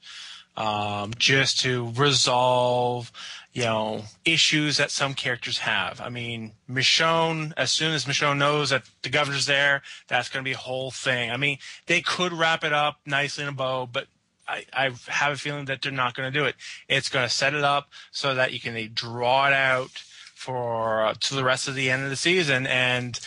um, 0.57 1.13
just 1.17 1.61
to 1.61 1.93
resolve, 1.95 3.09
you 3.53 3.63
know, 3.63 4.03
issues 4.25 4.75
that 4.77 4.91
some 4.91 5.13
characters 5.13 5.59
have. 5.59 6.01
I 6.01 6.09
mean, 6.09 6.51
Michonne. 6.69 7.53
As 7.55 7.71
soon 7.71 7.93
as 7.93 8.03
Michonne 8.03 8.37
knows 8.37 8.71
that 8.71 8.83
the 9.03 9.09
governor's 9.09 9.45
there, 9.45 9.81
that's 10.09 10.27
going 10.27 10.43
to 10.43 10.47
be 10.47 10.53
a 10.53 10.57
whole 10.57 10.91
thing. 10.91 11.31
I 11.31 11.37
mean, 11.37 11.57
they 11.85 12.01
could 12.01 12.33
wrap 12.33 12.65
it 12.65 12.73
up 12.73 12.99
nicely 13.05 13.43
in 13.43 13.49
a 13.49 13.53
bow, 13.53 13.87
but 13.89 14.07
I, 14.45 14.65
I 14.73 14.91
have 15.07 15.33
a 15.33 15.37
feeling 15.37 15.65
that 15.65 15.81
they're 15.81 15.91
not 15.91 16.15
going 16.15 16.31
to 16.31 16.37
do 16.37 16.45
it. 16.45 16.55
It's 16.89 17.07
going 17.07 17.25
to 17.25 17.33
set 17.33 17.53
it 17.53 17.63
up 17.63 17.89
so 18.11 18.35
that 18.35 18.51
you 18.51 18.59
can 18.59 18.91
draw 18.93 19.47
it 19.47 19.53
out 19.53 20.03
for 20.47 21.05
uh, 21.05 21.13
to 21.19 21.35
the 21.35 21.43
rest 21.43 21.67
of 21.67 21.75
the 21.75 21.91
end 21.91 22.05
of 22.05 22.09
the 22.09 22.15
season, 22.15 22.65
and 22.67 23.19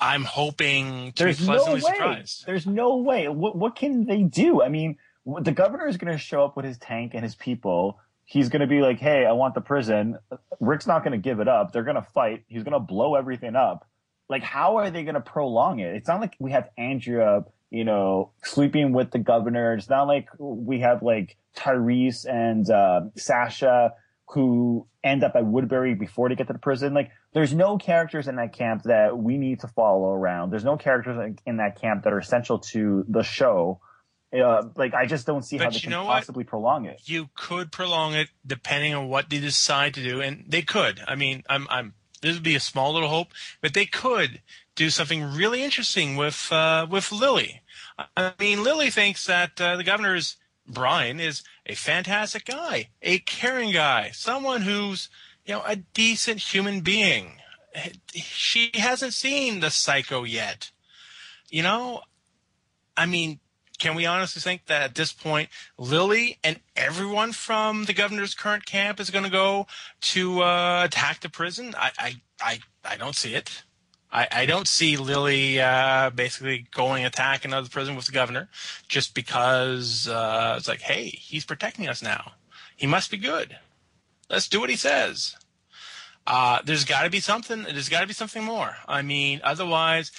I'm 0.00 0.24
hoping 0.24 1.12
to 1.12 1.22
There's 1.22 1.38
be 1.38 1.46
no 1.46 1.52
pleasantly 1.52 1.80
way. 1.82 1.92
surprised. 1.92 2.46
There's 2.46 2.66
no 2.66 2.96
way. 2.96 3.28
What 3.28 3.56
what 3.56 3.76
can 3.76 4.06
they 4.06 4.24
do? 4.24 4.60
I 4.60 4.68
mean, 4.68 4.98
the 5.24 5.52
governor 5.52 5.86
is 5.86 5.96
going 5.96 6.12
to 6.12 6.18
show 6.18 6.44
up 6.44 6.56
with 6.56 6.64
his 6.64 6.78
tank 6.78 7.12
and 7.14 7.22
his 7.22 7.36
people. 7.36 8.00
He's 8.24 8.48
going 8.48 8.60
to 8.60 8.66
be 8.66 8.80
like, 8.80 8.98
"Hey, 8.98 9.24
I 9.24 9.32
want 9.32 9.54
the 9.54 9.60
prison." 9.60 10.18
Rick's 10.58 10.88
not 10.88 11.04
going 11.04 11.12
to 11.12 11.18
give 11.18 11.38
it 11.38 11.46
up. 11.46 11.72
They're 11.72 11.84
going 11.84 11.96
to 11.96 12.02
fight. 12.02 12.42
He's 12.48 12.64
going 12.64 12.72
to 12.72 12.80
blow 12.80 13.14
everything 13.14 13.54
up. 13.54 13.86
Like, 14.28 14.42
how 14.42 14.78
are 14.78 14.90
they 14.90 15.04
going 15.04 15.14
to 15.14 15.20
prolong 15.20 15.78
it? 15.78 15.94
It's 15.94 16.08
not 16.08 16.20
like 16.20 16.34
we 16.40 16.50
have 16.50 16.70
Andrea, 16.76 17.44
you 17.70 17.84
know, 17.84 18.32
sleeping 18.42 18.92
with 18.92 19.12
the 19.12 19.18
governor. 19.20 19.74
It's 19.74 19.88
not 19.88 20.08
like 20.08 20.28
we 20.38 20.80
have 20.80 21.04
like 21.04 21.36
Tyrese 21.56 22.26
and 22.28 22.68
uh, 22.68 23.02
Sasha 23.16 23.92
who 24.32 24.86
end 25.04 25.24
up 25.24 25.32
at 25.34 25.44
Woodbury 25.44 25.94
before 25.94 26.28
they 26.28 26.34
get 26.34 26.46
to 26.46 26.52
the 26.52 26.58
prison. 26.58 26.94
Like, 26.94 27.10
there's 27.32 27.52
no 27.54 27.76
characters 27.76 28.28
in 28.28 28.36
that 28.36 28.52
camp 28.52 28.84
that 28.84 29.16
we 29.16 29.36
need 29.36 29.60
to 29.60 29.68
follow 29.68 30.10
around. 30.10 30.50
There's 30.50 30.64
no 30.64 30.76
characters 30.76 31.16
in- 31.18 31.38
in 31.44 31.56
that 31.58 31.80
camp 31.80 32.04
that 32.04 32.12
are 32.12 32.18
essential 32.18 32.58
to 32.58 33.04
the 33.08 33.22
show. 33.22 33.80
Uh, 34.32 34.62
like, 34.76 34.94
I 34.94 35.04
just 35.06 35.26
don't 35.26 35.42
see 35.42 35.58
how 35.58 35.68
they 35.68 35.76
you 35.76 35.80
can 35.82 35.90
know 35.90 36.04
what? 36.06 36.14
possibly 36.14 36.44
prolong 36.44 36.86
it. 36.86 37.02
You 37.04 37.28
could 37.36 37.70
prolong 37.70 38.14
it 38.14 38.28
depending 38.46 38.94
on 38.94 39.08
what 39.08 39.28
they 39.28 39.40
decide 39.40 39.94
to 39.94 40.02
do, 40.02 40.22
and 40.22 40.44
they 40.48 40.62
could. 40.62 41.00
I 41.06 41.16
mean, 41.16 41.42
I'm, 41.50 41.66
I'm. 41.68 41.94
This 42.22 42.34
would 42.34 42.42
be 42.42 42.54
a 42.54 42.60
small 42.60 42.94
little 42.94 43.08
hope, 43.08 43.28
but 43.60 43.74
they 43.74 43.84
could 43.84 44.40
do 44.74 44.88
something 44.88 45.34
really 45.34 45.62
interesting 45.62 46.16
with 46.16 46.50
uh, 46.50 46.86
with 46.88 47.12
Lily. 47.12 47.60
I 48.16 48.32
mean, 48.38 48.62
Lily 48.62 48.90
thinks 48.90 49.26
that 49.26 49.60
uh, 49.60 49.76
the 49.76 49.84
governor 49.84 50.14
is 50.14 50.36
Brian 50.66 51.20
is 51.20 51.42
a 51.66 51.74
fantastic 51.74 52.44
guy, 52.44 52.88
a 53.02 53.18
caring 53.18 53.72
guy, 53.72 54.10
someone 54.12 54.62
who's, 54.62 55.08
you 55.44 55.54
know, 55.54 55.62
a 55.66 55.76
decent 55.76 56.40
human 56.40 56.80
being. 56.80 57.38
She 58.14 58.70
hasn't 58.74 59.14
seen 59.14 59.60
the 59.60 59.70
psycho 59.70 60.24
yet. 60.24 60.70
You 61.50 61.62
know, 61.62 62.02
I 62.96 63.06
mean, 63.06 63.40
can 63.78 63.96
we 63.96 64.06
honestly 64.06 64.40
think 64.40 64.66
that 64.66 64.82
at 64.82 64.94
this 64.94 65.12
point, 65.12 65.48
Lily 65.76 66.38
and 66.44 66.60
everyone 66.76 67.32
from 67.32 67.86
the 67.86 67.92
governor's 67.92 68.34
current 68.34 68.64
camp 68.64 69.00
is 69.00 69.10
going 69.10 69.24
to 69.24 69.30
go 69.30 69.66
to 70.02 70.42
uh, 70.42 70.84
attack 70.84 71.20
the 71.20 71.28
prison? 71.28 71.74
I, 71.76 71.90
I, 71.98 72.14
I, 72.40 72.60
I 72.84 72.96
don't 72.96 73.16
see 73.16 73.34
it. 73.34 73.64
I, 74.12 74.28
I 74.30 74.46
don't 74.46 74.68
see 74.68 74.96
Lily 74.96 75.60
uh, 75.60 76.10
basically 76.10 76.66
going 76.74 77.04
attack 77.04 77.44
another 77.44 77.68
prison 77.68 77.96
with 77.96 78.04
the 78.04 78.12
governor 78.12 78.48
just 78.86 79.14
because 79.14 80.06
uh, 80.06 80.54
it's 80.58 80.68
like, 80.68 80.82
hey, 80.82 81.06
he's 81.06 81.46
protecting 81.46 81.88
us 81.88 82.02
now. 82.02 82.32
He 82.76 82.86
must 82.86 83.10
be 83.10 83.16
good. 83.16 83.56
Let's 84.28 84.48
do 84.48 84.60
what 84.60 84.70
he 84.70 84.76
says. 84.76 85.36
Uh, 86.26 86.60
there's 86.64 86.84
got 86.84 87.04
to 87.04 87.10
be 87.10 87.20
something. 87.20 87.64
There's 87.64 87.88
got 87.88 88.02
to 88.02 88.06
be 88.06 88.12
something 88.12 88.44
more. 88.44 88.76
I 88.86 89.02
mean, 89.02 89.40
otherwise, 89.42 90.12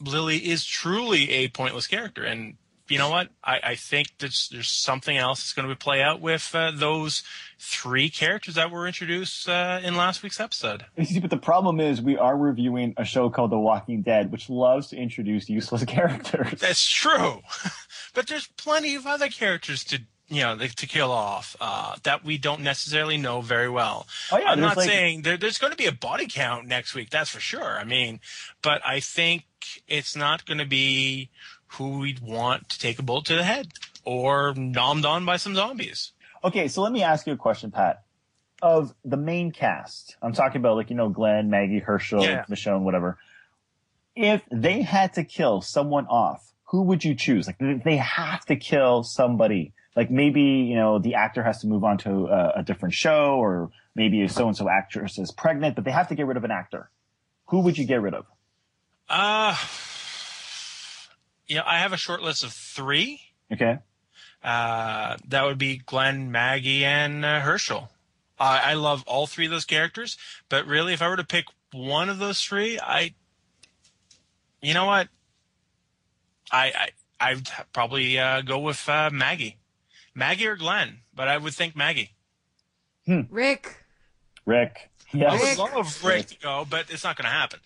Lily 0.00 0.38
is 0.38 0.64
truly 0.64 1.30
a 1.30 1.48
pointless 1.48 1.86
character, 1.86 2.24
and 2.24 2.56
you 2.92 2.98
know 2.98 3.08
what? 3.08 3.30
I, 3.42 3.60
I 3.62 3.74
think 3.74 4.08
there's, 4.18 4.50
there's 4.52 4.68
something 4.68 5.16
else 5.16 5.40
that's 5.40 5.54
going 5.54 5.66
to 5.66 5.74
play 5.74 6.02
out 6.02 6.20
with 6.20 6.54
uh, 6.54 6.72
those 6.74 7.22
three 7.58 8.10
characters 8.10 8.56
that 8.56 8.70
were 8.70 8.86
introduced 8.86 9.48
uh, 9.48 9.80
in 9.82 9.96
last 9.96 10.22
week's 10.22 10.38
episode. 10.38 10.84
See, 11.02 11.18
but 11.18 11.30
the 11.30 11.38
problem 11.38 11.80
is 11.80 12.02
we 12.02 12.18
are 12.18 12.36
reviewing 12.36 12.92
a 12.98 13.04
show 13.04 13.30
called 13.30 13.50
The 13.50 13.58
Walking 13.58 14.02
Dead, 14.02 14.30
which 14.30 14.50
loves 14.50 14.88
to 14.88 14.96
introduce 14.96 15.48
useless 15.48 15.84
characters. 15.86 16.60
That's 16.60 16.86
true, 16.86 17.40
but 18.14 18.26
there's 18.26 18.48
plenty 18.58 18.94
of 18.94 19.06
other 19.06 19.28
characters 19.28 19.84
to 19.84 20.02
you 20.28 20.42
know 20.42 20.56
to 20.56 20.86
kill 20.86 21.10
off 21.10 21.56
uh, 21.62 21.96
that 22.02 22.24
we 22.24 22.36
don't 22.36 22.60
necessarily 22.60 23.16
know 23.16 23.40
very 23.40 23.70
well. 23.70 24.06
Oh, 24.30 24.38
yeah, 24.38 24.50
I'm 24.50 24.60
not 24.60 24.76
like... 24.76 24.88
saying 24.88 25.22
there, 25.22 25.38
there's 25.38 25.58
going 25.58 25.70
to 25.70 25.78
be 25.78 25.86
a 25.86 25.92
body 25.92 26.26
count 26.28 26.66
next 26.66 26.94
week. 26.94 27.08
That's 27.08 27.30
for 27.30 27.40
sure. 27.40 27.78
I 27.78 27.84
mean, 27.84 28.20
but 28.60 28.82
I 28.84 29.00
think 29.00 29.44
it's 29.88 30.14
not 30.14 30.44
going 30.44 30.58
to 30.58 30.66
be 30.66 31.30
who 31.72 31.98
we'd 32.00 32.20
want 32.20 32.68
to 32.70 32.78
take 32.78 32.98
a 32.98 33.02
bullet 33.02 33.24
to 33.26 33.36
the 33.36 33.44
head 33.44 33.68
or 34.04 34.54
nommed 34.54 35.04
on 35.04 35.24
by 35.24 35.36
some 35.36 35.54
zombies. 35.54 36.12
Okay, 36.44 36.68
so 36.68 36.82
let 36.82 36.92
me 36.92 37.02
ask 37.02 37.26
you 37.26 37.32
a 37.32 37.36
question, 37.36 37.70
Pat. 37.70 38.02
Of 38.60 38.94
the 39.04 39.16
main 39.16 39.50
cast, 39.50 40.16
I'm 40.22 40.32
talking 40.32 40.60
about 40.60 40.76
like, 40.76 40.90
you 40.90 40.96
know, 40.96 41.08
Glenn, 41.08 41.50
Maggie, 41.50 41.80
Hershel, 41.80 42.22
Yeah. 42.22 42.44
Michonne, 42.48 42.82
whatever. 42.82 43.18
If 44.14 44.42
they 44.50 44.82
had 44.82 45.14
to 45.14 45.24
kill 45.24 45.62
someone 45.62 46.06
off, 46.06 46.52
who 46.66 46.82
would 46.82 47.04
you 47.04 47.14
choose? 47.14 47.46
Like, 47.46 47.58
they 47.84 47.96
have 47.96 48.44
to 48.46 48.56
kill 48.56 49.02
somebody. 49.02 49.72
Like 49.96 50.10
maybe, 50.10 50.42
you 50.42 50.76
know, 50.76 50.98
the 50.98 51.14
actor 51.16 51.42
has 51.42 51.60
to 51.60 51.66
move 51.66 51.84
on 51.84 51.98
to 51.98 52.26
a, 52.26 52.52
a 52.60 52.62
different 52.62 52.94
show 52.94 53.36
or 53.36 53.70
maybe 53.94 54.22
a 54.22 54.28
so-and-so 54.28 54.68
actress 54.68 55.18
is 55.18 55.30
pregnant, 55.32 55.74
but 55.74 55.84
they 55.84 55.90
have 55.90 56.08
to 56.08 56.14
get 56.14 56.26
rid 56.26 56.36
of 56.36 56.44
an 56.44 56.50
actor. 56.50 56.88
Who 57.46 57.60
would 57.60 57.76
you 57.76 57.84
get 57.84 58.00
rid 58.00 58.14
of? 58.14 58.24
Uh, 59.08 59.54
you 61.52 61.58
know, 61.58 61.64
I 61.66 61.80
have 61.80 61.92
a 61.92 61.98
short 61.98 62.22
list 62.22 62.44
of 62.44 62.52
three. 62.54 63.20
Okay. 63.52 63.78
Uh, 64.42 65.18
that 65.28 65.44
would 65.44 65.58
be 65.58 65.82
Glenn, 65.84 66.32
Maggie, 66.32 66.82
and 66.82 67.26
uh, 67.26 67.40
Hershel. 67.40 67.90
I 68.40 68.70
I 68.70 68.74
love 68.74 69.04
all 69.06 69.26
three 69.26 69.44
of 69.44 69.50
those 69.50 69.66
characters, 69.66 70.16
but 70.48 70.66
really, 70.66 70.94
if 70.94 71.02
I 71.02 71.10
were 71.10 71.16
to 71.16 71.24
pick 71.24 71.44
one 71.70 72.08
of 72.08 72.18
those 72.18 72.40
three, 72.40 72.78
I, 72.80 73.12
you 74.62 74.72
know 74.72 74.86
what, 74.86 75.08
I 76.50 76.72
I 77.20 77.30
I'd 77.32 77.48
probably 77.74 78.18
uh, 78.18 78.40
go 78.40 78.58
with 78.58 78.88
uh, 78.88 79.10
Maggie, 79.12 79.58
Maggie 80.14 80.46
or 80.46 80.56
Glenn, 80.56 81.00
but 81.14 81.28
I 81.28 81.36
would 81.36 81.52
think 81.52 81.76
Maggie. 81.76 82.14
Rick. 83.06 83.84
Rick. 84.46 84.90
Yeah. 85.12 85.30
I 85.30 85.34
would 85.34 85.42
Rick. 85.42 85.58
love 85.58 86.04
Rick 86.04 86.26
to 86.28 86.38
go, 86.38 86.66
but 86.68 86.86
it's 86.90 87.04
not 87.04 87.16
going 87.16 87.26
to 87.26 87.30
happen. 87.30 87.60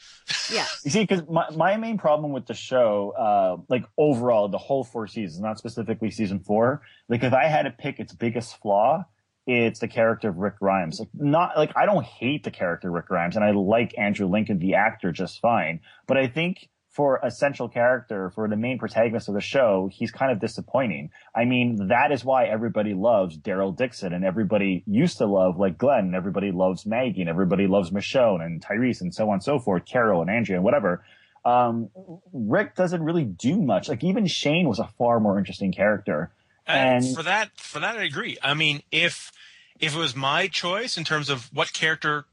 Yeah. 0.53 0.67
You 0.85 0.91
see, 0.91 1.01
because 1.05 1.29
my, 1.29 1.51
my 1.51 1.77
main 1.77 1.99
problem 1.99 2.33
with 2.33 2.47
the 2.47 2.55
show, 2.55 3.13
uh, 3.19 3.63
like 3.69 3.85
overall, 3.99 4.49
the 4.49 4.59
whole 4.59 4.85
four 4.85 5.07
seasons, 5.07 5.41
not 5.41 5.59
specifically 5.59 6.11
season 6.11 6.41
four, 6.41 6.83
like 7.09 7.23
if 7.25 7.33
I 7.33 7.45
had 7.45 7.63
to 7.63 7.71
pick 7.71 7.99
its 7.99 8.13
biggest 8.13 8.61
flaw, 8.61 9.05
it's 9.47 9.81
the 9.81 9.89
character 9.89 10.29
of 10.29 10.39
Rick 10.39 10.59
Grimes. 10.59 10.99
Like 10.99 11.09
not 11.15 11.57
like 11.57 11.73
I 11.77 11.87
don't 11.87 12.05
hate 12.05 12.43
the 12.45 12.51
character 12.51 12.91
Rick 12.91 13.07
Grimes, 13.07 13.37
and 13.37 13.45
I 13.45 13.53
like 13.53 13.95
Andrew 13.97 14.27
Lincoln, 14.27 14.59
the 14.59 14.75
actor, 14.75 15.13
just 15.13 15.41
fine. 15.41 15.81
But 16.07 16.17
I 16.17 16.27
think 16.27 16.69
for 16.97 17.21
a 17.23 17.31
central 17.31 17.69
character, 17.69 18.31
for 18.31 18.49
the 18.49 18.57
main 18.57 18.79
protagonist 18.79 19.29
of 19.29 19.35
the 19.35 19.41
show, 19.43 19.91
he's 19.93 20.11
kind 20.11 20.33
of 20.33 20.41
disappointing. 20.41 21.11
I 21.35 21.45
mean, 21.45 21.89
that 21.89 22.11
is 22.11 22.25
why 22.25 22.47
everybody 22.47 22.95
loves 22.95 23.37
Daryl 23.37 23.77
Dixon, 23.77 24.15
and 24.15 24.25
everybody 24.25 24.83
used 24.87 25.19
to 25.19 25.27
love 25.27 25.59
like 25.59 25.77
Glenn, 25.77 26.07
and 26.07 26.15
everybody 26.15 26.53
loves 26.53 26.87
Maggie, 26.87 27.21
and 27.21 27.29
everybody 27.29 27.67
loves 27.67 27.91
Michonne 27.91 28.43
and 28.43 28.65
Tyrese, 28.65 29.03
and 29.03 29.15
so 29.15 29.29
on 29.29 29.35
and 29.35 29.43
so 29.45 29.59
forth, 29.59 29.85
Carol 29.85 30.23
and 30.23 30.31
Andrea 30.31 30.57
and 30.57 30.65
whatever. 30.65 31.05
Um, 31.45 31.91
Rick 32.33 32.75
doesn't 32.77 33.03
really 33.03 33.25
do 33.25 33.61
much. 33.61 33.89
Like 33.91 34.03
even 34.03 34.27
Shane 34.27 34.67
was 34.67 34.79
a 34.79 34.89
far 34.99 35.21
more 35.21 35.39
interesting 35.39 35.73
character. 35.73 36.33
And 36.67 37.05
And- 37.05 37.15
for 37.15 37.23
that, 37.23 37.51
for 37.57 37.79
that, 37.79 37.97
I 37.99 38.05
agree. 38.05 38.39
I 38.43 38.55
mean, 38.55 38.83
if 38.91 39.31
if 39.79 39.95
it 39.95 39.99
was 39.99 40.17
my 40.17 40.47
choice 40.49 40.97
in 40.97 41.05
terms 41.05 41.29
of 41.29 41.51
what 41.55 41.75
character 41.75 42.25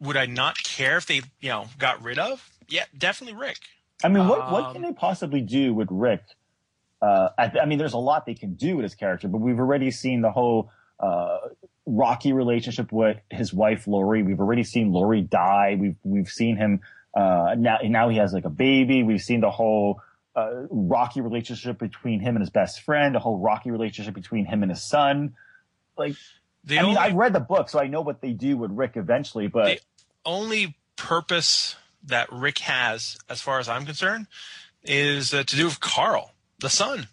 would 0.00 0.16
I 0.16 0.26
not 0.26 0.56
care 0.62 0.96
if 0.96 1.06
they, 1.06 1.22
you 1.40 1.48
know, 1.48 1.66
got 1.78 2.00
rid 2.02 2.18
of? 2.20 2.48
Yeah, 2.68 2.84
definitely 2.96 3.36
Rick. 3.36 3.58
I 4.04 4.08
mean, 4.08 4.28
what 4.28 4.50
what 4.50 4.64
Um, 4.64 4.72
can 4.74 4.82
they 4.82 4.92
possibly 4.92 5.40
do 5.40 5.74
with 5.74 5.88
Rick? 5.90 6.22
Uh, 7.00 7.28
I, 7.38 7.52
I 7.62 7.66
mean, 7.66 7.78
there's 7.78 7.92
a 7.92 7.98
lot 7.98 8.26
they 8.26 8.34
can 8.34 8.54
do 8.54 8.76
with 8.76 8.84
his 8.84 8.94
character, 8.94 9.28
but 9.28 9.38
we've 9.38 9.58
already 9.58 9.90
seen 9.90 10.22
the 10.22 10.30
whole 10.30 10.70
uh, 10.98 11.38
rocky 11.84 12.32
relationship 12.32 12.90
with 12.90 13.18
his 13.30 13.52
wife 13.52 13.86
Lori. 13.86 14.22
We've 14.22 14.40
already 14.40 14.64
seen 14.64 14.92
Lori 14.92 15.22
die. 15.22 15.76
We've 15.78 15.96
we've 16.04 16.28
seen 16.28 16.56
him 16.56 16.80
uh, 17.14 17.54
now. 17.56 17.78
Now 17.84 18.08
he 18.08 18.16
has 18.18 18.32
like 18.32 18.44
a 18.44 18.50
baby. 18.50 19.02
We've 19.02 19.20
seen 19.22 19.40
the 19.40 19.50
whole 19.50 20.00
uh, 20.34 20.66
rocky 20.70 21.20
relationship 21.20 21.78
between 21.78 22.20
him 22.20 22.36
and 22.36 22.42
his 22.42 22.50
best 22.50 22.82
friend. 22.82 23.16
A 23.16 23.18
whole 23.18 23.38
rocky 23.38 23.70
relationship 23.70 24.14
between 24.14 24.44
him 24.46 24.62
and 24.62 24.70
his 24.70 24.82
son. 24.82 25.34
Like, 25.96 26.16
The 26.64 26.78
I 26.78 26.82
only 26.82 26.94
mean, 26.94 26.98
I've 26.98 27.14
read 27.14 27.32
the 27.32 27.40
book, 27.40 27.70
so 27.70 27.78
I 27.78 27.86
know 27.86 28.02
what 28.02 28.20
they 28.20 28.32
do 28.32 28.58
with 28.58 28.70
Rick 28.70 28.92
eventually. 28.96 29.46
But 29.46 29.66
the 29.66 29.80
only 30.26 30.76
purpose 30.96 31.76
that 32.04 32.30
Rick 32.32 32.58
has, 32.60 33.18
as 33.28 33.40
far 33.40 33.58
as 33.58 33.68
I'm 33.68 33.84
concerned, 33.84 34.26
is 34.84 35.34
uh, 35.34 35.42
to 35.44 35.56
do 35.56 35.64
with 35.66 35.80
Carl, 35.80 36.32
the 36.60 36.70
son. 36.70 37.08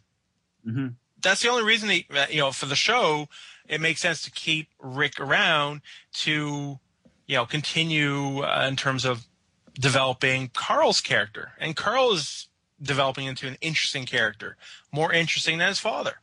Mhm. 0.68 0.96
That's 1.22 1.42
the 1.42 1.50
only 1.50 1.64
reason 1.64 1.90
uh, 1.90 2.26
you 2.30 2.40
know, 2.40 2.52
for 2.52 2.66
the 2.66 2.76
show, 2.76 3.28
it 3.68 3.80
makes 3.82 4.02
sense 4.02 4.22
to 4.24 4.32
keep 4.32 4.70
Rick 4.80 5.20
around 5.20 5.82
to, 6.16 6.80
you 7.28 7.36
know, 7.36 7.46
continue 7.46 8.42
uh, 8.44 8.66
in 8.68 8.76
terms 8.76 9.06
of 9.06 9.26
developing 9.74 10.50
Carl's 10.54 11.02
character, 11.02 11.54
and 11.60 11.76
Carl 11.76 12.14
is 12.14 12.48
developing 12.82 13.26
into 13.26 13.48
an 13.48 13.58
interesting 13.62 14.06
character, 14.06 14.58
more 14.92 15.12
interesting 15.14 15.58
than 15.58 15.70
his 15.70 15.80
father. 15.80 16.16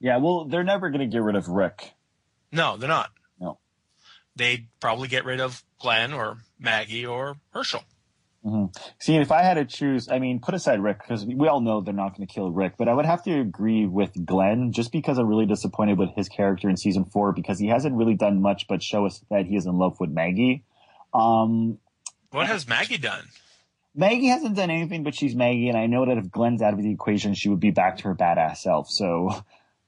yeah, 0.00 0.16
well, 0.16 0.44
they're 0.44 0.64
never 0.64 0.90
going 0.90 1.00
to 1.00 1.06
get 1.06 1.22
rid 1.22 1.36
of 1.36 1.48
Rick. 1.48 1.92
No, 2.52 2.76
they're 2.76 2.88
not. 2.88 3.10
They'd 4.38 4.68
probably 4.80 5.08
get 5.08 5.24
rid 5.24 5.40
of 5.40 5.62
Glenn 5.80 6.12
or 6.12 6.38
Maggie 6.58 7.04
or 7.04 7.36
Hershel. 7.54 7.82
See, 8.98 9.16
if 9.16 9.30
I 9.30 9.42
had 9.42 9.54
to 9.54 9.66
choose, 9.66 10.08
I 10.08 10.18
mean, 10.20 10.40
put 10.40 10.54
aside 10.54 10.80
Rick 10.82 11.00
because 11.02 11.26
we 11.26 11.48
all 11.48 11.60
know 11.60 11.82
they're 11.82 11.92
not 11.92 12.16
going 12.16 12.26
to 12.26 12.32
kill 12.32 12.50
Rick, 12.50 12.74
but 12.78 12.88
I 12.88 12.94
would 12.94 13.04
have 13.04 13.22
to 13.24 13.40
agree 13.40 13.84
with 13.84 14.24
Glenn 14.24 14.72
just 14.72 14.90
because 14.90 15.18
I'm 15.18 15.26
really 15.26 15.44
disappointed 15.44 15.98
with 15.98 16.14
his 16.16 16.30
character 16.30 16.70
in 16.70 16.78
season 16.78 17.04
four 17.04 17.32
because 17.32 17.58
he 17.58 17.66
hasn't 17.66 17.94
really 17.96 18.14
done 18.14 18.40
much 18.40 18.66
but 18.66 18.82
show 18.82 19.04
us 19.04 19.22
that 19.30 19.44
he 19.44 19.56
is 19.56 19.66
in 19.66 19.76
love 19.76 20.00
with 20.00 20.08
Maggie. 20.10 20.62
Um, 21.12 21.78
What 22.30 22.46
has 22.46 22.66
Maggie 22.66 22.96
done? 22.96 23.24
Maggie 23.94 24.28
hasn't 24.28 24.56
done 24.56 24.70
anything 24.70 25.02
but 25.02 25.14
she's 25.14 25.34
Maggie, 25.34 25.68
and 25.68 25.76
I 25.76 25.86
know 25.86 26.06
that 26.06 26.16
if 26.16 26.30
Glenn's 26.30 26.62
out 26.62 26.72
of 26.72 26.80
the 26.80 26.90
equation, 26.92 27.34
she 27.34 27.50
would 27.50 27.60
be 27.60 27.72
back 27.72 27.98
to 27.98 28.04
her 28.04 28.14
badass 28.14 28.58
self. 28.58 28.88
So 28.88 29.30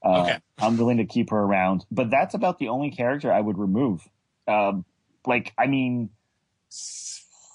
uh, 0.03 0.21
Okay. 0.23 0.37
I'm 0.59 0.77
willing 0.77 0.97
to 0.97 1.05
keep 1.05 1.29
her 1.31 1.37
around. 1.39 1.85
But 1.89 2.11
that's 2.11 2.35
about 2.35 2.59
the 2.59 2.67
only 2.67 2.91
character 2.91 3.31
I 3.31 3.39
would 3.39 3.57
remove. 3.57 4.07
Um, 4.47 4.85
like, 5.25 5.53
I 5.57 5.67
mean, 5.67 6.09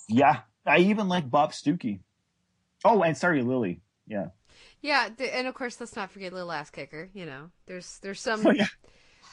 yeah, 0.08 0.40
I 0.66 0.78
even 0.78 1.08
like 1.08 1.30
Bob 1.30 1.52
Stookey. 1.52 2.00
Oh, 2.84 3.02
and 3.02 3.16
sorry, 3.16 3.42
Lily. 3.42 3.80
Yeah. 4.06 4.26
Yeah, 4.82 5.08
th- 5.16 5.30
and 5.32 5.46
of 5.46 5.54
course, 5.54 5.80
let's 5.80 5.96
not 5.96 6.10
forget 6.10 6.32
Little 6.32 6.52
Ass 6.52 6.70
Kicker. 6.70 7.08
You 7.12 7.26
know, 7.26 7.50
there's 7.66 7.98
there's 8.02 8.20
some 8.20 8.46
Oh, 8.46 8.50
yeah. 8.50 8.66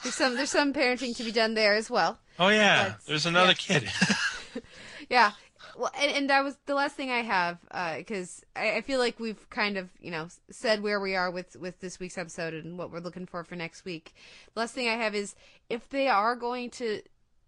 there's 0.03 0.15
some 0.15 0.35
there's 0.35 0.49
some 0.49 0.73
parenting 0.73 1.15
to 1.17 1.23
be 1.23 1.31
done 1.31 1.53
there 1.53 1.75
as 1.75 1.89
well. 1.89 2.17
Oh 2.39 2.47
yeah, 2.49 2.83
That's- 2.83 3.03
there's 3.05 3.25
another 3.25 3.53
yeah. 3.67 3.79
kid. 3.79 3.91
Yeah. 5.09 5.31
Well, 5.77 5.91
and, 5.99 6.11
and 6.15 6.29
that 6.29 6.43
was 6.43 6.55
the 6.67 6.75
last 6.75 6.95
thing 6.95 7.09
I 7.09 7.21
have 7.21 7.57
because 7.97 8.43
I, 8.55 8.75
I 8.77 8.81
feel 8.81 8.99
like 8.99 9.19
we've 9.19 9.49
kind 9.49 9.77
of 9.77 9.89
you 9.99 10.11
know 10.11 10.27
said 10.51 10.81
where 10.83 10.99
we 10.99 11.15
are 11.15 11.29
with 11.31 11.55
with 11.55 11.79
this 11.79 11.99
week's 11.99 12.17
episode 12.17 12.53
and 12.53 12.77
what 12.77 12.91
we're 12.91 12.99
looking 12.99 13.25
for 13.25 13.43
for 13.43 13.55
next 13.55 13.83
week. 13.83 14.13
The 14.53 14.61
last 14.61 14.73
thing 14.75 14.87
I 14.87 14.93
have 14.95 15.13
is 15.15 15.35
if 15.69 15.89
they 15.89 16.07
are 16.07 16.35
going 16.35 16.69
to 16.71 17.01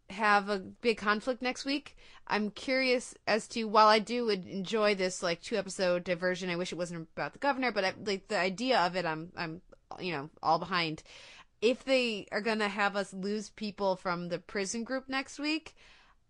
have 0.09 0.49
a 0.49 0.59
big 0.59 0.97
conflict 0.97 1.41
next 1.41 1.65
week, 1.65 1.97
I'm 2.27 2.49
curious 2.51 3.15
as 3.27 3.47
to 3.49 3.65
while 3.65 3.87
I 3.87 3.99
do 3.99 4.29
enjoy 4.29 4.95
this 4.95 5.21
like 5.21 5.41
two 5.41 5.57
episode 5.57 6.03
diversion, 6.03 6.49
I 6.49 6.55
wish 6.55 6.71
it 6.71 6.77
wasn't 6.77 7.07
about 7.15 7.33
the 7.33 7.39
governor, 7.39 7.71
but 7.71 7.85
I, 7.85 7.93
like 8.03 8.27
the 8.27 8.37
idea 8.37 8.79
of 8.79 8.95
it, 8.95 9.05
I'm 9.05 9.31
I'm 9.35 9.61
you 9.99 10.11
know, 10.11 10.29
all 10.41 10.59
behind. 10.59 11.03
If 11.61 11.83
they 11.83 12.27
are 12.31 12.41
going 12.41 12.59
to 12.59 12.67
have 12.67 12.95
us 12.95 13.13
lose 13.13 13.49
people 13.49 13.95
from 13.95 14.29
the 14.29 14.39
prison 14.39 14.83
group 14.83 15.07
next 15.07 15.39
week, 15.39 15.75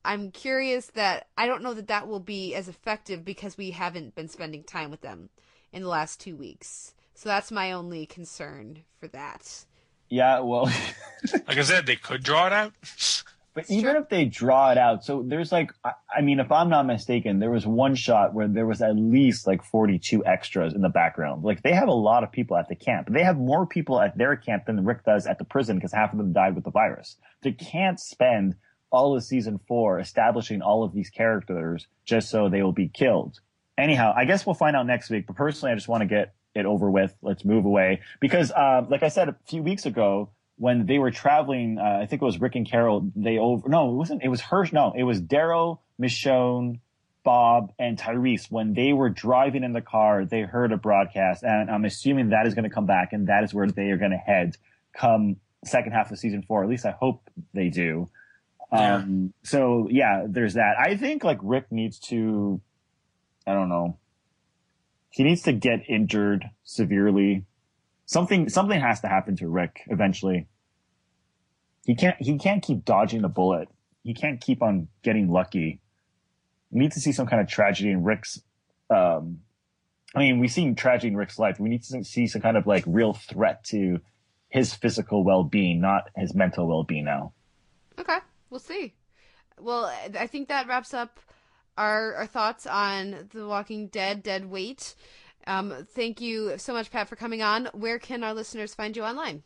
I'm 0.04 0.32
curious 0.32 0.88
that 0.88 1.28
I 1.38 1.48
don't 1.48 1.64
know 1.64 1.74
that 1.74 1.88
that 1.88 2.08
will 2.08 2.20
be 2.20 2.54
as 2.54 2.68
effective 2.68 3.26
because 3.26 3.58
we 3.58 3.72
haven't 3.72 4.16
been 4.16 4.28
spending 4.28 4.64
time 4.64 4.92
with 4.92 5.02
them 5.02 5.30
in 5.74 5.82
the 5.82 5.90
last 5.90 6.20
two 6.20 6.36
weeks. 6.36 6.94
So 7.16 7.30
that's 7.30 7.52
my 7.52 7.72
only 7.72 8.06
concern 8.06 8.84
for 9.00 9.08
that. 9.08 9.66
Yeah, 10.10 10.40
well, 10.40 10.66
like 11.48 11.58
I 11.58 11.64
said, 11.64 11.86
they 11.86 11.96
could 11.96 12.24
draw 12.24 12.48
it 12.48 12.54
out. 12.54 12.74
But 13.56 13.70
even 13.70 13.96
if 13.96 14.10
they 14.10 14.26
draw 14.26 14.72
it 14.72 14.78
out, 14.78 15.06
so 15.06 15.24
there's 15.26 15.54
like, 15.54 15.72
I, 15.84 15.92
I 16.14 16.22
mean, 16.22 16.42
if 16.42 16.52
I'm 16.52 16.68
not 16.68 16.86
mistaken, 16.86 17.40
there 17.40 17.50
was 17.50 17.66
one 17.66 17.96
shot 17.96 18.34
where 18.34 18.50
there 18.50 18.66
was 18.66 18.82
at 18.82 18.98
least 18.98 19.48
like 19.48 19.64
42 19.64 20.26
extras 20.26 20.74
in 20.74 20.82
the 20.82 20.90
background. 20.90 21.46
Like 21.46 21.64
they 21.64 21.72
have 21.72 21.88
a 21.88 21.94
lot 21.94 22.26
of 22.26 22.34
people 22.34 22.58
at 22.58 22.68
the 22.68 22.76
camp. 22.76 23.08
They 23.10 23.24
have 23.24 23.38
more 23.38 23.66
people 23.66 24.02
at 24.02 24.18
their 24.18 24.36
camp 24.36 24.66
than 24.66 24.84
Rick 24.84 25.06
does 25.06 25.26
at 25.26 25.40
the 25.40 25.46
prison 25.46 25.78
because 25.78 25.94
half 25.94 26.12
of 26.12 26.18
them 26.18 26.34
died 26.34 26.54
with 26.54 26.66
the 26.66 26.70
virus. 26.70 27.16
They 27.44 27.54
can't 27.54 27.98
spend 27.98 28.56
all 28.92 29.16
of 29.16 29.24
season 29.24 29.62
four 29.70 30.02
establishing 30.02 30.62
all 30.62 30.84
of 30.84 30.94
these 30.94 31.10
characters 31.10 31.88
just 32.04 32.30
so 32.30 32.50
they 32.50 32.62
will 32.62 32.74
be 32.74 32.90
killed. 32.90 33.40
Anyhow, 33.78 34.14
I 34.16 34.26
guess 34.26 34.46
we'll 34.46 34.56
find 34.56 34.76
out 34.76 34.86
next 34.86 35.10
week. 35.10 35.28
But 35.28 35.38
personally, 35.38 35.72
I 35.72 35.76
just 35.76 35.88
want 35.88 36.02
to 36.02 36.08
get 36.08 36.34
it 36.56 36.66
over 36.66 36.92
with. 36.92 37.16
Let's 37.22 37.46
move 37.46 37.64
away 37.64 38.02
because, 38.20 38.52
uh, 38.52 38.86
like 38.90 39.04
I 39.04 39.08
said 39.08 39.30
a 39.30 39.36
few 39.48 39.64
weeks 39.64 39.86
ago, 39.86 40.32
when 40.58 40.86
they 40.86 41.00
were 41.00 41.12
traveling, 41.12 41.78
uh, 41.80 42.00
I 42.02 42.06
think 42.06 42.22
it 42.22 42.26
was 42.26 42.40
Rick 42.40 42.56
and 42.56 42.70
Carol. 42.70 43.12
They 43.16 43.38
over 43.38 43.68
no, 43.68 43.90
it 43.90 43.94
wasn't. 43.94 44.24
It 44.24 44.30
was 44.30 44.42
Hirsch. 44.42 44.72
No, 44.72 44.94
it 44.96 45.04
was 45.04 45.22
Daryl, 45.22 45.80
Michonne, 46.02 46.80
Bob, 47.24 47.74
and 47.78 47.98
Tyrese. 47.98 48.50
When 48.50 48.74
they 48.74 48.94
were 48.94 49.10
driving 49.10 49.64
in 49.64 49.74
the 49.74 49.82
car, 49.82 50.26
they 50.26 50.42
heard 50.42 50.72
a 50.72 50.78
broadcast, 50.78 51.44
and 51.44 51.70
I'm 51.70 51.86
assuming 51.86 52.30
that 52.30 52.48
is 52.48 52.54
going 52.54 52.64
to 52.64 52.74
come 52.74 52.86
back, 52.86 53.12
and 53.12 53.28
that 53.28 53.44
is 53.44 53.54
where 53.54 53.68
they 53.68 53.92
are 53.92 53.98
going 53.98 54.12
to 54.12 54.18
head 54.18 54.56
come 54.96 55.38
second 55.66 55.92
half 55.92 56.12
of 56.12 56.20
season 56.20 56.44
four. 56.44 56.64
At 56.64 56.70
least 56.70 56.86
I 56.86 56.92
hope 56.92 57.30
they 57.54 57.70
do. 57.70 58.10
Yeah. 58.72 58.96
Um, 58.96 59.34
so 59.44 59.88
yeah, 59.92 60.26
there's 60.28 60.54
that. 60.54 60.76
I 60.80 60.96
think 60.96 61.24
like 61.24 61.40
Rick 61.42 61.72
needs 61.72 62.00
to, 62.00 62.62
I 63.46 63.54
don't 63.54 63.70
know, 63.70 63.98
he 65.10 65.24
needs 65.24 65.44
to 65.44 65.54
get 65.54 65.90
injured 65.90 66.46
severely 66.64 67.46
something 68.06 68.50
something 68.50 68.80
has 68.80 69.02
to 69.02 69.08
happen 69.08 69.36
to 69.38 69.48
Rick 69.48 69.82
eventually. 69.88 70.48
He 71.86 71.96
can't 71.96 72.16
he 72.20 72.38
can't 72.38 72.64
keep 72.64 72.86
dodging 72.86 73.22
the 73.22 73.30
bullet. 73.30 73.70
He 74.04 74.14
can't 74.14 74.40
keep 74.40 74.62
on 74.62 74.88
getting 75.04 75.32
lucky. 75.32 75.82
We 76.72 76.80
need 76.80 76.92
to 76.94 77.00
see 77.00 77.12
some 77.12 77.28
kind 77.28 77.42
of 77.42 77.48
tragedy 77.48 77.92
in 77.92 78.04
Rick's. 78.04 78.42
Um, 78.90 79.42
I 80.14 80.20
mean, 80.20 80.40
we've 80.40 80.52
seen 80.52 80.76
tragedy 80.76 81.10
in 81.10 81.18
Rick's 81.18 81.40
life. 81.40 81.60
We 81.60 81.70
need 81.70 81.84
to 81.84 82.04
see 82.04 82.28
some 82.28 82.42
kind 82.42 82.58
of 82.58 82.68
like 82.68 82.84
real 82.88 83.14
threat 83.14 83.64
to 83.66 84.00
his 84.50 84.74
physical 84.74 85.24
well 85.24 85.44
being, 85.44 85.82
not 85.82 86.10
his 86.16 86.34
mental 86.34 86.68
well 86.68 86.84
being. 86.84 87.06
Now. 87.06 87.34
Okay, 88.00 88.20
we'll 88.50 88.60
see. 88.60 88.94
Well, 89.60 89.86
I 89.86 90.28
think 90.28 90.50
that 90.50 90.68
wraps 90.68 90.94
up 90.94 91.20
our, 91.78 92.14
our 92.16 92.28
thoughts 92.28 92.68
on 92.68 93.30
The 93.34 93.48
Walking 93.48 93.88
Dead, 93.88 94.22
Dead 94.22 94.50
Weight. 94.50 94.96
Um, 95.48 95.88
thank 95.94 96.22
you 96.22 96.58
so 96.58 96.74
much, 96.74 96.90
Pat, 96.92 97.08
for 97.08 97.16
coming 97.16 97.42
on. 97.42 97.70
Where 97.74 97.98
can 98.00 98.22
our 98.24 98.34
listeners 98.34 98.74
find 98.74 98.98
you 98.98 99.04
online? 99.04 99.44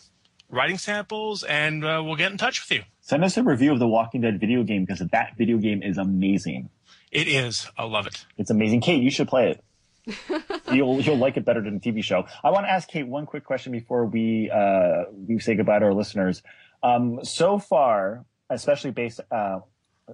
writing 0.50 0.78
samples, 0.78 1.44
and 1.44 1.84
uh, 1.84 2.02
we'll 2.04 2.16
get 2.16 2.32
in 2.32 2.38
touch 2.38 2.62
with 2.62 2.72
you. 2.72 2.84
Send 3.02 3.26
us 3.26 3.36
a 3.36 3.44
review 3.44 3.74
of 3.74 3.80
the 3.80 3.88
Walking 3.88 4.22
Dead 4.22 4.40
video 4.40 4.64
game 4.64 4.86
because 4.86 5.00
that 5.00 5.34
video 5.38 5.58
game 5.58 5.84
is 5.84 5.98
amazing. 5.98 6.70
It 7.12 7.28
is. 7.28 7.68
I 7.78 7.84
love 7.84 8.08
it. 8.08 8.26
It's 8.38 8.50
amazing. 8.50 8.80
Kate, 8.80 9.04
you 9.04 9.12
should 9.12 9.28
play 9.28 9.52
it. 9.52 9.62
you'll 10.72 11.02
you'll 11.02 11.18
like 11.18 11.38
it 11.38 11.46
better 11.46 11.62
than 11.62 11.80
the 11.80 11.92
TV 11.92 12.04
show. 12.04 12.26
I 12.44 12.52
want 12.52 12.66
to 12.66 12.72
ask 12.72 12.88
Kate 12.88 13.08
one 13.08 13.26
quick 13.26 13.44
question 13.44 13.72
before 13.72 14.06
we 14.06 14.50
uh, 14.50 15.04
we 15.28 15.40
say 15.40 15.56
goodbye 15.56 15.80
to 15.80 15.86
our 15.86 15.94
listeners. 15.94 16.42
Um, 16.84 17.20
so 17.24 17.60
far, 17.60 18.26
especially 18.50 18.92
based, 18.92 19.20
uh, 19.32 19.60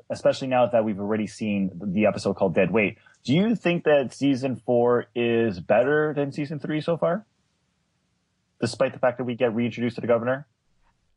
especially 0.10 0.48
now 0.48 0.68
that 0.68 0.84
we've 0.84 1.00
already 1.00 1.28
seen 1.28 1.72
the 1.82 2.06
episode 2.06 2.36
called 2.36 2.54
Dead 2.54 2.72
Weight, 2.72 2.98
do 3.24 3.34
you 3.34 3.56
think 3.56 3.86
that 3.86 4.14
season 4.14 4.56
four 4.58 5.06
is 5.16 5.60
better 5.60 6.14
than 6.14 6.32
season 6.32 6.60
three 6.60 6.82
so 6.82 6.98
far? 6.98 7.26
Despite 8.60 8.94
the 8.94 9.00
fact 9.00 9.18
that 9.20 9.24
we 9.24 9.36
get 9.36 9.54
reintroduced 9.54 9.96
to 9.96 10.02
the 10.02 10.08
governor. 10.08 10.48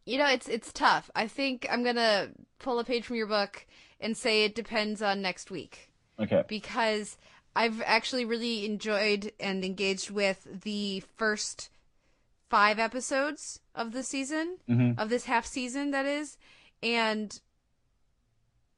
You 0.05 0.19
know, 0.19 0.29
it's 0.29 0.49
it's 0.49 0.73
tough. 0.73 1.11
I 1.15 1.27
think 1.27 1.67
I'm 1.71 1.83
gonna 1.83 2.31
pull 2.59 2.79
a 2.79 2.85
page 2.85 3.07
from 3.07 3.17
your 3.17 3.27
book 3.27 3.67
and 4.01 4.17
say 4.17 4.45
it 4.45 4.55
depends 4.55 5.03
on 5.03 5.23
next 5.23 5.51
week. 5.51 5.91
Okay. 6.19 6.45
Because 6.49 7.17
I've 7.55 7.83
actually 7.85 8.25
really 8.25 8.65
enjoyed 8.65 9.33
and 9.41 9.65
engaged 9.65 10.11
with 10.11 10.47
the 10.63 11.03
first 11.17 11.71
five 12.49 12.79
episodes 12.79 13.61
of 13.75 13.93
the 13.93 14.03
season 14.03 14.59
mm-hmm. 14.69 15.01
of 15.01 15.09
this 15.09 15.25
half 15.25 15.47
season 15.47 15.91
that 15.91 16.07
is, 16.07 16.37
and 16.83 17.41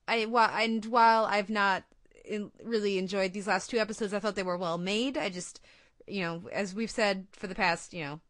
I 0.08 0.24
while 0.26 0.50
and 0.52 0.84
while 0.86 1.24
I've 1.24 1.50
not 1.50 1.84
in, 2.24 2.50
really 2.62 2.98
enjoyed 2.98 3.32
these 3.32 3.46
last 3.46 3.70
two 3.70 3.78
episodes, 3.78 4.14
I 4.14 4.20
thought 4.20 4.34
they 4.34 4.42
were 4.42 4.56
well 4.56 4.78
made. 4.78 5.16
I 5.16 5.28
just, 5.28 5.60
you 6.06 6.20
know, 6.20 6.42
as 6.52 6.74
we've 6.74 6.90
said 6.90 7.26
for 7.32 7.46
the 7.46 7.54
past, 7.54 7.92
you 7.92 8.04
know, 8.04 8.20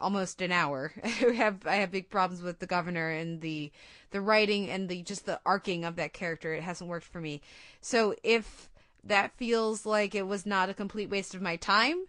almost 0.00 0.42
an 0.42 0.52
hour, 0.52 0.92
I 1.04 1.08
have 1.08 1.66
I 1.66 1.76
have 1.76 1.90
big 1.90 2.10
problems 2.10 2.42
with 2.42 2.58
the 2.58 2.66
governor 2.66 3.10
and 3.10 3.40
the 3.40 3.70
the 4.10 4.20
writing 4.20 4.70
and 4.70 4.88
the 4.88 5.02
just 5.02 5.26
the 5.26 5.40
arcing 5.46 5.84
of 5.84 5.96
that 5.96 6.12
character. 6.12 6.52
It 6.52 6.62
hasn't 6.62 6.90
worked 6.90 7.06
for 7.06 7.20
me. 7.20 7.40
So 7.80 8.14
if 8.22 8.68
that 9.04 9.36
feels 9.36 9.84
like 9.86 10.14
it 10.14 10.26
was 10.26 10.46
not 10.46 10.68
a 10.68 10.74
complete 10.74 11.10
waste 11.10 11.34
of 11.34 11.42
my 11.42 11.56
time 11.56 12.06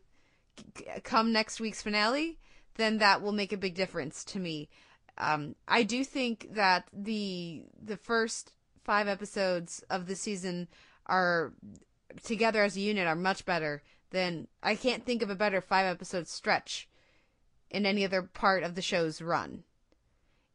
come 1.03 1.31
next 1.31 1.59
week's 1.59 1.81
finale, 1.81 2.37
then 2.75 2.97
that 2.99 3.21
will 3.21 3.31
make 3.31 3.53
a 3.53 3.57
big 3.57 3.75
difference 3.75 4.23
to 4.25 4.39
me. 4.39 4.69
Um, 5.17 5.55
I 5.67 5.83
do 5.83 6.03
think 6.03 6.53
that 6.53 6.87
the 6.91 7.63
the 7.81 7.97
first 7.97 8.51
five 8.83 9.07
episodes 9.07 9.83
of 9.89 10.07
the 10.07 10.15
season 10.15 10.67
are 11.05 11.53
together 12.23 12.63
as 12.63 12.75
a 12.75 12.81
unit 12.81 13.07
are 13.07 13.15
much 13.15 13.45
better 13.45 13.81
than 14.11 14.47
I 14.61 14.75
can't 14.75 15.05
think 15.05 15.21
of 15.21 15.29
a 15.29 15.35
better 15.35 15.61
five 15.61 15.85
episode 15.85 16.27
stretch 16.27 16.87
in 17.69 17.85
any 17.85 18.03
other 18.03 18.21
part 18.21 18.63
of 18.63 18.75
the 18.75 18.81
show's 18.81 19.21
run. 19.21 19.63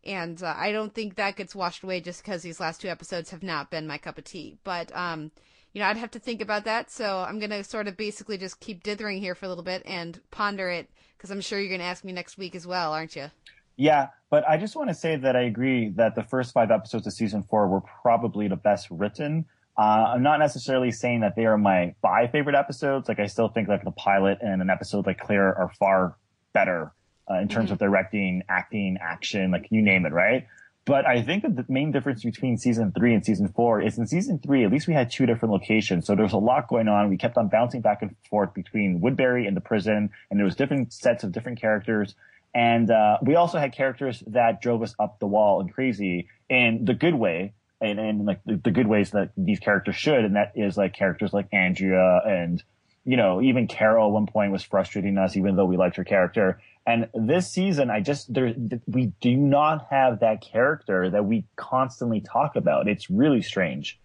And 0.04 0.42
uh, 0.42 0.54
I 0.56 0.72
don't 0.72 0.94
think 0.94 1.16
that 1.16 1.36
gets 1.36 1.54
washed 1.54 1.82
away 1.82 2.00
just 2.00 2.22
because 2.22 2.42
these 2.42 2.60
last 2.60 2.80
two 2.80 2.88
episodes 2.88 3.30
have 3.30 3.42
not 3.42 3.70
been 3.70 3.86
my 3.86 3.98
cup 3.98 4.16
of 4.16 4.24
tea. 4.24 4.56
But 4.64 4.94
um, 4.96 5.30
you 5.72 5.80
know, 5.80 5.86
I'd 5.86 5.96
have 5.96 6.10
to 6.12 6.18
think 6.18 6.40
about 6.40 6.64
that. 6.64 6.90
So 6.90 7.18
I'm 7.18 7.38
going 7.38 7.50
to 7.50 7.62
sort 7.64 7.88
of 7.88 7.96
basically 7.96 8.38
just 8.38 8.60
keep 8.60 8.82
dithering 8.82 9.18
here 9.18 9.34
for 9.34 9.46
a 9.46 9.48
little 9.48 9.64
bit 9.64 9.82
and 9.86 10.20
ponder 10.30 10.68
it 10.68 10.90
because 11.16 11.30
I'm 11.30 11.40
sure 11.40 11.58
you're 11.58 11.68
going 11.68 11.80
to 11.80 11.86
ask 11.86 12.04
me 12.04 12.12
next 12.12 12.38
week 12.38 12.54
as 12.54 12.66
well, 12.66 12.92
aren't 12.92 13.14
you? 13.16 13.30
Yeah, 13.76 14.08
but 14.30 14.46
I 14.48 14.56
just 14.56 14.76
want 14.76 14.88
to 14.88 14.94
say 14.94 15.16
that 15.16 15.36
I 15.36 15.42
agree 15.42 15.90
that 15.90 16.14
the 16.14 16.22
first 16.22 16.52
five 16.52 16.70
episodes 16.70 17.06
of 17.06 17.12
season 17.12 17.42
four 17.42 17.68
were 17.68 17.80
probably 17.80 18.48
the 18.48 18.56
best 18.56 18.88
written. 18.90 19.46
Uh, 19.78 20.12
I'm 20.14 20.22
not 20.22 20.38
necessarily 20.38 20.90
saying 20.90 21.20
that 21.20 21.36
they 21.36 21.46
are 21.46 21.56
my 21.56 21.94
five 22.02 22.30
favorite 22.32 22.56
episodes. 22.56 23.08
Like 23.08 23.20
I 23.20 23.26
still 23.26 23.48
think 23.48 23.68
like 23.68 23.84
the 23.84 23.92
pilot 23.92 24.38
and 24.42 24.60
an 24.60 24.68
episode 24.68 25.06
like 25.06 25.18
Clear 25.18 25.46
are 25.46 25.70
far 25.78 26.16
better. 26.52 26.92
uh, 27.30 27.34
in 27.38 27.48
terms 27.48 27.66
mm-hmm. 27.66 27.74
of 27.74 27.78
directing, 27.78 28.42
acting, 28.48 28.98
action, 29.00 29.50
like 29.50 29.68
you 29.70 29.82
name 29.82 30.04
it, 30.04 30.12
right? 30.12 30.46
But 30.86 31.06
I 31.06 31.22
think 31.22 31.42
that 31.42 31.56
the 31.56 31.64
main 31.68 31.92
difference 31.92 32.24
between 32.24 32.56
season 32.56 32.92
three 32.92 33.12
and 33.14 33.24
season 33.24 33.48
four 33.48 33.82
is 33.82 33.98
in 33.98 34.06
season 34.06 34.38
three, 34.38 34.64
at 34.64 34.72
least 34.72 34.88
we 34.88 34.94
had 34.94 35.10
two 35.10 35.26
different 35.26 35.52
locations. 35.52 36.06
So 36.06 36.14
there 36.14 36.24
was 36.24 36.32
a 36.32 36.38
lot 36.38 36.68
going 36.68 36.88
on. 36.88 37.10
We 37.10 37.18
kept 37.18 37.36
on 37.36 37.48
bouncing 37.48 37.82
back 37.82 38.02
and 38.02 38.16
forth 38.28 38.54
between 38.54 39.00
Woodbury 39.00 39.46
and 39.46 39.56
the 39.56 39.60
prison, 39.60 40.10
and 40.30 40.38
there 40.38 40.44
was 40.44 40.56
different 40.56 40.92
sets 40.92 41.22
of 41.22 41.32
different 41.32 41.60
characters. 41.60 42.14
And 42.54 42.90
uh, 42.90 43.18
we 43.22 43.36
also 43.36 43.58
had 43.58 43.72
characters 43.72 44.22
that 44.28 44.60
drove 44.62 44.82
us 44.82 44.94
up 44.98 45.20
the 45.20 45.26
wall 45.26 45.60
and 45.60 45.72
crazy 45.72 46.28
in 46.48 46.84
the 46.84 46.94
good 46.94 47.14
way, 47.14 47.52
and, 47.80 48.00
and 48.00 48.26
like 48.26 48.40
the, 48.44 48.56
the 48.56 48.70
good 48.70 48.86
ways 48.86 49.10
that 49.10 49.30
these 49.36 49.60
characters 49.60 49.96
should. 49.96 50.24
And 50.24 50.36
that 50.36 50.52
is 50.56 50.76
like 50.76 50.94
characters 50.94 51.32
like 51.32 51.48
Andrea 51.52 52.20
and 52.26 52.62
you 53.04 53.16
know, 53.16 53.40
even 53.40 53.66
Carol 53.66 54.08
at 54.08 54.12
one 54.12 54.26
point 54.26 54.52
was 54.52 54.62
frustrating 54.62 55.16
us, 55.18 55.36
even 55.36 55.56
though 55.56 55.64
we 55.64 55.76
liked 55.76 55.96
her 55.96 56.04
character. 56.04 56.60
And 56.86 57.08
this 57.14 57.50
season, 57.50 57.90
I 57.90 58.00
just 58.00 58.32
there 58.32 58.54
we 58.86 59.12
do 59.20 59.36
not 59.36 59.86
have 59.90 60.20
that 60.20 60.40
character 60.40 61.10
that 61.10 61.24
we 61.24 61.44
constantly 61.56 62.20
talk 62.20 62.56
about. 62.56 62.88
It's 62.88 63.10
really 63.10 63.42
strange. 63.42 64.00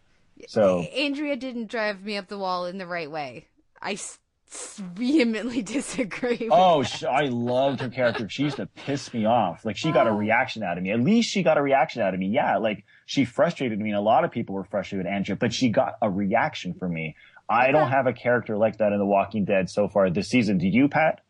So 0.47 0.82
Andrea 0.82 1.36
didn't 1.38 1.67
drive 1.67 2.03
me 2.03 2.17
up 2.17 2.28
the 2.28 2.38
wall 2.38 2.65
in 2.65 2.78
the 2.78 2.86
right 2.86 3.09
way. 3.09 3.47
I 3.82 3.97
vehemently 4.47 5.61
disagree. 5.63 6.49
oh, 6.51 6.84
I 7.09 7.26
loved 7.26 7.82
her 7.82 7.89
character. 7.89 8.28
She 8.30 8.43
used 8.43 8.57
to 8.57 8.65
piss 8.67 9.13
me 9.13 9.26
off. 9.26 9.65
Like 9.65 9.78
she 9.78 9.91
got 9.91 10.07
a 10.07 10.11
oh. 10.11 10.17
reaction 10.17 10.63
out 10.63 10.78
of 10.78 10.84
me. 10.84 10.91
At 10.91 10.99
least 10.99 11.30
she 11.30 11.43
got 11.43 11.57
a 11.57 11.61
reaction 11.61 12.01
out 12.01 12.13
of 12.13 12.19
me. 12.19 12.28
Yeah, 12.28 12.57
like 12.57 12.86
she 13.05 13.26
frustrated 13.26 13.80
me. 13.80 13.89
And 13.89 13.97
a 13.97 14.01
lot 14.01 14.23
of 14.26 14.32
people 14.32 14.55
were 14.55 14.63
frustrated 14.63 15.05
with 15.05 15.13
Andrea, 15.13 15.36
but 15.36 15.53
she 15.53 15.69
got 15.69 15.95
a 16.01 16.09
reaction 16.09 16.73
from 16.73 16.93
me. 16.93 17.15
I 17.47 17.71
don't 17.71 17.91
have 17.91 18.07
a 18.07 18.13
character 18.13 18.57
like 18.57 18.78
that 18.78 18.91
in 18.91 18.97
The 18.97 19.05
Walking 19.05 19.45
Dead 19.45 19.69
so 19.69 19.88
far 19.88 20.09
this 20.09 20.30
season. 20.30 20.57
Do 20.57 20.67
you, 20.67 20.88
Pat? 20.88 21.21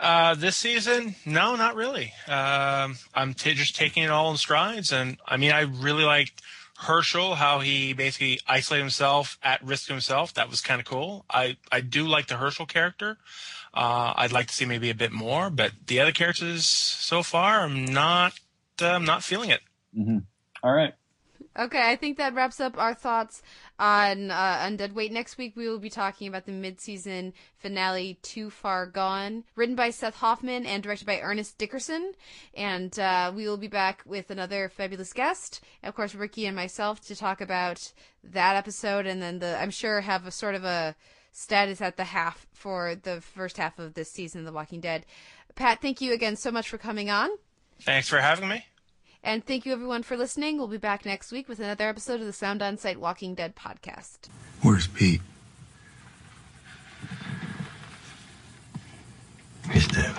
Uh, 0.00 0.34
this 0.34 0.56
season, 0.56 1.16
no, 1.26 1.56
not 1.56 1.74
really. 1.74 2.12
Um, 2.28 2.96
I'm 3.14 3.34
t- 3.34 3.54
just 3.54 3.74
taking 3.74 4.04
it 4.04 4.10
all 4.10 4.30
in 4.30 4.36
strides, 4.36 4.92
and 4.92 5.18
I 5.26 5.36
mean, 5.36 5.50
I 5.50 5.62
really 5.62 6.04
liked 6.04 6.40
Hershel, 6.78 7.34
how 7.34 7.58
he 7.58 7.92
basically 7.92 8.38
isolated 8.46 8.82
himself 8.84 9.38
at 9.42 9.62
risk 9.64 9.88
himself. 9.88 10.32
That 10.34 10.48
was 10.48 10.60
kind 10.60 10.80
of 10.80 10.86
cool. 10.86 11.24
I 11.28 11.56
I 11.72 11.80
do 11.80 12.06
like 12.06 12.28
the 12.28 12.36
Hershel 12.36 12.66
character. 12.68 13.18
Uh, 13.74 14.12
I'd 14.16 14.32
like 14.32 14.46
to 14.46 14.54
see 14.54 14.64
maybe 14.64 14.88
a 14.88 14.94
bit 14.94 15.10
more, 15.12 15.50
but 15.50 15.72
the 15.86 15.98
other 16.00 16.12
characters 16.12 16.64
so 16.66 17.22
far, 17.24 17.60
I'm 17.60 17.84
not. 17.84 18.38
Uh, 18.80 18.90
I'm 18.90 19.04
not 19.04 19.24
feeling 19.24 19.50
it. 19.50 19.60
Mm-hmm. 19.98 20.18
All 20.62 20.72
right. 20.72 20.94
Okay, 21.58 21.90
I 21.90 21.96
think 21.96 22.18
that 22.18 22.34
wraps 22.34 22.60
up 22.60 22.78
our 22.78 22.94
thoughts 22.94 23.42
on 23.80 24.30
uh, 24.30 24.60
on 24.62 24.76
Dead 24.76 24.94
Weight. 24.94 25.10
Next 25.10 25.36
week 25.36 25.56
we 25.56 25.68
will 25.68 25.80
be 25.80 25.90
talking 25.90 26.28
about 26.28 26.46
the 26.46 26.52
mid-season 26.52 27.32
finale, 27.56 28.16
Too 28.22 28.48
Far 28.48 28.86
Gone, 28.86 29.42
written 29.56 29.74
by 29.74 29.90
Seth 29.90 30.14
Hoffman 30.14 30.64
and 30.66 30.84
directed 30.84 31.06
by 31.06 31.20
Ernest 31.20 31.58
Dickerson. 31.58 32.12
And 32.54 32.96
uh, 32.98 33.32
we 33.34 33.48
will 33.48 33.56
be 33.56 33.66
back 33.66 34.02
with 34.06 34.30
another 34.30 34.68
fabulous 34.68 35.12
guest, 35.12 35.60
of 35.82 35.96
course, 35.96 36.14
Ricky 36.14 36.46
and 36.46 36.54
myself, 36.54 37.00
to 37.08 37.16
talk 37.16 37.40
about 37.40 37.92
that 38.22 38.54
episode, 38.54 39.06
and 39.06 39.20
then 39.20 39.40
the 39.40 39.60
I'm 39.60 39.70
sure 39.72 40.00
have 40.00 40.28
a 40.28 40.30
sort 40.30 40.54
of 40.54 40.62
a 40.62 40.94
status 41.32 41.80
at 41.80 41.96
the 41.96 42.04
half 42.04 42.46
for 42.52 42.94
the 42.94 43.20
first 43.20 43.56
half 43.56 43.80
of 43.80 43.94
this 43.94 44.12
season, 44.12 44.42
of 44.42 44.46
The 44.46 44.52
Walking 44.52 44.80
Dead. 44.80 45.04
Pat, 45.56 45.82
thank 45.82 46.00
you 46.00 46.12
again 46.12 46.36
so 46.36 46.52
much 46.52 46.68
for 46.68 46.78
coming 46.78 47.10
on. 47.10 47.30
Thanks 47.80 48.08
for 48.08 48.18
having 48.18 48.48
me. 48.48 48.64
And 49.22 49.44
thank 49.44 49.66
you 49.66 49.72
everyone 49.72 50.02
for 50.02 50.16
listening. 50.16 50.58
We'll 50.58 50.68
be 50.68 50.78
back 50.78 51.04
next 51.04 51.32
week 51.32 51.48
with 51.48 51.58
another 51.58 51.88
episode 51.88 52.20
of 52.20 52.26
the 52.26 52.32
Sound 52.32 52.62
On 52.62 52.76
Sight 52.78 53.00
Walking 53.00 53.34
Dead 53.34 53.54
podcast. 53.56 54.28
Where's 54.62 54.86
Pete? 54.86 55.20
He's 59.70 59.86
dead. 59.88 60.14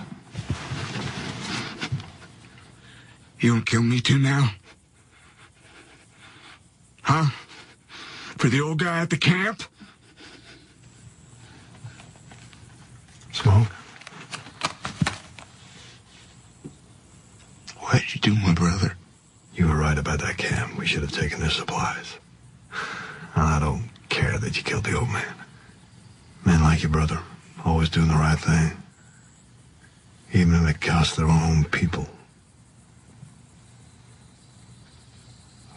You 3.39 3.51
gonna 3.51 3.63
kill 3.63 3.81
me 3.83 4.01
too 4.01 4.19
now? 4.19 4.51
Huh? 7.01 7.25
For 8.37 8.49
the 8.49 8.61
old 8.61 8.79
guy 8.79 8.99
at 8.99 9.09
the 9.09 9.17
camp? 9.17 9.63
Smoke? 13.31 13.67
What 17.89 18.03
did 18.03 18.13
you 18.13 18.21
do, 18.21 18.35
my 18.35 18.53
brother? 18.53 18.95
You 19.55 19.67
were 19.67 19.75
right 19.75 19.97
about 19.97 20.19
that 20.19 20.37
camp. 20.37 20.77
We 20.77 20.85
should 20.85 21.01
have 21.01 21.11
taken 21.11 21.39
their 21.39 21.49
supplies. 21.49 22.19
I 23.35 23.57
don't 23.57 23.89
care 24.09 24.37
that 24.37 24.55
you 24.55 24.61
killed 24.61 24.83
the 24.83 24.95
old 24.95 25.09
man. 25.09 25.33
Men 26.45 26.61
like 26.61 26.83
your 26.83 26.91
brother, 26.91 27.19
always 27.65 27.89
doing 27.89 28.09
the 28.09 28.13
right 28.13 28.37
thing. 28.37 28.77
Even 30.33 30.53
if 30.53 30.75
it 30.75 30.81
costs 30.81 31.15
their 31.15 31.25
own 31.25 31.63
people. 31.65 32.07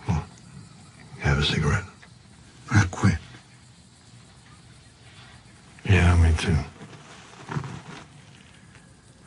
Well, 0.06 0.26
have 1.20 1.38
a 1.38 1.42
cigarette. 1.42 1.84
I 2.70 2.84
quit. 2.90 3.16
Yeah, 5.86 6.14
me 6.16 6.34
too. 6.36 6.58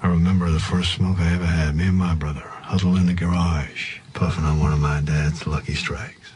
I 0.04 0.08
remember 0.08 0.52
the 0.52 0.60
first 0.76 0.95
smoke 0.95 1.19
I 1.19 1.34
ever 1.34 1.45
had, 1.45 1.73
me 1.73 1.88
and 1.88 1.95
my 1.95 2.15
brother 2.15 2.41
huddled 2.41 2.97
in 2.97 3.05
the 3.05 3.13
garage, 3.13 3.99
puffing 4.13 4.43
on 4.43 4.59
one 4.59 4.73
of 4.73 4.80
my 4.80 4.99
dad's 4.99 5.47
lucky 5.47 5.73
strikes. 5.73 6.34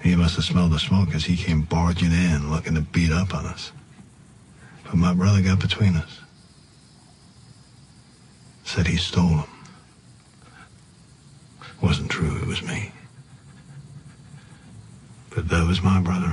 He 0.00 0.14
must 0.14 0.36
have 0.36 0.44
smelled 0.44 0.70
the 0.70 0.78
smoke 0.78 1.16
as 1.16 1.24
he 1.24 1.36
came 1.36 1.62
barging 1.62 2.12
in, 2.12 2.52
looking 2.52 2.76
to 2.76 2.80
beat 2.80 3.10
up 3.10 3.34
on 3.34 3.46
us. 3.46 3.72
But 4.84 4.94
my 4.94 5.14
brother 5.14 5.42
got 5.42 5.58
between 5.58 5.96
us. 5.96 6.20
Said 8.62 8.86
he 8.86 8.96
stole 8.96 9.28
them. 9.28 9.50
Wasn't 11.82 12.08
true, 12.08 12.36
it 12.36 12.46
was 12.46 12.62
me. 12.62 12.92
But 15.34 15.48
that 15.48 15.66
was 15.66 15.82
my 15.82 16.00
brother. 16.00 16.32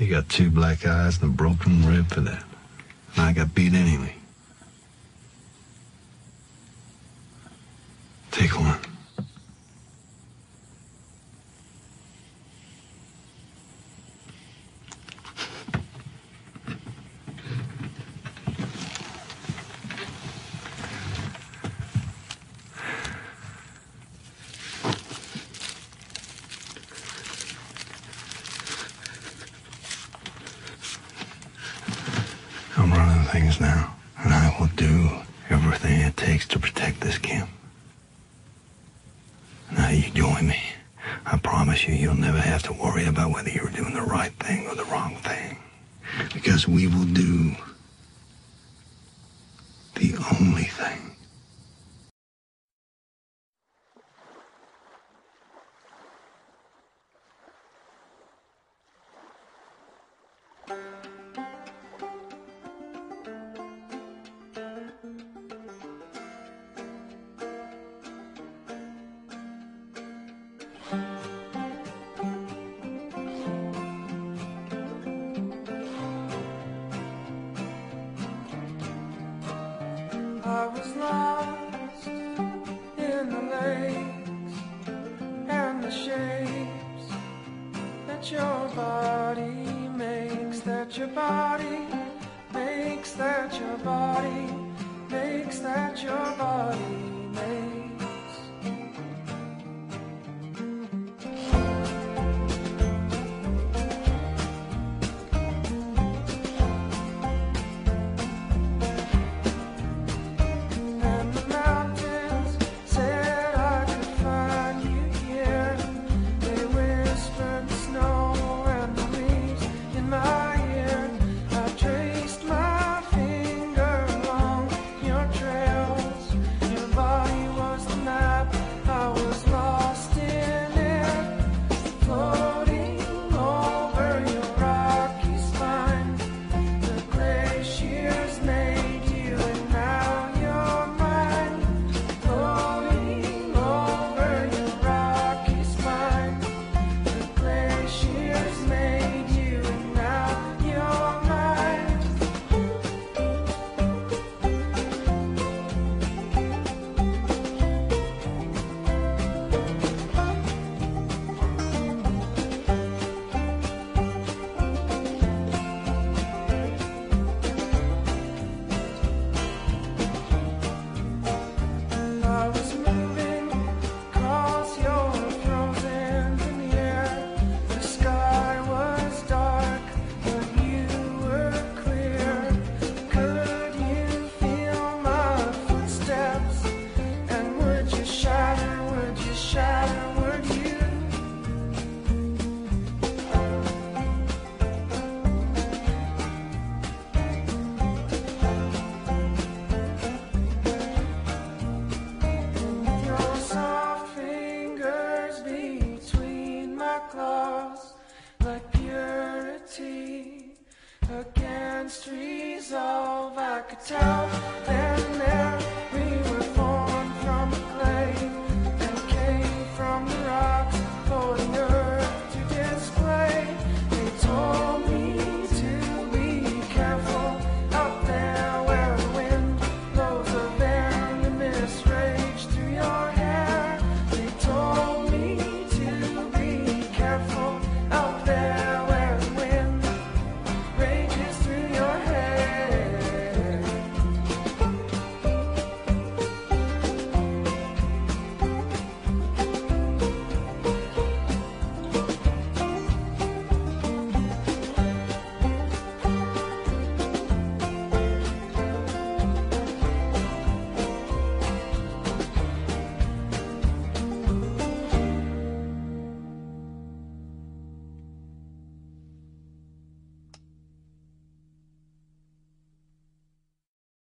You 0.00 0.08
got 0.08 0.30
two 0.30 0.50
black 0.50 0.86
eyes 0.86 1.20
and 1.20 1.30
a 1.30 1.36
broken 1.36 1.86
rib 1.86 2.08
for 2.08 2.22
that. 2.22 2.42
And 3.16 3.22
I 3.26 3.34
got 3.34 3.54
beat 3.54 3.74
anyway. 3.74 4.14
Take 8.30 8.58
one. 8.58 8.79